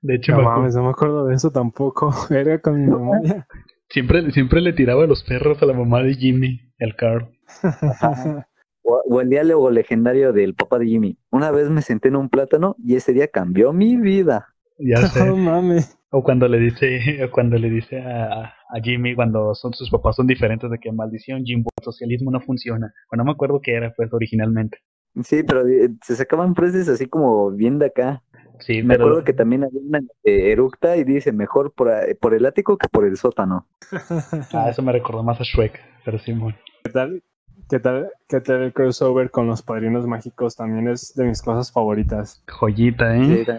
[0.00, 2.12] De hecho, No me mames, no me acuerdo de eso tampoco.
[2.30, 3.46] Era con mi memoria.
[3.88, 7.28] siempre, siempre le tiraba los perros a la mamá de Jimmy, el Carl.
[8.84, 11.16] O, o el diálogo legendario del papá de Jimmy.
[11.30, 14.48] Una vez me senté en un plátano y ese día cambió mi vida.
[14.76, 15.24] Ya No sé.
[15.30, 15.96] mames.
[16.14, 20.16] O cuando le dice, o cuando le dice a, a Jimmy cuando son sus papás
[20.16, 22.92] son diferentes de que maldición Jimbo, el socialismo no funciona.
[23.10, 24.78] O no me acuerdo qué era pues originalmente.
[25.24, 28.22] Sí, pero eh, se sacaban frases así como bien de acá.
[28.60, 32.02] Sí, Me pero acuerdo que también había una eh, eructa y dice mejor por, a-
[32.20, 33.66] por el ático que por el sótano.
[34.52, 36.54] ah, eso me recordó más a Shrek, pero Simón.
[36.84, 37.22] ¿Qué tal?
[37.68, 38.10] ¿Qué tal?
[38.28, 40.56] ¿Qué tal el crossover con los padrinos mágicos?
[40.56, 42.42] También es de mis cosas favoritas.
[42.48, 43.44] Joyita, ¿eh?
[43.44, 43.52] Sí,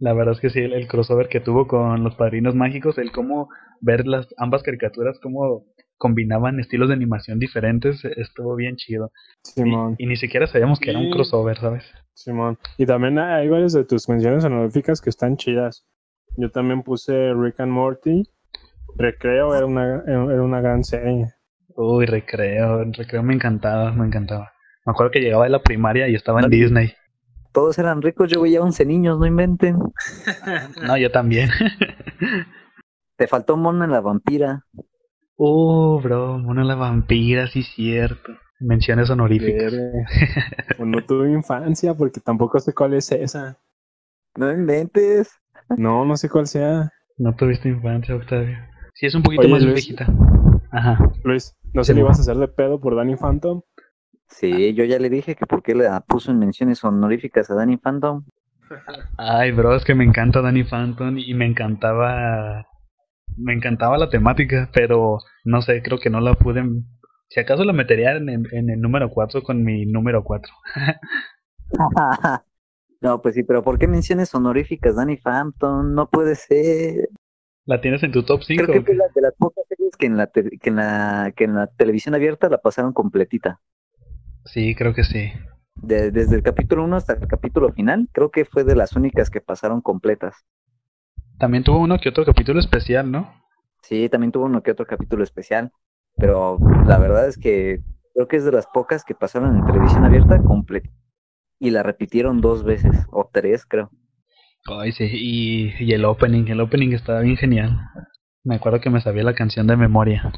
[0.00, 3.12] La verdad es que sí, el, el crossover que tuvo con los padrinos mágicos, el
[3.12, 3.48] cómo
[3.80, 5.66] ver las ambas caricaturas, cómo
[5.98, 9.12] combinaban estilos de animación diferentes, eh, estuvo bien chido.
[9.44, 11.84] Y, Simón, y ni siquiera sabíamos que era un crossover, ¿sabes?
[12.14, 12.58] Simón.
[12.78, 15.86] Y también hay varias de tus menciones honoríficas que están chidas.
[16.38, 18.22] Yo también puse Rick and Morty.
[18.96, 21.26] Recreo era una, era una gran serie.
[21.76, 24.50] Uy, recreo, recreo me encantaba, me encantaba.
[24.86, 26.48] Me acuerdo que llegaba de la primaria y estaba en.
[26.48, 26.94] Disney.
[27.52, 29.78] Todos eran ricos, yo veía 11 niños, no inventen.
[30.86, 31.50] No, yo también.
[33.16, 34.64] Te faltó Mona la vampira.
[35.36, 38.32] uh, bro, Mona la vampira, sí cierto.
[38.60, 39.72] Menciones honoríficas.
[40.78, 43.58] No tuve infancia porque tampoco sé cuál es esa.
[44.36, 45.30] No inventes.
[45.76, 46.90] No, no sé cuál sea.
[47.16, 48.56] No tuviste infancia, Octavio.
[48.94, 49.74] Sí, es un poquito Oye, más Luis.
[49.74, 50.06] viejita.
[50.72, 50.98] Ajá.
[51.24, 53.62] Luis, ¿no Sí, se le ibas a hacer de pedo por Danny Phantom?
[54.30, 57.76] Sí, yo ya le dije que por qué le puso en menciones honoríficas a Danny
[57.76, 58.24] Phantom.
[59.18, 62.66] Ay, bro, es que me encanta Danny Phantom y me encantaba.
[63.36, 66.62] Me encantaba la temática, pero no sé, creo que no la pude.
[67.28, 70.52] Si acaso la metería en, el- en el número 4 con mi número 4.
[73.00, 75.94] no, pues sí, pero ¿por qué menciones honoríficas Danny Phantom?
[75.94, 77.08] No puede ser.
[77.66, 78.64] ¿La tienes en tu top 5?
[78.66, 81.54] Creo que la de las pocas series que en la, que en la que en
[81.54, 83.60] la televisión abierta la pasaron completita.
[84.44, 85.32] Sí, creo que sí.
[85.74, 89.30] De- desde el capítulo 1 hasta el capítulo final, creo que fue de las únicas
[89.30, 90.44] que pasaron completas.
[91.40, 93.34] También tuvo uno que otro capítulo especial, ¿no?
[93.82, 95.72] Sí, también tuvo uno que otro capítulo especial,
[96.16, 97.82] pero la verdad es que
[98.14, 100.90] creo que es de las pocas que pasaron en televisión abierta completa.
[101.60, 103.90] Y la repitieron dos veces, o tres, creo.
[104.66, 107.78] Ay, sí, y, y el opening, el opening estaba bien genial.
[108.44, 110.32] Me acuerdo que me sabía la canción de memoria.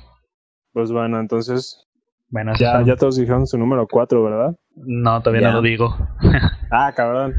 [0.72, 1.86] Pues bueno, entonces
[2.32, 4.56] Bueno, ya, está- ya todos dijeron su número 4, ¿verdad?
[4.74, 5.48] no, todavía Ya.
[5.50, 5.94] no lo digo.
[6.74, 7.34] Ah, cabrón.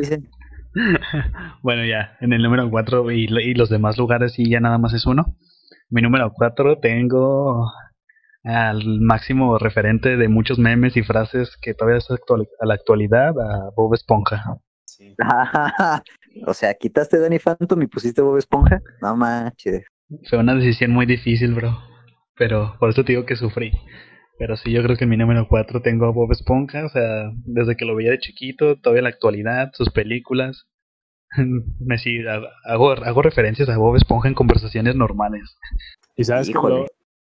[0.00, 0.30] Dicen.
[1.62, 4.78] bueno, ya, en el número 4 y, lo- y los demás lugares sí, ya nada
[4.78, 5.36] más es uno.
[5.90, 7.68] Mi número 4 tengo
[8.44, 13.30] al máximo referente de muchos memes y frases que todavía es actual- a la actualidad,
[13.30, 14.44] a Bob Esponja.
[14.84, 15.16] Sí.
[16.46, 18.80] o sea, quitaste Danny Phantom y pusiste Bob Esponja.
[19.02, 19.84] No manches.
[20.30, 21.76] Fue una decisión muy difícil, bro.
[22.36, 23.72] Pero por eso te digo que sufrí.
[24.38, 26.84] Pero sí, yo creo que en mi número 4 tengo a Bob Esponja.
[26.84, 30.66] O sea, desde que lo veía de chiquito, todavía en la actualidad, sus películas.
[31.80, 32.18] Me sí,
[32.64, 35.56] hago, hago referencias a Bob Esponja en conversaciones normales.
[36.16, 36.86] Y sabes que lo,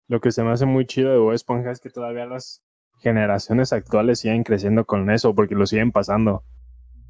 [0.07, 2.63] lo que se me hace muy chido de Bob Esponja es que todavía las
[3.01, 6.43] generaciones actuales siguen creciendo con eso porque lo siguen pasando.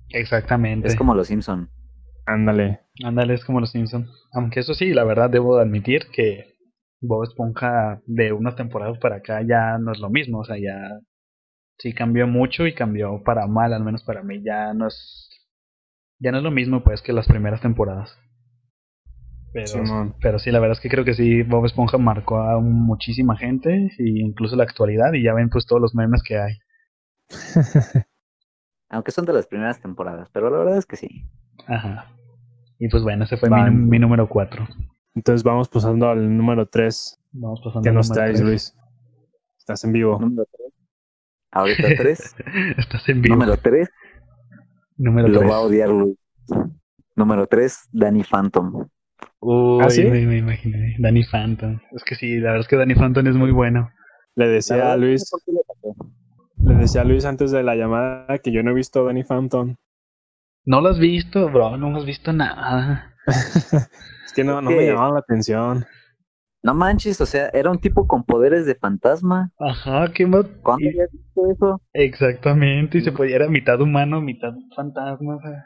[0.10, 0.88] Exactamente.
[0.88, 1.70] Es como los Simpson.
[2.26, 2.80] Ándale.
[3.04, 4.10] Ándale, es como los Simpsons.
[4.32, 6.51] Aunque eso sí, la verdad debo de admitir que
[7.02, 10.40] Bob Esponja de unas temporadas para acá ya no es lo mismo.
[10.40, 11.00] O sea, ya
[11.78, 14.42] sí cambió mucho y cambió para mal, al menos para mí.
[14.44, 15.30] Ya no es,
[16.20, 18.18] ya no es lo mismo pues que las primeras temporadas.
[19.54, 23.90] Pero, sí, la verdad es que creo que sí, Bob Esponja marcó a muchísima gente,
[23.98, 26.54] y incluso la actualidad, y ya ven pues todos los memes que hay.
[28.90, 31.26] Aunque son de las primeras temporadas, pero la verdad es que sí.
[31.68, 32.14] Ajá.
[32.80, 34.68] Y pues bueno, ese fue mi, mi número 4.
[35.16, 37.20] Entonces vamos pasando al número 3.
[37.34, 38.48] Vamos pasando ¿Qué al nos número traes, tres.
[38.50, 38.78] Luis?
[39.58, 40.20] Estás en vivo.
[40.20, 40.74] Número 3.
[41.52, 42.36] Ahorita 3.
[42.78, 43.36] Estás en vivo.
[43.36, 43.90] Número 3.
[44.98, 45.52] Número Lo tres.
[45.52, 46.18] va a odiar Luis.
[47.16, 48.88] Número 3, Danny Phantom.
[49.40, 50.04] Uy, ¿Ah, sí?
[50.06, 50.96] me, me imaginé.
[51.00, 51.80] Danny Phantom.
[51.92, 53.90] Es que sí, la verdad es que Danny Phantom es muy bueno.
[54.36, 55.30] Le decía a Luis,
[56.58, 59.76] le decía a Luis antes de la llamada que yo no he visto Danny Phantom.
[60.66, 61.76] ¿No lo has visto, bro?
[61.78, 63.14] No has visto nada.
[64.32, 65.86] Es que no, no me llamaba la atención.
[66.64, 69.52] No manches, o sea, era un tipo con poderes de fantasma.
[69.60, 70.46] Ajá, ¿qué más?
[70.64, 71.82] ¿Cuándo Y- habías visto eso?
[71.92, 75.36] Exactamente, y se podía, era mitad humano, mitad fantasma.
[75.36, 75.66] o sea.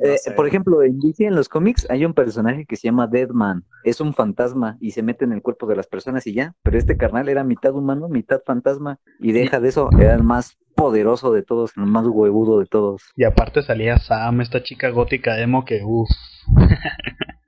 [0.00, 0.16] Eh.
[0.36, 3.64] Por ejemplo, en DC, en los cómics, hay un personaje que se llama Deadman.
[3.84, 6.54] Es un fantasma y se mete en el cuerpo de las personas y ya.
[6.62, 8.98] Pero este carnal era mitad humano, mitad fantasma.
[9.18, 13.02] Y deja de eso, era el más poderoso de todos, el más huevudo de todos.
[13.16, 16.10] Y aparte salía Sam, esta chica gótica emo que, uff.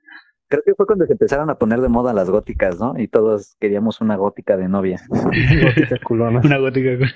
[0.51, 2.93] Creo que fue cuando se empezaron a poner de moda las góticas, ¿no?
[2.99, 4.99] Y todos queríamos una gótica de novia.
[5.09, 6.41] Gótica culona.
[6.43, 6.89] Una gótica.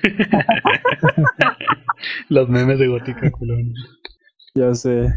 [2.30, 3.74] Los memes de gótica culón.
[4.54, 5.14] Ya sé.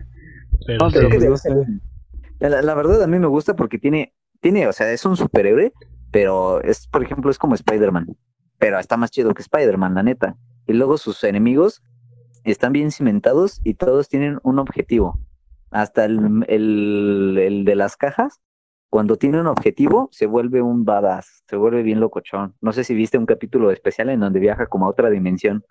[0.66, 1.50] Pero No, pero pues de- no sé.
[2.40, 5.72] La, la verdad a mí me gusta porque tiene, tiene, o sea, es un superhéroe,
[6.10, 8.06] pero es, por ejemplo, es como Spider-Man.
[8.58, 10.36] Pero está más chido que Spider-Man, la neta.
[10.66, 11.82] Y luego sus enemigos
[12.44, 15.20] están bien cimentados y todos tienen un objetivo.
[15.70, 18.40] Hasta el, el, el de las cajas,
[18.90, 22.54] cuando tiene un objetivo, se vuelve un badass, se vuelve bien locochón.
[22.60, 25.64] No sé si viste un capítulo especial en donde viaja como a otra dimensión.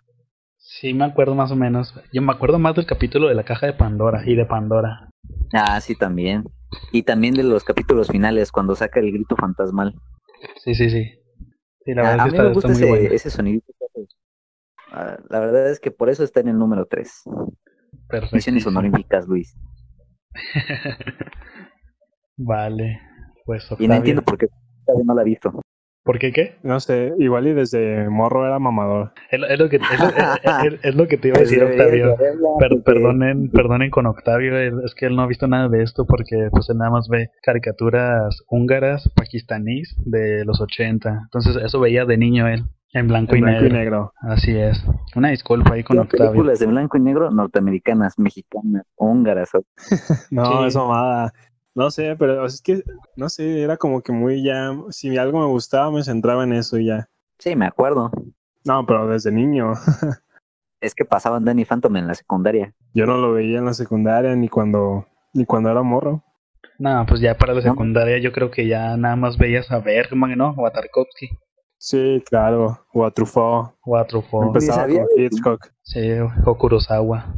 [0.57, 1.93] sí, me acuerdo más o menos.
[2.13, 5.09] Yo me acuerdo más del capítulo de la caja de Pandora y de Pandora.
[5.53, 6.43] Ah, sí, también.
[6.91, 9.95] Y también de los capítulos finales, cuando saca el grito fantasmal.
[10.55, 11.05] Sí, sí, sí.
[11.85, 13.09] Sí, la a, verdad a es que mí me gusta ese, bueno.
[13.09, 13.61] ese hace.
[14.91, 17.29] Ah, la verdad es que por eso está en el número 3.
[18.07, 18.35] Perfecto.
[18.35, 19.57] Misiones honoríficas, Luis.
[22.37, 22.99] Vale.
[23.45, 23.87] Pues Y Octavio.
[23.89, 24.47] no entiendo por qué
[24.85, 25.61] todavía no la he visto.
[26.03, 26.55] ¿Por qué qué?
[26.63, 29.11] No sé, igual y desde morro era mamador.
[29.29, 31.41] Es, lo- es lo que, es, lo, es- es- es lo que te iba a
[31.41, 32.15] decir, Octavio.
[32.59, 36.47] Per- perdonen, perdonen con Octavio, es que él no ha visto nada de esto porque
[36.49, 41.09] pues él nada más ve caricaturas húngaras, pakistaníes de los 80.
[41.23, 42.63] Entonces eso veía de niño él,
[42.99, 43.75] en blanco, En y, blanco negro.
[43.75, 44.13] y negro.
[44.21, 44.83] Así es.
[45.15, 46.31] Una disculpa ahí con Las Octavio.
[46.31, 49.53] películas de blanco y negro norteamericanas, mexicanas, húngaras.
[49.55, 49.63] o-
[50.31, 50.67] No, Sí.
[50.67, 51.33] es mamada.
[51.75, 52.81] No sé, pero es que,
[53.15, 56.77] no sé, era como que muy ya, si algo me gustaba me centraba en eso
[56.79, 57.07] y ya.
[57.37, 58.11] Sí, me acuerdo.
[58.65, 59.73] No, pero desde niño.
[60.79, 62.71] Es que pasaban Danny Phantom en la secundaria.
[62.93, 66.23] Yo no lo veía en la secundaria ni cuando, ni cuando era morro.
[66.77, 67.71] No, pues ya para la No.
[67.71, 70.51] secundaria yo creo que ya nada más veías a Bergman, ¿no?
[70.55, 71.29] O a Tarkovsky.
[71.77, 72.85] Sí, claro.
[72.93, 73.75] O a Truffaut.
[73.85, 74.47] O a Truffaut.
[74.47, 75.67] Empezaba con Hitchcock.
[75.83, 76.09] Sí,
[76.45, 77.33] o Kurosawa.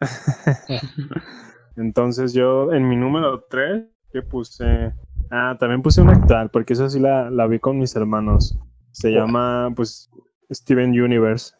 [1.76, 4.92] Entonces yo en mi número 3, que puse...
[5.30, 8.56] Ah, también puse una actual, porque esa sí la, la vi con mis hermanos.
[8.92, 10.08] Se llama, pues,
[10.52, 11.54] Steven Universe.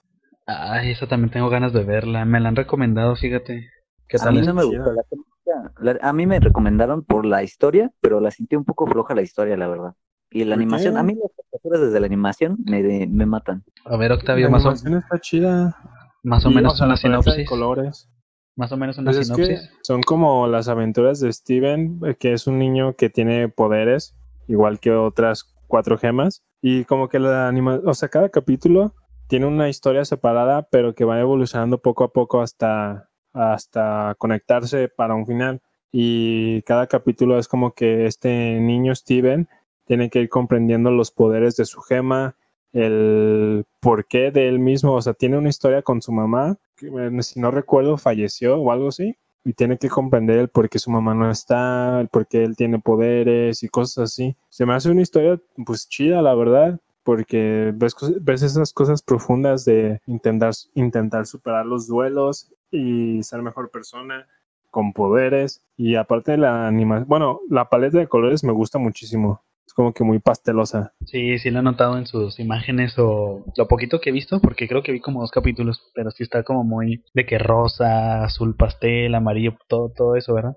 [0.46, 2.24] Ay, esa también tengo ganas de verla.
[2.24, 3.70] Me la han recomendado, fíjate.
[4.06, 4.46] ¿Qué A tal mí es?
[4.46, 4.76] no me chida.
[4.76, 5.72] gustó la temática.
[5.80, 9.22] La- A mí me recomendaron por la historia, pero la sentí un poco floja la
[9.22, 9.94] historia, la verdad.
[10.34, 11.00] Y la ¿Por animación, qué?
[11.00, 13.64] a mí las caricaturas desde la animación me, me matan.
[13.84, 15.76] A ver, Octavio, La más o, animación está chida.
[16.24, 17.48] más o Y, menos sea, una sinopsis.
[17.48, 18.10] colores.
[18.56, 19.70] Más o menos una Pues es que sinopsis.
[19.82, 24.16] son como las aventuras de Steven, eh, que es un niño que tiene poderes,
[24.48, 26.42] igual que otras cuatro gemas.
[26.60, 28.94] Y como que la anima, o sea, cada capítulo
[29.28, 35.14] tiene una historia separada, pero que va evolucionando poco a poco hasta, hasta conectarse para
[35.14, 35.62] un final.
[35.92, 39.48] Y cada capítulo es como que este niño Steven
[39.86, 42.36] tiene que ir comprendiendo los poderes de su gema,
[42.72, 46.90] el porqué de él mismo, o sea, tiene una historia con su mamá, que
[47.22, 50.90] si no recuerdo falleció o algo así, y tiene que comprender el por qué su
[50.90, 54.36] mamá no está, el por qué él tiene poderes y cosas así.
[54.48, 59.64] Se me hace una historia pues chida, la verdad, porque ves, ves esas cosas profundas
[59.64, 64.26] de intentar, intentar superar los duelos y ser mejor persona
[64.70, 69.42] con poderes y aparte la animación, bueno, la paleta de colores me gusta muchísimo.
[69.66, 70.92] Es como que muy pastelosa.
[71.06, 74.68] Sí, sí lo he notado en sus imágenes o lo poquito que he visto, porque
[74.68, 78.54] creo que vi como dos capítulos, pero sí está como muy de que rosa, azul
[78.56, 80.56] pastel, amarillo, todo, todo eso, ¿verdad?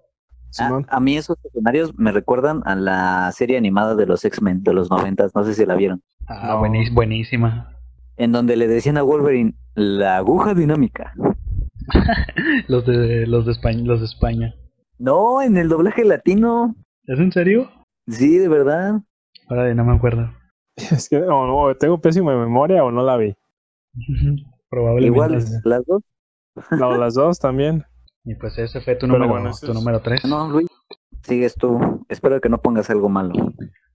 [0.60, 4.74] A, a mí esos escenarios me recuerdan a la serie animada de los X-Men de
[4.74, 6.94] los noventas, no sé si la vieron, Ah, No.
[6.94, 7.74] buenísima.
[8.18, 11.14] en donde le decían a Wolverine la aguja dinámica.
[12.68, 14.54] los de los de España, los de España.
[15.00, 16.76] No, en el doblaje latino.
[17.06, 17.70] ¿Es en serio?
[18.08, 19.02] Sí, de verdad.
[19.50, 20.32] Ahora no me acuerdo.
[20.78, 23.36] Es que o no, tengo pésima memoria o no la vi.
[24.70, 25.08] Probablemente.
[25.08, 26.04] Igual, las dos.
[26.72, 27.84] No, las dos también.
[28.24, 30.26] Y pues ese fue tu Pero número, bueno, tu es- número 3.
[30.26, 30.68] No, Luis,
[31.24, 32.06] sigues tú.
[32.10, 33.34] Espero que no pongas algo malo.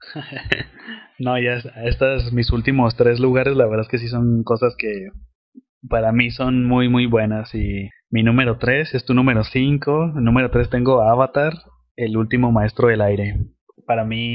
[1.19, 4.75] no, ya es- estas mis últimos tres lugares, la verdad es que sí son cosas
[4.77, 5.09] que
[5.89, 10.25] para mí son muy muy buenas y mi número 3 es tu número 5, el
[10.25, 11.55] número 3 tengo Avatar,
[11.97, 13.47] el último maestro del aire.
[13.87, 14.35] Para mí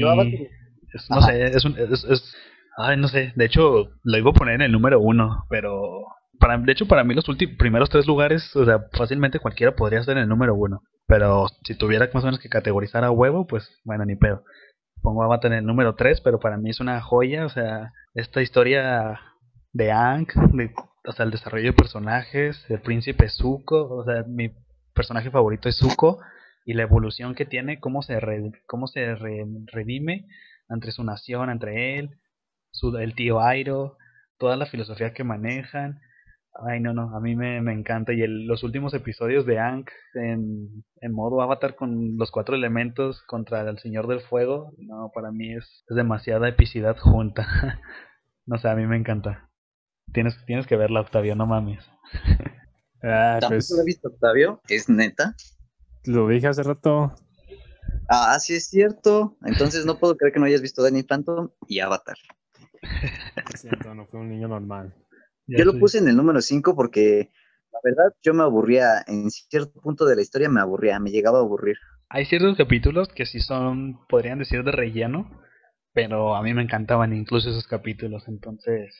[0.94, 1.28] es- no Ajá.
[1.28, 2.34] sé, es un es, es-
[2.76, 6.04] ay, no sé, de hecho lo iba a poner en el número 1, pero
[6.40, 10.00] para de hecho para mí los últimos primeros tres lugares, o sea, fácilmente cualquiera podría
[10.00, 13.46] estar en el número 1, pero si tuviera más o menos que categorizar a huevo,
[13.46, 14.44] pues bueno, ni pedo
[15.02, 18.42] pongo Avatar en el número 3, pero para mí es una joya, o sea, esta
[18.42, 19.20] historia
[19.72, 20.72] de Aang, de,
[21.06, 24.50] o sea, el desarrollo de personajes, el príncipe Zuko, o sea, mi
[24.94, 26.18] personaje favorito es Zuko
[26.68, 30.26] y la evolución que tiene, cómo se, re- cómo se re- redime
[30.68, 32.10] entre su nación, entre él,
[32.72, 33.96] su, el tío Airo,
[34.38, 35.98] toda la filosofía que manejan.
[36.68, 38.12] Ay, no, no, a mí me, me encanta.
[38.12, 43.22] Y el- los últimos episodios de Aang en, en modo avatar con los cuatro elementos
[43.22, 47.46] contra el Señor del Fuego, no, para mí es, es demasiada epicidad junta.
[48.46, 49.48] no sé, a mí me encanta.
[50.12, 51.82] Tienes, tienes que verla, Octavio, no mames.
[53.00, 54.60] Ah, ¿Tampoco pues he visto, Octavio?
[54.68, 55.36] ¿Es neta?
[56.08, 57.14] Lo dije hace rato.
[58.08, 59.36] Ah, sí es cierto.
[59.44, 62.16] Entonces no puedo creer que no hayas visto Danny Phantom y Avatar.
[62.82, 64.94] Lo siento, no fue un niño normal.
[65.46, 67.30] Ya Yo lo puse en el número 5 porque
[67.72, 71.38] la verdad yo me aburría, en cierto punto de la historia me aburría, me llegaba
[71.38, 71.76] a aburrir.
[72.08, 75.42] Hay ciertos capítulos que sí son, podrían decir, de relleno,
[75.92, 78.26] pero a mí me encantaban incluso esos capítulos.
[78.28, 78.94] Entonces,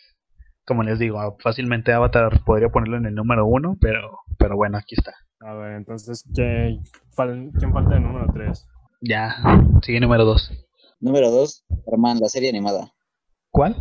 [0.68, 4.94] como les digo, fácilmente Avatar podría ponerlo en el número uno, pero, pero bueno, aquí
[4.96, 5.14] está.
[5.40, 6.78] A ver, entonces, ¿qué,
[7.16, 8.68] fal- ¿quién falta el número 3?
[9.00, 9.36] Ya,
[9.82, 10.52] sigue número dos.
[11.00, 12.92] Número 2, Superman, la serie animada.
[13.50, 13.76] ¿Cuál?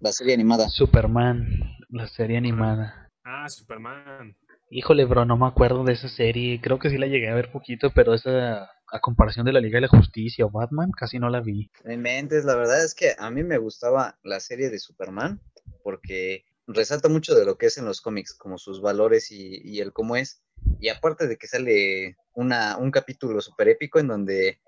[0.00, 0.68] La serie animada.
[0.68, 1.46] Superman,
[1.88, 3.08] la serie animada.
[3.24, 4.36] Ah, Superman.
[4.70, 6.60] Híjole, bro, no me acuerdo de esa serie.
[6.60, 9.76] Creo que sí la llegué a ver poquito, pero esa, a comparación de la Liga
[9.76, 11.70] de la Justicia o Batman, casi no la vi.
[11.84, 15.40] En mentes, la verdad es que a mí me gustaba la serie de Superman
[15.86, 19.92] porque resalta mucho de lo que es en los cómics, como sus valores y, el
[19.92, 20.42] cómo es.
[20.80, 24.58] Y aparte de que sale un capítulo súper épico en donde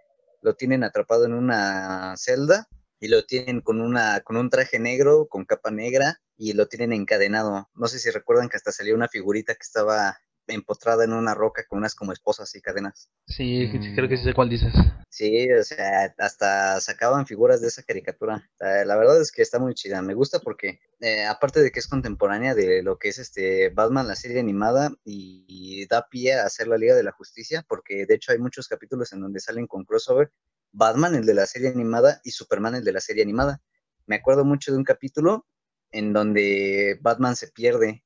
[0.43, 2.69] lo tienen atrapado en una celda
[3.01, 6.93] y lo tienen con, una, con un traje negro, con capa negra y lo tienen
[6.93, 7.69] encadenado.
[7.75, 11.65] No sé si recuerdan que hasta salió una figurita que estaba empotrada en una roca
[11.69, 13.11] con unas como esposas y cadenas.
[13.27, 13.95] Sí, Mm.
[13.95, 14.73] creo que sí sé cuál dices.
[15.11, 18.49] Sí, o sea, hasta sacaban figuras de esa caricatura.
[18.59, 20.03] Sea, la verdad es que está muy chida.
[20.03, 24.07] Me gusta porque, eh, aparte de que es contemporánea de lo que es este Batman,
[24.09, 28.07] la serie animada, y, y da pie a hacer la Liga de la Justicia, porque
[28.07, 30.31] de hecho hay muchos capítulos en donde salen con crossover
[30.73, 33.61] Batman, el de la serie animada, y Superman, el de la serie animada.
[34.07, 35.47] Me acuerdo mucho de un capítulo
[35.91, 38.05] en donde Batman se pierde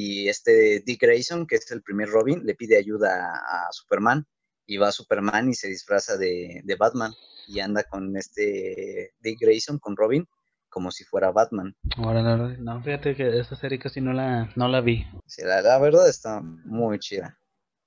[0.00, 4.24] y este Dick Grayson, que es el primer Robin, le pide ayuda a, a Superman
[4.64, 7.12] y va Superman y se disfraza de, de Batman
[7.48, 10.24] y anda con este Dick Grayson, con Robin,
[10.68, 11.74] como si fuera Batman.
[11.96, 15.04] Ahora, no, no, fíjate que esa serie casi no la, no la vi,
[15.38, 17.36] la, la verdad está muy chida.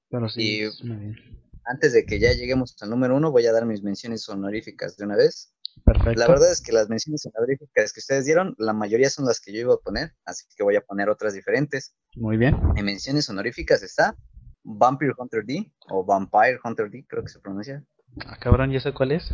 [0.09, 1.15] pero sí, Y- es muy bien.
[1.63, 5.05] Antes de que ya lleguemos al número uno, voy a dar mis menciones honoríficas de
[5.05, 5.53] una vez.
[5.85, 6.19] Perfecto.
[6.19, 9.53] La verdad es que las menciones honoríficas que ustedes dieron, la mayoría son las que
[9.53, 11.95] yo iba a poner, así que voy a poner otras diferentes.
[12.15, 12.57] Muy bien.
[12.75, 14.15] En menciones honoríficas está
[14.63, 17.83] Vampire Hunter D, o Vampire Hunter D, creo que se pronuncia.
[18.25, 19.31] Ah, cabrón, ¿ya sé cuál es?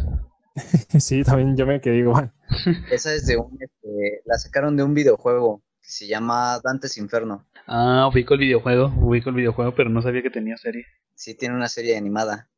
[0.99, 2.33] Sí, también yo me quedé igual.
[2.91, 7.45] Esa es de un, este, la sacaron de un videojuego que se llama Dantes Inferno.
[7.67, 10.85] Ah, ubico el videojuego, ubico el videojuego, pero no sabía que tenía serie.
[11.13, 12.49] Sí, tiene una serie animada.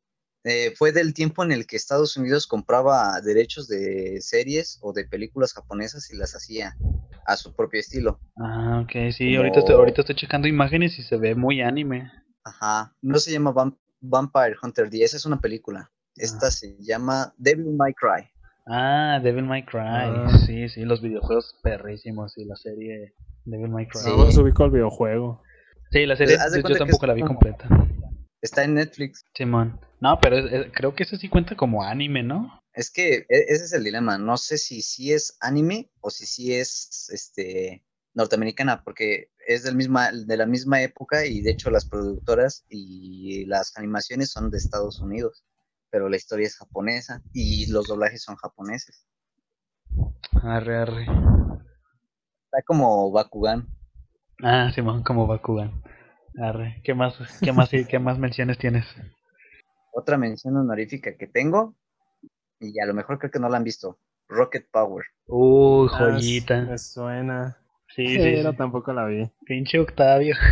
[0.44, 5.04] Eh, fue del tiempo en el que Estados Unidos compraba derechos de series o de
[5.06, 6.76] películas japonesas y las hacía
[7.26, 8.18] a su propio estilo.
[8.38, 12.10] Ah, ok, sí, Como- ahorita estoy, ahorita estoy checando imágenes y se ve muy anime.
[12.44, 12.94] Ajá.
[13.02, 15.90] No se llama Vam- Vampire Hunter D, esa es una película.
[16.16, 18.26] Esta se llama Devil May Cry.
[18.66, 19.78] Ah, Devil May Cry.
[19.82, 20.38] Ah.
[20.46, 23.14] Sí, sí, los videojuegos perrísimos y la serie
[23.44, 24.00] Devil May Cry.
[24.00, 24.10] Sí.
[24.10, 25.42] Vamos a ubicar el videojuego.
[25.90, 26.36] Sí, la serie
[26.66, 27.68] yo, tampoco la vi como- completa.
[28.42, 29.24] Está en Netflix.
[29.34, 29.78] Simón.
[30.00, 30.36] No, pero
[30.72, 32.62] creo que ese sí cuenta como anime, ¿no?
[32.72, 34.16] Es que e- ese es el dilema.
[34.18, 37.84] No sé si sí es anime o si sí es este
[38.14, 43.44] norteamericana, porque es del misma, de la misma época y de hecho las productoras y
[43.46, 45.44] las animaciones son de Estados Unidos,
[45.90, 49.06] pero la historia es japonesa y los doblajes son japoneses.
[50.42, 51.02] Arre, arre.
[52.44, 53.68] Está como Bakugan.
[54.42, 55.82] Ah, Simón, como Bakugan.
[56.38, 56.80] Arre.
[56.84, 58.86] ¿Qué más, qué más, qué más menciones tienes?
[59.92, 61.74] Otra mención honorífica que tengo,
[62.60, 63.98] y a lo mejor creo que no la han visto,
[64.28, 65.04] Rocket Power.
[65.26, 66.62] Uy, Ah, joyita.
[66.62, 67.56] Me suena.
[67.94, 68.56] Sí, sí, Pero sí.
[68.56, 69.28] tampoco la vi.
[69.44, 70.34] Pinche Octavio.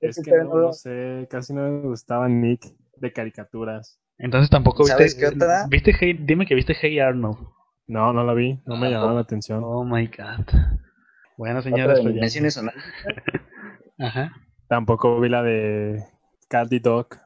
[0.00, 2.62] Es que no, no lo- sé, casi no me gustaba Nick
[2.96, 4.00] de caricaturas.
[4.18, 4.96] Entonces tampoco viste.
[4.96, 5.66] ¿Sabes qué otra?
[5.68, 7.38] ¿Viste Hey- dime que viste Hey Arnold.
[7.86, 9.62] No, no la vi, no me Ah, llamaba la atención.
[9.64, 10.46] Oh my god.
[11.40, 13.14] Bueno, señores, pues menciones honoríficas.
[13.98, 14.30] Ajá.
[14.68, 16.04] Tampoco vi la de
[16.48, 17.16] Candy Dog.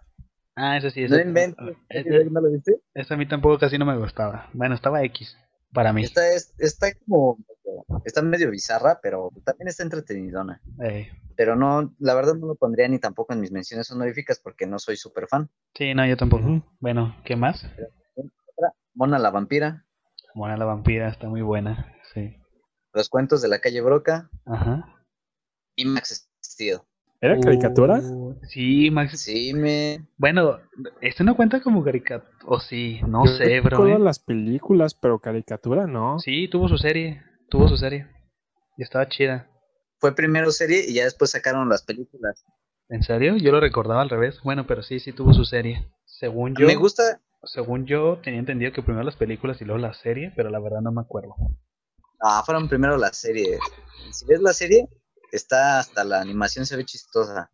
[0.55, 1.27] Ah, ese sí, No ese.
[1.27, 1.77] inventes.
[1.89, 2.77] ese- ¿No lo viste?
[2.95, 4.49] ese a mí tampoco casi no me gustaba.
[4.53, 5.37] Bueno, estaba X
[5.73, 6.05] para mí.
[6.05, 7.39] Esta es, está como,
[8.05, 10.61] está medio bizarra, pero también está entretenidona.
[11.35, 14.79] Pero no, la verdad no lo pondría ni tampoco en mis menciones honoríficas porque no
[14.79, 15.51] soy súper fan.
[15.75, 16.63] Sí, no, yo tampoco.
[16.79, 17.67] Bueno, ¿qué más?
[18.95, 19.85] Mona la vampira,
[20.37, 21.93] Mona la vampira está muy buena.
[22.15, 22.37] Sí.
[22.95, 25.05] Los cuentos de la calle Broca Ajá.
[25.77, 26.79] y Max Steel.
[27.21, 28.01] ¿Era caricatura?
[28.01, 29.21] Uh, sí, Max.
[29.21, 30.07] Sí, me.
[30.19, 30.59] Bueno,
[31.01, 32.31] este no cuenta como caricatura.
[32.47, 33.79] O sí, no sé, bro.
[33.79, 33.99] Todas ¿eh?
[33.99, 36.19] las películas, pero caricatura no.
[36.19, 37.23] Sí, tuvo su serie.
[37.49, 38.07] Tuvo su serie.
[38.77, 39.49] Y estaba chida.
[40.01, 42.45] Fue primero serie y ya después sacaron las películas.
[42.91, 43.37] ¿En serio?
[43.37, 44.39] Yo lo recordaba al revés.
[44.45, 45.89] Bueno, pero sí, sí tuvo su serie.
[46.05, 47.21] Según yo, Me gusta.
[47.45, 50.83] según yo tenía entendido que primero las películas y luego la serie, pero la verdad
[50.83, 51.35] no me acuerdo.
[52.27, 53.61] Ah, fueron primero las series.
[54.11, 54.89] Si ves la serie,
[55.31, 57.51] está hasta la animación se ve chistosa.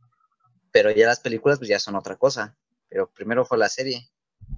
[0.71, 2.57] Pero ya las películas pues ya son otra cosa.
[2.89, 4.09] Pero primero fue la serie.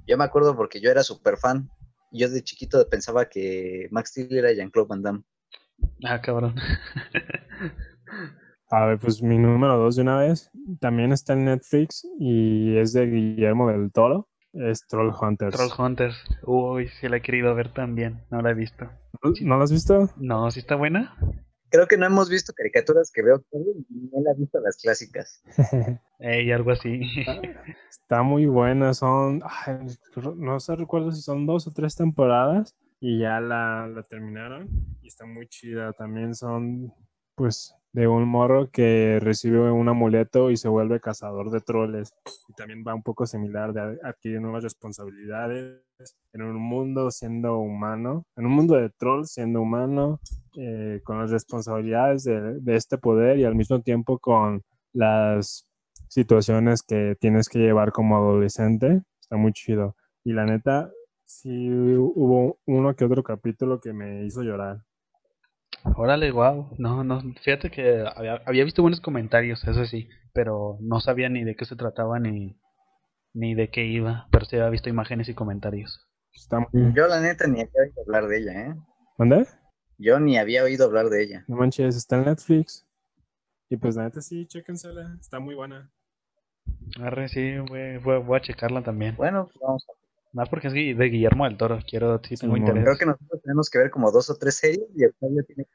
[0.07, 1.71] Yo me acuerdo porque yo era súper fan.
[2.11, 5.23] Yo de chiquito pensaba que Max Steel era Jean-Claude Van Damme.
[6.05, 6.57] Ah, cabrón.
[8.69, 10.51] A ver, pues mi número dos de una vez.
[10.79, 14.29] También está en Netflix y es de Guillermo del Toro.
[14.53, 15.57] Es Troll Hunters.
[15.57, 16.17] Troll Hunters.
[16.43, 18.23] Uy, sí la he querido ver también.
[18.31, 18.91] No la he visto.
[19.41, 20.11] ¿No lo has visto?
[20.17, 21.17] No, ¿sí está buena?
[21.71, 23.43] Creo que no hemos visto caricaturas que veo
[23.89, 25.43] y no la he visto las clásicas.
[26.19, 27.01] Ey, algo así.
[27.91, 29.87] Está muy buena, son, ay,
[30.37, 34.69] no sé, recuerdo si son dos o tres temporadas y ya la, la terminaron
[35.01, 35.95] y está muy chida.
[35.95, 36.93] También son,
[37.35, 42.13] pues, de un morro que recibe un amuleto y se vuelve cazador de troles.
[42.49, 45.83] Y también va un poco similar de ad- adquirir nuevas responsabilidades
[46.33, 50.21] en un mundo siendo humano, en un mundo de trolls siendo humano,
[50.57, 54.63] eh, con las responsabilidades de, de este poder y al mismo tiempo con
[54.93, 55.67] las
[56.09, 59.03] situaciones que tienes que llevar como adolescente.
[59.21, 59.97] Está muy chido.
[60.25, 60.91] Y la neta,
[61.25, 64.79] sí hubo uno que otro capítulo que me hizo llorar.
[65.85, 66.69] Órale, wow.
[66.79, 71.45] No, no, fíjate que había, había visto buenos comentarios, eso sí, pero no sabía ni
[71.45, 72.57] de qué se trataba ni,
[73.35, 76.07] ni de qué iba, pero sí había visto imágenes y comentarios.
[76.35, 76.93] Está muy...
[76.95, 78.75] Yo la neta ni había oído hablar de ella, ¿eh?
[79.19, 79.47] ¿Mande?
[79.97, 81.45] Yo ni había oído hablar de ella.
[81.49, 82.85] No manches, está en Netflix.
[83.71, 85.91] Y pues la neta sí, chéquensela, está muy buena.
[87.03, 89.15] Arre, sí, voy, voy- voy a checarla también.
[89.17, 89.93] Bueno, pues vamos a
[90.33, 92.61] Más porque es de Guillermo del Toro, quiero, sí tengo Simón.
[92.61, 92.85] interés.
[92.85, 95.67] Creo que nosotros tenemos que ver como dos o tres series y Octavio tiene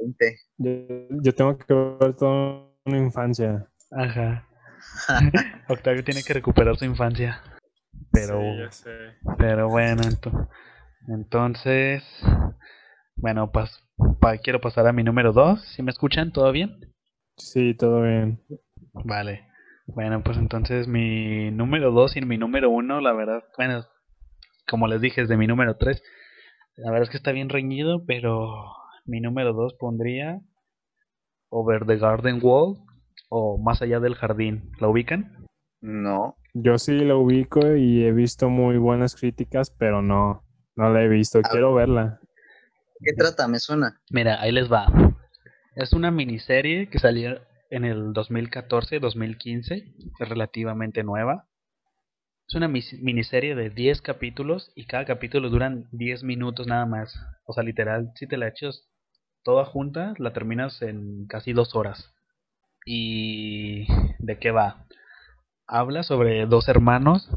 [0.00, 0.36] 20.
[0.58, 3.68] Yo, yo tengo que ver toda una infancia.
[3.92, 4.46] Ajá.
[5.68, 7.40] Octavio tiene que recuperar su infancia.
[8.12, 8.90] Pero, Sí, ya sé.
[9.38, 10.48] pero bueno, ento-
[11.08, 12.02] entonces,
[13.16, 13.86] bueno, pas,
[14.20, 15.62] pa- quiero pasar a mi número 2.
[15.76, 16.32] ¿Si me escuchan?
[16.32, 16.92] ¿Todo bien?
[17.36, 18.40] Sí, todo bien.
[19.04, 19.46] Vale.
[19.86, 23.84] Bueno, pues entonces mi número 2 y mi número 1, la verdad, bueno,
[24.70, 26.02] como les dije, es de mi número 3.
[26.76, 28.48] La verdad es que está bien reñido, pero
[29.04, 30.40] mi número 2 pondría
[31.50, 32.78] Over the Garden Wall
[33.28, 34.70] o Más allá del jardín.
[34.80, 35.46] ¿La ubican?
[35.80, 36.36] No.
[36.54, 40.44] Yo sí la ubico y he visto muy buenas críticas, pero no,
[40.76, 41.40] no la he visto.
[41.42, 42.20] Quiero verla.
[43.02, 43.48] ¿Qué trata?
[43.48, 44.00] Me suena.
[44.10, 44.86] Mira, ahí les va.
[45.74, 47.40] Es una miniserie que salió
[47.70, 51.49] en el 2014-2015, es relativamente nueva.
[52.50, 57.14] Es una miniserie de 10 capítulos y cada capítulo duran 10 minutos nada más.
[57.44, 58.88] O sea, literal, si te la echas
[59.44, 62.12] toda junta, la terminas en casi dos horas.
[62.84, 63.86] ¿Y
[64.18, 64.84] de qué va?
[65.68, 67.30] Habla sobre dos hermanos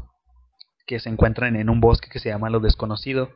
[0.84, 3.30] que se encuentran en un bosque que se llama Lo Desconocido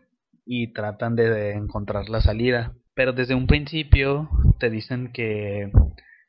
[0.44, 2.74] y tratan de encontrar la salida.
[2.94, 4.28] Pero desde un principio
[4.58, 5.70] te dicen que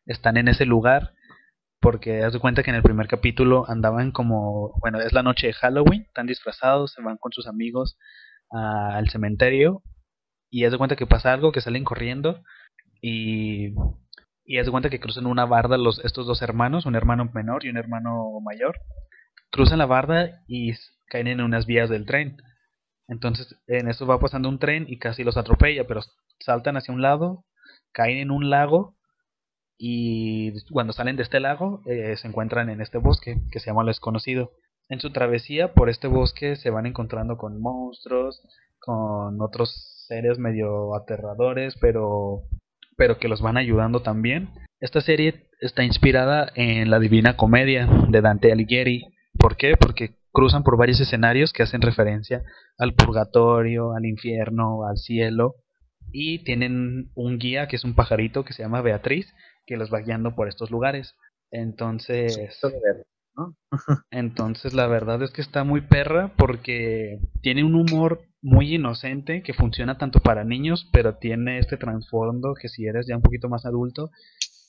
[0.06, 1.16] están en ese lugar
[1.82, 5.48] porque haz de cuenta que en el primer capítulo andaban como, bueno, es la noche
[5.48, 7.98] de Halloween, están disfrazados, se van con sus amigos
[8.50, 9.84] al cementerio
[10.50, 12.44] y haz de cuenta que pasa algo, que salen corriendo
[13.02, 13.76] y,
[14.44, 17.66] y haz de cuenta que cruzan una barda los, estos dos hermanos, un hermano menor
[17.66, 18.80] y un hermano mayor,
[19.52, 20.74] cruzan la barda y
[21.08, 22.38] caen en unas vías del tren.
[23.08, 26.02] Entonces en eso va pasando un tren y casi los atropella, pero
[26.40, 27.46] saltan hacia un lado,
[27.94, 28.99] caen en un lago
[29.82, 33.84] y cuando salen de este lago eh, se encuentran en este bosque que se llama
[33.84, 34.52] Lo Desconocido.
[34.90, 38.42] En su travesía por este bosque se van encontrando con monstruos,
[38.80, 42.42] con otros seres medio aterradores, pero,
[42.98, 44.50] pero que los van ayudando también.
[44.82, 49.06] Esta serie está inspirada en la Divina Comedia de Dante Alighieri.
[49.38, 49.76] ¿Por qué?
[49.80, 52.44] Porque cruzan por varios escenarios que hacen referencia
[52.78, 55.56] al purgatorio, al infierno, al cielo.
[56.12, 59.32] Y tienen un guía que es un pajarito que se llama Beatriz,
[59.70, 61.16] que los va guiando por estos lugares.
[61.52, 63.06] Entonces, ver.
[64.12, 69.54] entonces la verdad es que está muy perra porque tiene un humor muy inocente que
[69.54, 73.66] funciona tanto para niños, pero tiene este trasfondo que si eres ya un poquito más
[73.68, 74.10] adulto,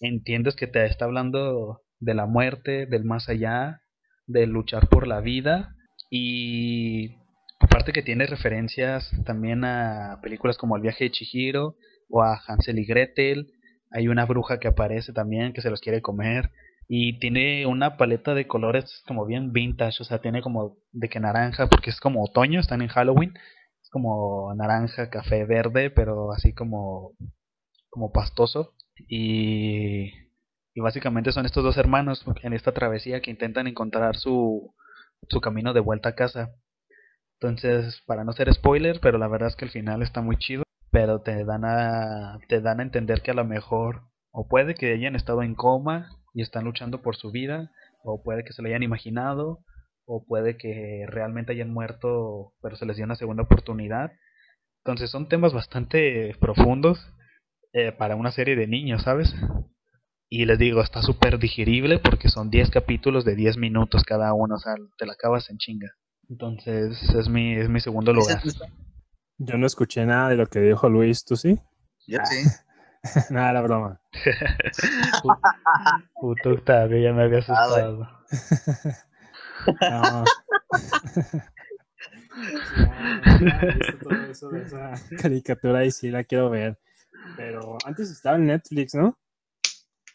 [0.00, 3.80] entiendes que te está hablando de la muerte, del más allá,
[4.26, 5.74] de luchar por la vida
[6.10, 7.16] y
[7.58, 11.76] aparte que tiene referencias también a películas como El viaje de Chihiro
[12.10, 13.46] o a Hansel y Gretel,
[13.90, 16.50] hay una bruja que aparece también que se los quiere comer.
[16.88, 21.20] Y tiene una paleta de colores como bien vintage, o sea, tiene como de que
[21.20, 23.34] naranja, porque es como otoño, están en Halloween.
[23.82, 27.12] Es como naranja, café, verde, pero así como,
[27.90, 28.74] como pastoso.
[29.08, 30.12] Y,
[30.74, 34.74] y básicamente son estos dos hermanos en esta travesía que intentan encontrar su,
[35.28, 36.54] su camino de vuelta a casa.
[37.40, 40.62] Entonces, para no ser spoiler, pero la verdad es que el final está muy chido,
[40.90, 44.02] pero te dan a te dan a entender que a lo mejor
[44.32, 47.72] o puede que hayan estado en coma y están luchando por su vida,
[48.04, 49.64] o puede que se lo hayan imaginado,
[50.04, 54.12] o puede que realmente hayan muerto, pero se les dio una segunda oportunidad.
[54.84, 56.98] Entonces son temas bastante profundos
[57.72, 59.34] eh, para una serie de niños, ¿sabes?
[60.28, 64.54] Y les digo, está súper digerible porque son 10 capítulos de 10 minutos cada uno,
[64.54, 65.88] o sea, te la acabas en chinga.
[66.28, 68.40] Entonces es mi, es mi segundo lugar.
[69.42, 71.58] Yo no escuché nada de lo que dijo Luis, ¿tú sí?
[72.06, 72.44] Yo sí.
[73.30, 73.98] nada, la broma.
[76.20, 78.06] Puto Octavio, ya me había asustado.
[79.80, 80.24] no.
[84.02, 86.78] Todo eso de esa caricatura y sí la quiero ver.
[87.38, 89.18] Pero antes estaba en Netflix, ¿no?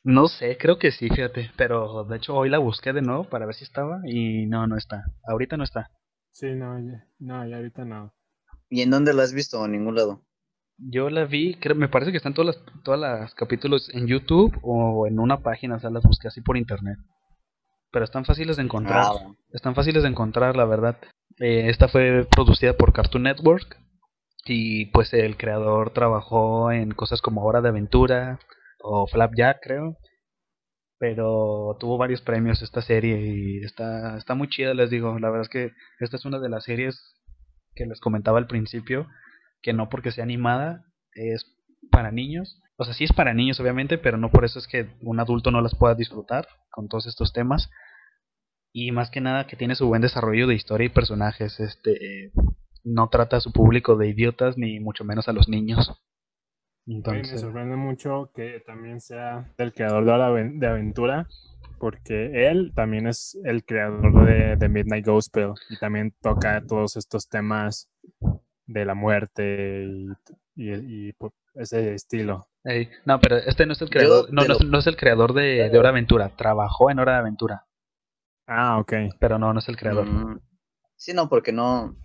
[0.04, 1.50] No sé, creo que sí, fíjate.
[1.58, 4.78] Pero de hecho hoy la busqué de nuevo para ver si estaba y no, no
[4.78, 5.06] está.
[5.28, 5.90] Ahorita no está.
[6.32, 8.15] Sí, no, ya, no, ya ahorita no.
[8.76, 9.64] ¿Y en dónde lo has visto?
[9.64, 10.22] En ningún lado.
[10.78, 14.54] Yo la vi, creo, me parece que están todas las, todas las capítulos en YouTube
[14.64, 16.98] o en una página, o sea, las busqué así por internet.
[17.94, 19.06] Pero están fáciles de encontrar.
[19.06, 20.98] Ah, Están fáciles de encontrar, la verdad.
[21.40, 23.78] Eh, esta fue producida por Cartoon Network
[24.44, 28.40] y pues el creador trabajó en cosas como Hora de Aventura
[28.82, 29.96] o Flapjack, creo.
[31.00, 35.18] Pero tuvo varios premios esta serie y está, está muy chida, les digo.
[35.18, 35.72] La verdad es que
[36.02, 37.15] esta es una de las series
[37.76, 39.08] que les comentaba al principio,
[39.62, 41.46] que no porque sea animada es
[41.92, 42.62] para niños.
[42.78, 45.52] O sea, sí es para niños obviamente, pero no por eso es que un adulto
[45.52, 47.70] no las pueda disfrutar con todos estos temas.
[48.74, 51.60] Y más que nada que tiene su buen desarrollo de historia y personajes.
[51.60, 52.32] Este
[52.84, 55.90] no trata a su público de idiotas ni mucho menos a los niños.
[56.88, 61.28] Oye, me Entonces, sorprende mucho que también sea el creador de Aven- de Aventura,
[61.80, 67.28] porque él también es el creador de, de Midnight Gospel y también toca todos estos
[67.28, 67.90] temas
[68.66, 70.10] de la muerte y,
[70.56, 72.48] y- y, pues, ese estilo.
[73.06, 74.98] no, pero este no es el creador, no, de no, es- lo- no es el
[74.98, 76.30] creador de, de Hora de Aventura.
[76.36, 77.66] Trabajó en Hora de Aventura,
[78.48, 78.94] Ah, ok.
[79.20, 80.06] pero no, no es el creador.
[80.06, 80.40] Mm,
[80.98, 81.96] Sí, no, porque no.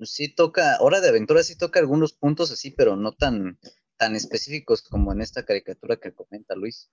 [0.00, 0.78] Sí toca.
[0.80, 3.58] Hora de Aventura sí toca algunos puntos así, pero no tan,
[3.96, 6.90] tan específicos como en esta caricatura que comenta Luis.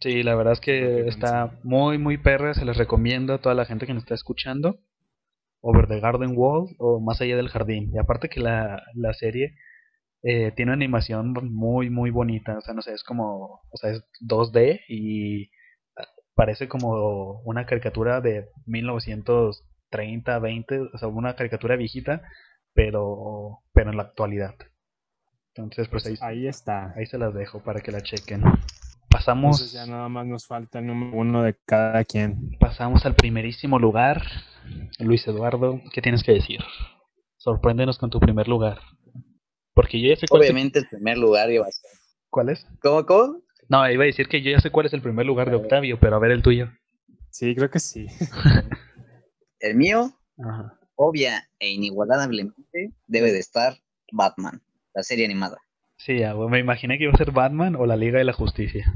[0.00, 2.54] Sí, la verdad es que está muy, muy perra.
[2.54, 4.78] Se les recomiendo a toda la gente que nos está escuchando.
[5.60, 7.90] Over the Garden Wall o Más allá del jardín.
[7.94, 9.54] Y aparte que la, la serie
[10.22, 12.58] eh, tiene una animación muy, muy bonita.
[12.58, 15.50] O sea, no sé, es como, o sea, es 2D y
[16.34, 22.22] parece como una caricatura de 1930, 20, o sea, una caricatura viejita,
[22.72, 24.54] pero, pero en la actualidad.
[25.54, 26.92] Entonces, pues ahí, Ahí está.
[26.96, 28.42] ahí se las dejo para que la chequen.
[29.24, 29.58] Pasamos.
[29.58, 32.58] Entonces ya nada más nos falta el número uno de cada quien.
[32.60, 34.22] Pasamos al primerísimo lugar.
[34.98, 36.60] Luis Eduardo, ¿qué tienes que decir?
[37.38, 38.80] Sorpréndenos con tu primer lugar.
[39.72, 40.48] Porque yo ya sé cuál es.
[40.50, 41.90] el- Obviamente el primer lugar iba a ser.
[42.28, 42.66] ¿Cuál es?
[42.82, 43.40] ¿Cómo, cómo?
[43.70, 45.98] No, iba a decir que yo ya sé cuál es el primer lugar de Octavio,
[45.98, 46.68] pero a ver el tuyo.
[47.30, 48.06] Sí, creo que sí.
[49.58, 50.78] El mío, Ajá.
[50.96, 53.78] obvia e inigualablemente, debe de estar
[54.12, 54.60] Batman,
[54.94, 55.56] la serie animada.
[55.96, 58.92] Sí, ya, me imaginé que iba a ser Batman o la Liga de la Justicia.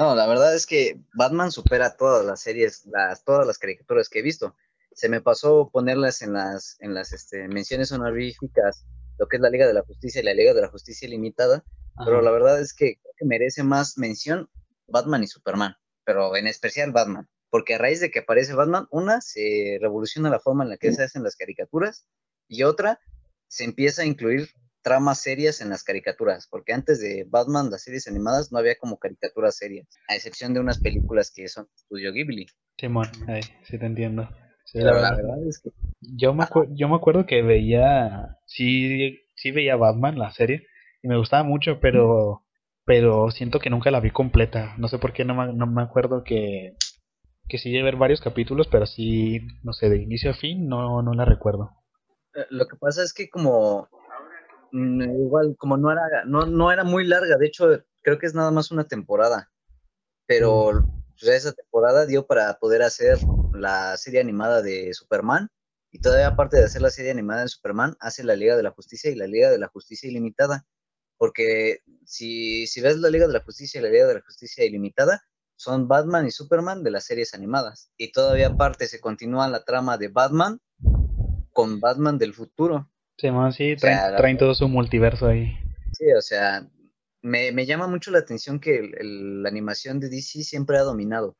[0.00, 4.20] No, la verdad es que Batman supera todas las series, las, todas las caricaturas que
[4.20, 4.56] he visto.
[4.92, 8.86] Se me pasó ponerlas en las, en las este, menciones honoríficas,
[9.18, 11.66] lo que es la Liga de la Justicia y la Liga de la Justicia Limitada,
[12.02, 14.48] pero la verdad es que creo que merece más mención
[14.88, 19.20] Batman y Superman, pero en especial Batman, porque a raíz de que aparece Batman, una,
[19.20, 22.06] se revoluciona la forma en la que se hacen las caricaturas
[22.48, 23.00] y otra,
[23.48, 24.48] se empieza a incluir
[24.82, 28.98] tramas serias en las caricaturas, porque antes de Batman, las series animadas, no había como
[28.98, 32.46] caricaturas serias, a excepción de unas películas que son Studio Ghibli.
[32.78, 34.28] Simón, ahí, sí te entiendo.
[34.64, 35.16] Sí, la Pero la verdad.
[35.16, 35.70] verdad es que
[36.00, 40.66] Yo me, yo me acuerdo que veía, sí, sí veía Batman, la serie,
[41.02, 42.44] y me gustaba mucho, pero,
[42.84, 44.74] pero siento que nunca la vi completa.
[44.78, 46.74] No sé por qué, no me, no me acuerdo que,
[47.48, 50.68] que sí llegué a ver varios capítulos, pero sí, no sé, de inicio a fin,
[50.68, 51.70] no, no la recuerdo.
[52.34, 53.88] Eh, Lo que pasa es que como
[54.72, 58.50] igual como no era no, no era muy larga, de hecho creo que es nada
[58.50, 59.50] más una temporada,
[60.26, 60.84] pero
[61.18, 63.18] pues, esa temporada dio para poder hacer
[63.52, 65.48] la serie animada de Superman
[65.92, 68.70] y todavía aparte de hacer la serie animada de Superman hace la Liga de la
[68.70, 70.66] Justicia y la Liga de la Justicia Ilimitada,
[71.18, 74.64] porque si, si ves la Liga de la Justicia y la Liga de la Justicia
[74.64, 75.22] Ilimitada
[75.60, 77.92] son Batman y Superman de las series animadas.
[77.98, 80.58] Y todavía aparte se continúa la trama de Batman
[81.52, 82.90] con Batman del futuro.
[83.20, 85.56] Sí, man, sí, O sea, traen, traen todo su multiverso ahí.
[85.92, 86.66] Sí, o sea,
[87.22, 90.82] me, me llama mucho la atención que el- el- la animación de DC siempre ha
[90.82, 91.36] dominado.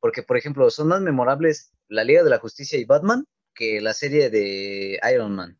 [0.00, 3.94] Porque, por ejemplo, son más memorables la Liga de la Justicia y Batman que la
[3.94, 5.58] serie de Iron Man.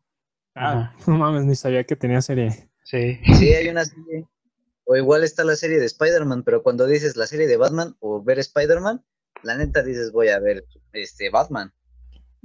[0.55, 2.69] Ah, no mames, ni sabía que tenía serie.
[2.83, 3.19] Sí.
[3.39, 4.25] Sí, hay una serie.
[4.85, 8.21] O igual está la serie de Spider-Man, pero cuando dices la serie de Batman o
[8.21, 9.03] ver Spider-Man,
[9.41, 11.71] la neta dices voy a ver este Batman.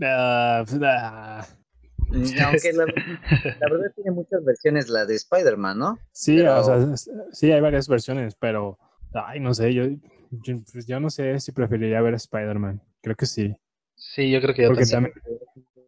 [0.00, 0.64] Ah.
[0.68, 1.57] Y
[2.46, 5.98] Aunque la, la verdad tiene muchas versiones la de Spider-Man, ¿no?
[6.12, 6.96] Sí, Pero- o sea,
[7.32, 8.78] sí, hay varias versiones, pero,
[9.12, 9.84] ay, no sé, yo,
[10.30, 12.80] yo, pues, yo no sé si preferiría ver Spider-Man.
[13.02, 13.54] Creo que sí.
[13.94, 15.12] Sí, yo creo que yo Porque también.
[15.14, 15.38] también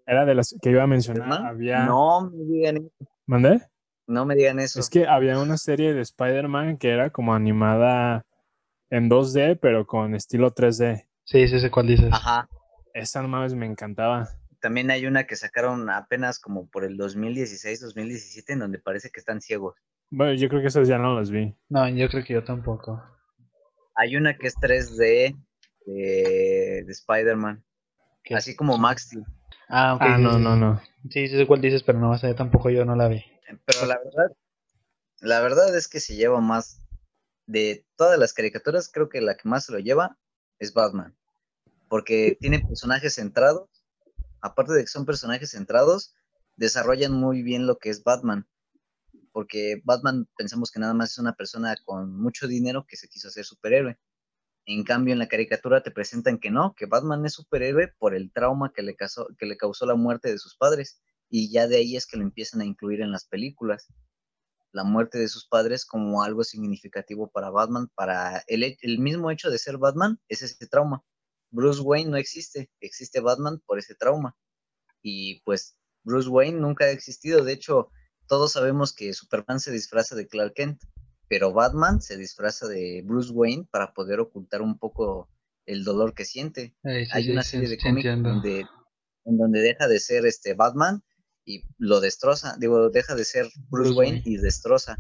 [0.07, 1.29] era de las que iba a mencionar.
[1.29, 2.91] No me digan eso.
[3.27, 3.61] ¿Mandé?
[4.07, 4.81] No me digan eso.
[4.81, 8.25] Es que había una serie de Spider-Man que era como animada
[8.91, 11.07] en 2D, pero con estilo 3D.
[11.25, 12.09] Sí, sí sé cuál dices.
[12.13, 12.49] Ajá.
[12.93, 14.29] Esa no mames me encantaba.
[14.61, 19.21] También hay una que sacaron apenas como por el 2016, 2017, en donde parece que
[19.21, 19.75] están ciegos.
[20.11, 21.57] Bueno, yo creo que esas ya no las vi.
[21.69, 23.03] No, yo creo que yo tampoco.
[23.95, 25.37] Hay una que es 3D
[25.87, 27.65] de, de Spider-Man,
[28.35, 29.25] así como Max Steel.
[29.69, 30.01] Ah, ok.
[30.03, 30.81] Ah, sí, no, sí, no, no.
[31.11, 33.25] Sí, sí sé cuál dices, pero no sé, tampoco yo no la vi.
[33.65, 34.37] Pero la verdad,
[35.21, 36.81] la verdad es que se lleva más
[37.47, 40.19] de todas las caricaturas, creo que la que más se lo lleva
[40.59, 41.17] es Batman.
[41.89, 43.69] Porque tiene personajes centrados,
[44.43, 46.15] aparte de que son personajes centrados,
[46.57, 48.47] desarrollan muy bien lo que es Batman.
[49.33, 53.29] Porque Batman pensamos que nada más es una persona con mucho dinero que se quiso
[53.29, 53.99] hacer superhéroe.
[54.67, 58.31] En cambio, en la caricatura te presentan que no, que Batman es superhéroe por el
[58.33, 61.01] trauma que le, causó, que le causó la muerte de sus padres.
[61.29, 63.87] Y ya de ahí es que lo empiezan a incluir en las películas.
[64.73, 69.51] La muerte de sus padres como algo significativo para Batman, para el, el mismo hecho
[69.51, 71.03] de ser Batman, es ese trauma.
[71.51, 74.37] Bruce Wayne no existe, existe Batman por ese trauma.
[75.03, 77.45] Y pues Bruce Wayne nunca ha existido.
[77.45, 77.91] De hecho,
[78.27, 80.83] todos sabemos que Superman se disfraza de Clark Kent,
[81.29, 85.29] pero Batman se disfraza de Bruce Wayne para poder ocultar un poco
[85.67, 86.75] el dolor que siente.
[86.83, 88.67] Sí, Hay sí, una serie de cómics donde,
[89.25, 91.03] en donde deja de ser este Batman
[91.45, 94.23] y lo destroza, digo, deja de ser Bruce, Bruce Wayne Wayne.
[94.27, 94.97] y destroza.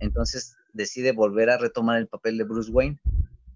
[0.00, 3.00] Entonces decide volver a retomar el papel de Bruce Wayne.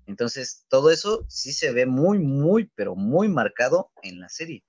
[0.06, 4.64] Entonces, todo eso sí se ve muy, muy, pero muy marcado en la serie.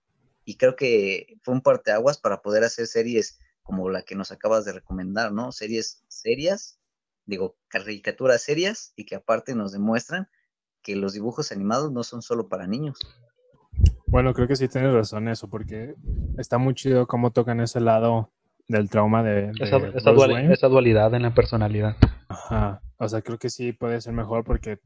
[0.45, 4.65] Y creo que fue un parteaguas para poder hacer series como la que nos acabas
[4.65, 5.51] de recomendar, ¿no?
[5.51, 6.79] Series serias,
[7.25, 10.27] digo, caricaturas serias y que aparte nos demuestran
[10.81, 12.99] que los dibujos animados no son solo para niños.
[14.07, 15.95] Bueno, creo que sí tienes razón eso, porque
[16.37, 18.31] está muy chido cómo tocan ese lado
[18.67, 20.53] del trauma de, de Esa, esa Bruce duali- Wayne.
[20.53, 21.95] esa dualidad en la personalidad.
[22.27, 22.81] Ajá.
[22.97, 24.79] O sea, creo que sí puede ser mejor porque,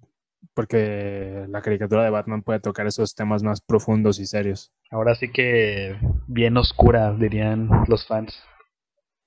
[0.54, 4.72] porque la caricatura de Batman puede tocar esos temas más profundos y serios.
[4.92, 5.98] Ahora sí que
[6.28, 8.42] bien oscura, dirían los fans.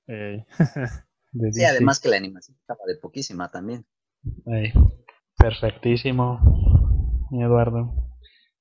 [1.53, 3.87] Sí, además que la animación estaba de poquísima también.
[4.47, 4.73] Ey,
[5.39, 6.41] perfectísimo,
[7.31, 7.95] mi Eduardo.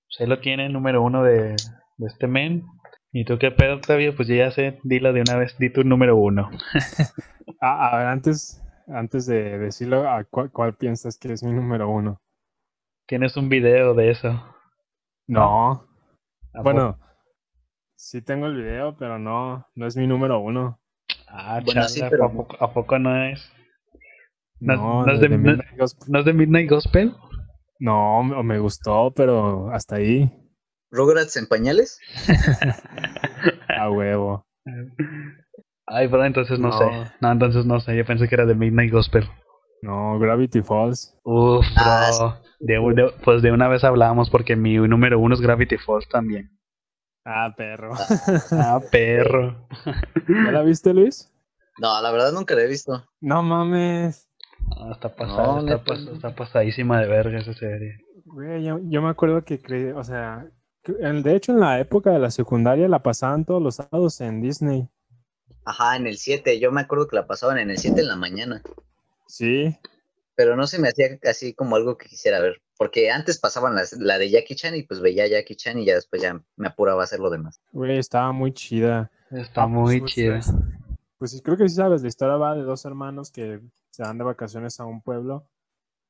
[0.06, 1.56] Pues ahí lo tiene, número uno de,
[1.98, 2.64] de este men.
[3.12, 4.16] ¿Y tú qué pedo, Octavio?
[4.16, 6.50] Pues yo ya sé, dilo de una vez, di tu número uno.
[7.62, 11.90] Ah, a ver, antes, antes de decirlo, ¿a cuál, cuál piensas que es mi número
[11.90, 12.22] uno?
[13.10, 14.42] Tienes un video de eso.
[15.28, 15.84] No.
[16.54, 16.98] ¿A Bueno,
[17.96, 20.80] sí tengo el video, pero no, no es mi número uno.
[21.28, 23.52] Ah, Bueno, sí, pero- ¿a, poco, a poco no es?
[24.60, 26.08] No- No, no es de- Midnight Gospel.
[26.12, 27.16] ¿No es de Midnight Gospel?
[27.80, 30.32] No, me me gustó, pero hasta ahí,
[30.92, 32.00] ¿Rugrats en pañales?
[33.70, 34.46] a huevo.
[35.88, 36.78] Ay, pero entonces no, No.
[36.78, 37.12] sé.
[37.22, 37.96] No, entonces no sé.
[37.96, 39.28] Yo pensé que era de Midnight Gospel.
[39.82, 41.16] No, Gravity Falls.
[41.24, 41.84] Uf, bro.
[41.86, 46.08] Ah, De, de- pues de una vez hablábamos porque mi número uno es Gravity Falls
[46.10, 46.52] también.
[47.26, 47.94] Ah, perro.
[48.52, 49.68] Ah, perro.
[50.28, 51.32] ¿Ya la viste, Luis?
[51.78, 53.06] No, la verdad nunca la he visto.
[53.22, 54.30] No mames.
[54.78, 55.84] Ah, está pasada, No, está, neta.
[55.86, 57.98] pas- está pasadísima de verga esa serie.
[58.26, 60.46] Güey, yo, yo me acuerdo que, cre- o sea,
[60.86, 64.88] de hecho en la época de la secundaria la pasaban todos los sábados en Disney.
[65.66, 66.60] Ajá, en el 7.
[66.60, 68.62] Yo me acuerdo que la pasaban en el 7 en la mañana.
[69.28, 69.76] Sí,
[70.40, 72.62] Pero no se me hacía así como algo que quisiera ver.
[72.78, 75.84] Porque antes pasaban las- la de Jackie Chan y pues veía a Jackie Chan y
[75.86, 77.60] ya después ya me apuraba a hacer lo demás.
[77.74, 79.12] güey, estaba muy chida.
[79.32, 80.36] Está muy pues, chida.
[80.36, 80.54] pues,
[81.18, 83.60] Pues sí, creo que sí sabes, la historia va de dos hermanos que
[83.90, 85.50] se van de vacaciones a un pueblo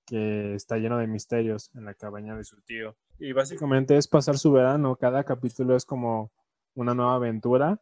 [0.06, 2.96] que está lleno de misterios en la cabaña de su tío.
[3.18, 6.32] Y básicamente es pasar su verano, cada capítulo es como
[6.76, 7.82] una nueva aventura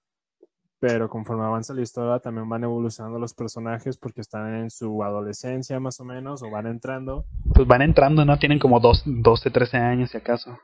[0.79, 5.79] pero conforme avanza la historia también van evolucionando los personajes porque están en su adolescencia
[5.79, 7.25] más o menos o van entrando.
[7.53, 8.37] Pues van entrando, ¿no?
[8.37, 10.57] Tienen como dos, 12, 13 años si acaso.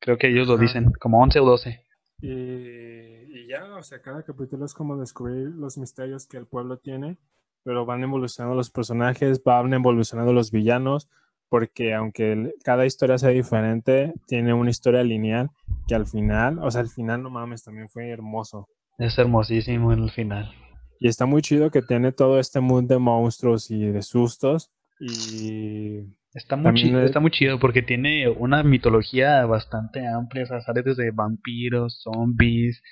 [0.00, 1.84] Creo que ellos lo dicen, como 11 o 12.
[2.22, 6.78] Y, y ya, o sea, cada capítulo es como descubrir los misterios que el pueblo
[6.78, 7.18] tiene,
[7.62, 11.08] pero van evolucionando los personajes, van evolucionando los villanos,
[11.48, 15.50] porque aunque cada historia sea diferente, tiene una historia lineal
[15.86, 18.68] que al final, o sea, al final no mames, también fue hermoso.
[19.00, 20.52] Es hermosísimo en el final.
[21.00, 24.70] Y está muy chido que tiene todo este mood de monstruos y de sustos.
[25.00, 26.00] Y
[26.34, 30.60] Está muy, chido, es- está muy chido porque tiene una mitología bastante amplia, o sea,
[30.60, 32.82] sale desde vampiros, zombies,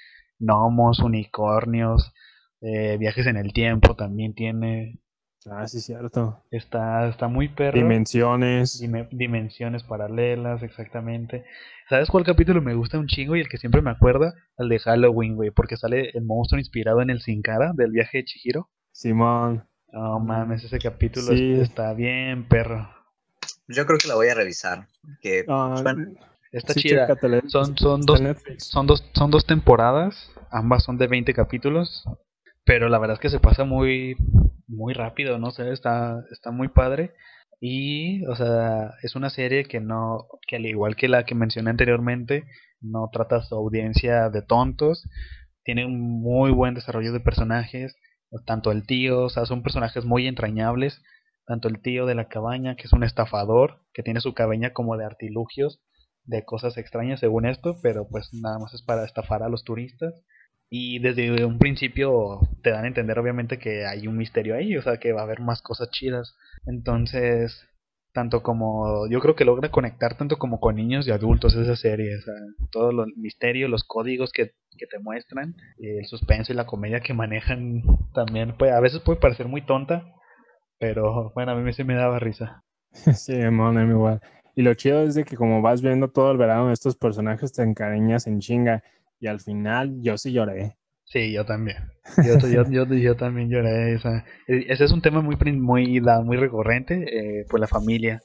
[0.40, 2.12] gnomos, unicornios,
[2.62, 4.98] eh, viajes en el tiempo también tiene.
[5.52, 6.42] Ah, sí, cierto.
[6.50, 7.76] Está, está muy perro.
[7.78, 8.80] Dimensiones.
[8.80, 11.44] Dime- dimensiones paralelas, exactamente.
[11.88, 14.34] ¿Sabes cuál capítulo me gusta un chingo y el que siempre me acuerda?
[14.58, 18.18] El de Halloween, güey, porque sale el monstruo inspirado en el Sin Cara del viaje
[18.18, 18.68] de Chihiro.
[18.92, 19.64] Simón.
[19.92, 21.52] No mames, ese capítulo Sí.
[21.54, 22.88] es- está bien perro.
[23.68, 24.86] Yo creo que la voy a revisar.
[25.20, 26.12] Que Ah, Bueno,
[26.50, 27.06] Está sí, chida.
[27.48, 28.22] Son, son dos
[28.56, 32.04] son dos son dos temporadas, ambas son de 20 capítulos,
[32.64, 34.16] pero la verdad es que se pasa muy
[34.68, 37.14] muy rápido, no sé, está está muy padre
[37.60, 41.70] y, o sea, es una serie que no que al igual que la que mencioné
[41.70, 42.44] anteriormente,
[42.80, 45.08] no trata a su audiencia de tontos,
[45.64, 47.96] tiene un muy buen desarrollo de personajes,
[48.46, 51.02] tanto el tío, o sea, son personajes muy entrañables,
[51.46, 54.96] tanto el tío de la cabaña, que es un estafador, que tiene su cabaña como
[54.96, 55.80] de artilugios,
[56.24, 60.14] de cosas extrañas según esto, pero pues nada más es para estafar a los turistas.
[60.70, 64.82] Y desde un principio te dan a entender obviamente que hay un misterio ahí, o
[64.82, 66.36] sea que va a haber más cosas chidas.
[66.66, 67.66] Entonces,
[68.12, 72.16] tanto como yo creo que logra conectar tanto como con niños y adultos esa serie,
[72.18, 72.34] o sea,
[72.70, 77.00] todo lo- el misterio, los códigos que, que te muestran, el suspenso y la comedia
[77.00, 77.82] que manejan
[78.14, 80.04] también, pues a veces puede parecer muy tonta,
[80.78, 82.64] pero bueno, a mí sí me daba risa.
[83.14, 84.20] Sí, igual.
[84.54, 87.62] Y lo chido es de que como vas viendo todo el verano estos personajes te
[87.62, 88.82] encariñas en chinga.
[89.20, 90.76] Y al final yo sí lloré.
[91.04, 91.76] Sí, yo también.
[92.18, 93.94] Yo, yo, yo, yo también lloré.
[93.94, 94.24] Esa.
[94.46, 98.20] E- Ese es un tema muy, muy, muy recurrente, eh, pues la familia,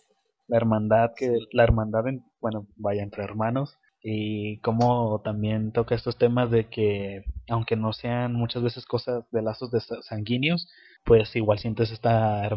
[0.47, 6.17] la hermandad, que la hermandad, en, bueno, vaya, entre hermanos, y cómo también toca estos
[6.17, 10.67] temas de que, aunque no sean muchas veces cosas de lazos de sa- sanguíneos,
[11.05, 12.49] pues igual sientes esta,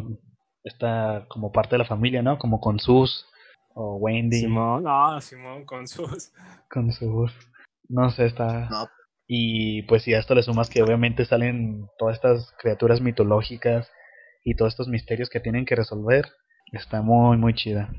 [0.63, 2.37] esta como parte de la familia, ¿no?
[2.37, 3.25] Como con Sus
[3.73, 6.33] o Wendy, Simón, ah, Simón con sus...
[6.69, 7.31] con Sus.
[7.89, 8.67] No sé, está...
[8.69, 8.87] no,
[9.27, 13.89] Y pues si a esto le sumas que obviamente salen todas estas criaturas mitológicas
[14.43, 16.25] y todos estos misterios que tienen que resolver,
[16.71, 17.89] está muy muy chida.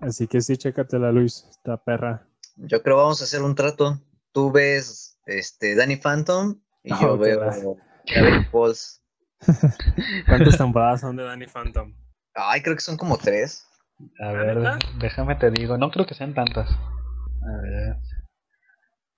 [0.00, 1.46] Así que sí, chécatela, Luis.
[1.50, 2.26] Esta perra.
[2.56, 4.00] yo creo vamos a hacer un trato.
[4.32, 7.40] Tú ves este Danny Phantom y yo Oh, veo
[8.06, 9.00] Gravity Falls.
[10.28, 11.94] ¿Cuántas temporadas son de Danny Phantom?
[12.34, 13.64] Ay, creo que son como tres.
[14.20, 14.58] A ¿La ver,
[14.98, 16.68] déjame te digo, no creo que sean tantas.
[16.70, 17.96] A ver.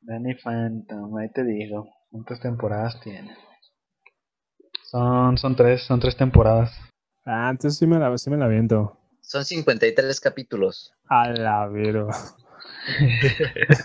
[0.07, 1.89] Danny Phantom, ahí te digo.
[2.11, 3.37] ¿Cuántas temporadas tiene?
[4.85, 6.73] Son, son tres, son tres temporadas.
[7.24, 8.97] Ah, entonces sí me la, sí me la viento.
[9.20, 10.95] Son 53 capítulos.
[11.09, 12.09] A la vero.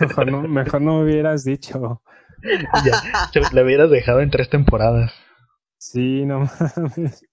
[0.00, 2.00] Mejor no, mejor no me hubieras dicho.
[2.84, 5.12] ya, le hubieras dejado en tres temporadas.
[5.78, 7.26] Sí, no mames.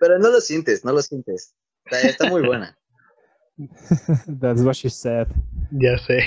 [0.00, 1.54] Pero no lo sientes, no lo sientes.
[1.86, 2.76] Está, está muy buena.
[4.38, 5.28] That's what she said.
[5.70, 6.20] Ya sé.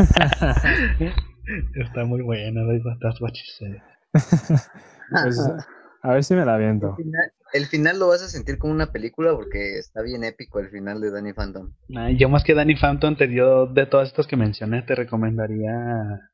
[1.74, 2.62] Está muy buena,
[3.00, 3.76] that's what she said.
[4.12, 5.38] Pues,
[6.02, 6.94] a ver si me la El viento.
[6.96, 10.70] final, el final lo vas a sentir como una película porque está bien épico el
[10.70, 11.72] final de Danny Phantom.
[11.96, 16.30] Ay, yo más que Danny Phantom te dio de todas estas que mencioné, te recomendaría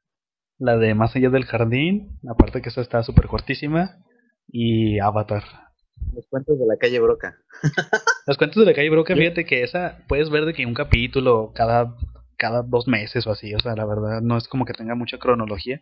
[0.59, 3.99] la de Más allá del jardín, aparte que esa está súper cortísima,
[4.49, 5.43] y Avatar.
[6.13, 7.37] Los cuentos de la calle Broca.
[8.27, 11.53] Los cuentos de la calle Broca, fíjate que esa puedes ver de que un capítulo
[11.55, 11.97] cada,
[12.37, 15.19] cada dos meses o así, o sea, la verdad no es como que tenga mucha
[15.19, 15.81] cronología,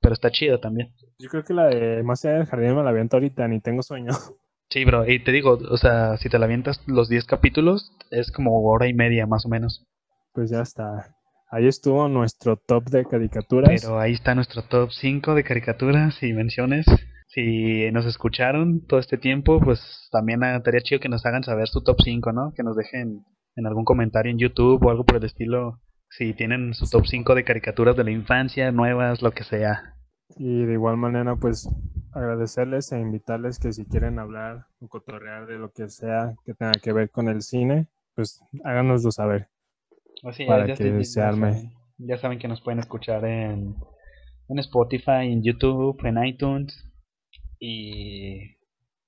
[0.00, 0.92] pero está chido también.
[1.18, 3.82] Yo creo que la de Más allá del jardín me la viento ahorita, ni tengo
[3.82, 4.12] sueño.
[4.72, 8.30] Sí, bro, y te digo, o sea, si te la avientas los 10 capítulos, es
[8.30, 9.84] como hora y media más o menos.
[10.32, 11.12] Pues ya está.
[11.50, 13.82] Ahí estuvo nuestro top de caricaturas.
[13.82, 16.86] Pero ahí está nuestro top 5 de caricaturas y menciones.
[17.26, 21.82] Si nos escucharon todo este tiempo, pues también estaría chido que nos hagan saber su
[21.82, 22.52] top 5, ¿no?
[22.54, 23.24] Que nos dejen
[23.56, 25.80] en algún comentario en YouTube o algo por el estilo.
[26.10, 29.94] Si tienen su top 5 de caricaturas de la infancia, nuevas, lo que sea.
[30.36, 31.68] Y de igual manera, pues
[32.12, 36.72] agradecerles e invitarles que si quieren hablar o cotorrear de lo que sea que tenga
[36.72, 39.48] que ver con el cine, pues háganoslo saber.
[40.24, 41.72] Así Para ya, que ya se arme.
[41.98, 43.76] ya saben que nos pueden escuchar en,
[44.48, 46.84] en Spotify, en YouTube, en iTunes.
[47.58, 48.56] Y,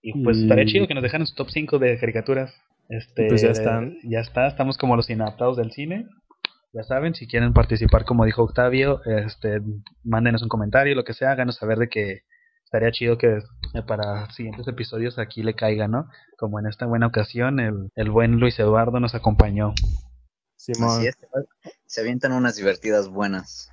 [0.03, 2.55] y pues Y- estaría chido que nos dejaran su top 5 de caricaturas.
[2.89, 3.97] Este, Pues ya están.
[4.05, 6.07] Ya está, estamos como los inadaptados del cine.
[6.73, 9.61] Ya saben, si quieren participar, como dijo Octavio, este,
[10.05, 12.23] mándenos un comentario, lo que sea, háganos saber de que
[12.65, 13.37] estaría chido que
[13.75, 16.09] eh, para siguientes episodios aquí le caiga, ¿no?
[16.39, 19.75] Como en esta buena ocasión, el, el buen Luis Eduardo nos acompañó.
[20.57, 21.17] Simón, Así es,
[21.85, 23.71] se avientan unas divertidas buenas.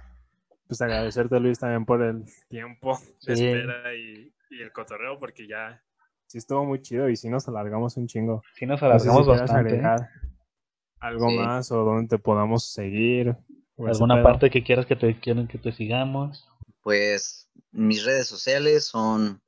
[0.67, 3.45] pues agradecerte Luis también por el tiempo de Sí.
[3.45, 5.81] espera y, y el cotorreo porque ya
[6.27, 8.41] sí estuvo muy chido y sí nos alargamos un chingo.
[8.55, 9.75] Sí nos No sé si alargamos bastante.
[9.75, 9.83] ¿eh?
[10.99, 11.35] Algo Sí.
[11.37, 13.35] más o donde te podamos seguir.
[13.77, 16.47] ¿Alguna parte que quieras que te quieren que te sigamos?
[16.81, 19.41] Pues mis redes sociales son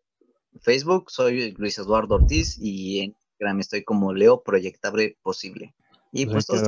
[0.61, 5.73] Facebook, soy Luis Eduardo Ortiz y en Instagram estoy como Leo Proyectable Posible.
[6.13, 6.63] Y Pues pues,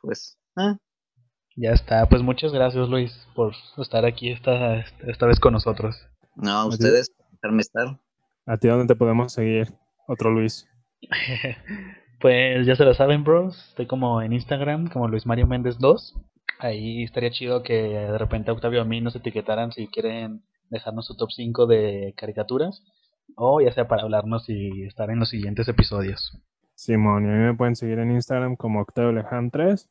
[0.00, 0.76] pues, ah,
[1.56, 5.96] Ya está, pues muchas gracias Luis por estar aquí esta, esta vez con nosotros.
[6.36, 7.98] no, a ustedes, por dejarme estar.
[8.46, 9.72] ¿A ti dónde te podemos seguir?
[10.06, 10.66] Otro Luis.
[12.20, 13.68] pues ya se lo saben, bros.
[13.70, 16.14] Estoy como en Instagram, como Luis Mario Méndez 2.
[16.58, 21.16] Ahí estaría chido que de repente Octavio a mí nos etiquetaran si quieren dejarnos su
[21.16, 22.82] top 5 de caricaturas.
[23.36, 26.32] O ya sea para hablarnos y estar en los siguientes episodios.
[26.74, 29.88] Simón, y a mí me pueden seguir en Instagram como Octavio Lejan 3.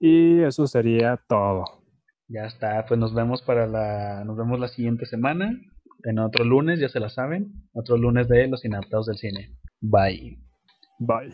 [0.00, 1.64] Y eso sería todo.
[2.28, 5.52] Ya está, pues nos vemos para la, nos vemos la siguiente semana.
[6.04, 7.68] En otro lunes, ya se la saben.
[7.72, 9.56] Otro lunes de los inadaptados del cine.
[9.80, 10.45] Bye.
[11.00, 11.32] Bye.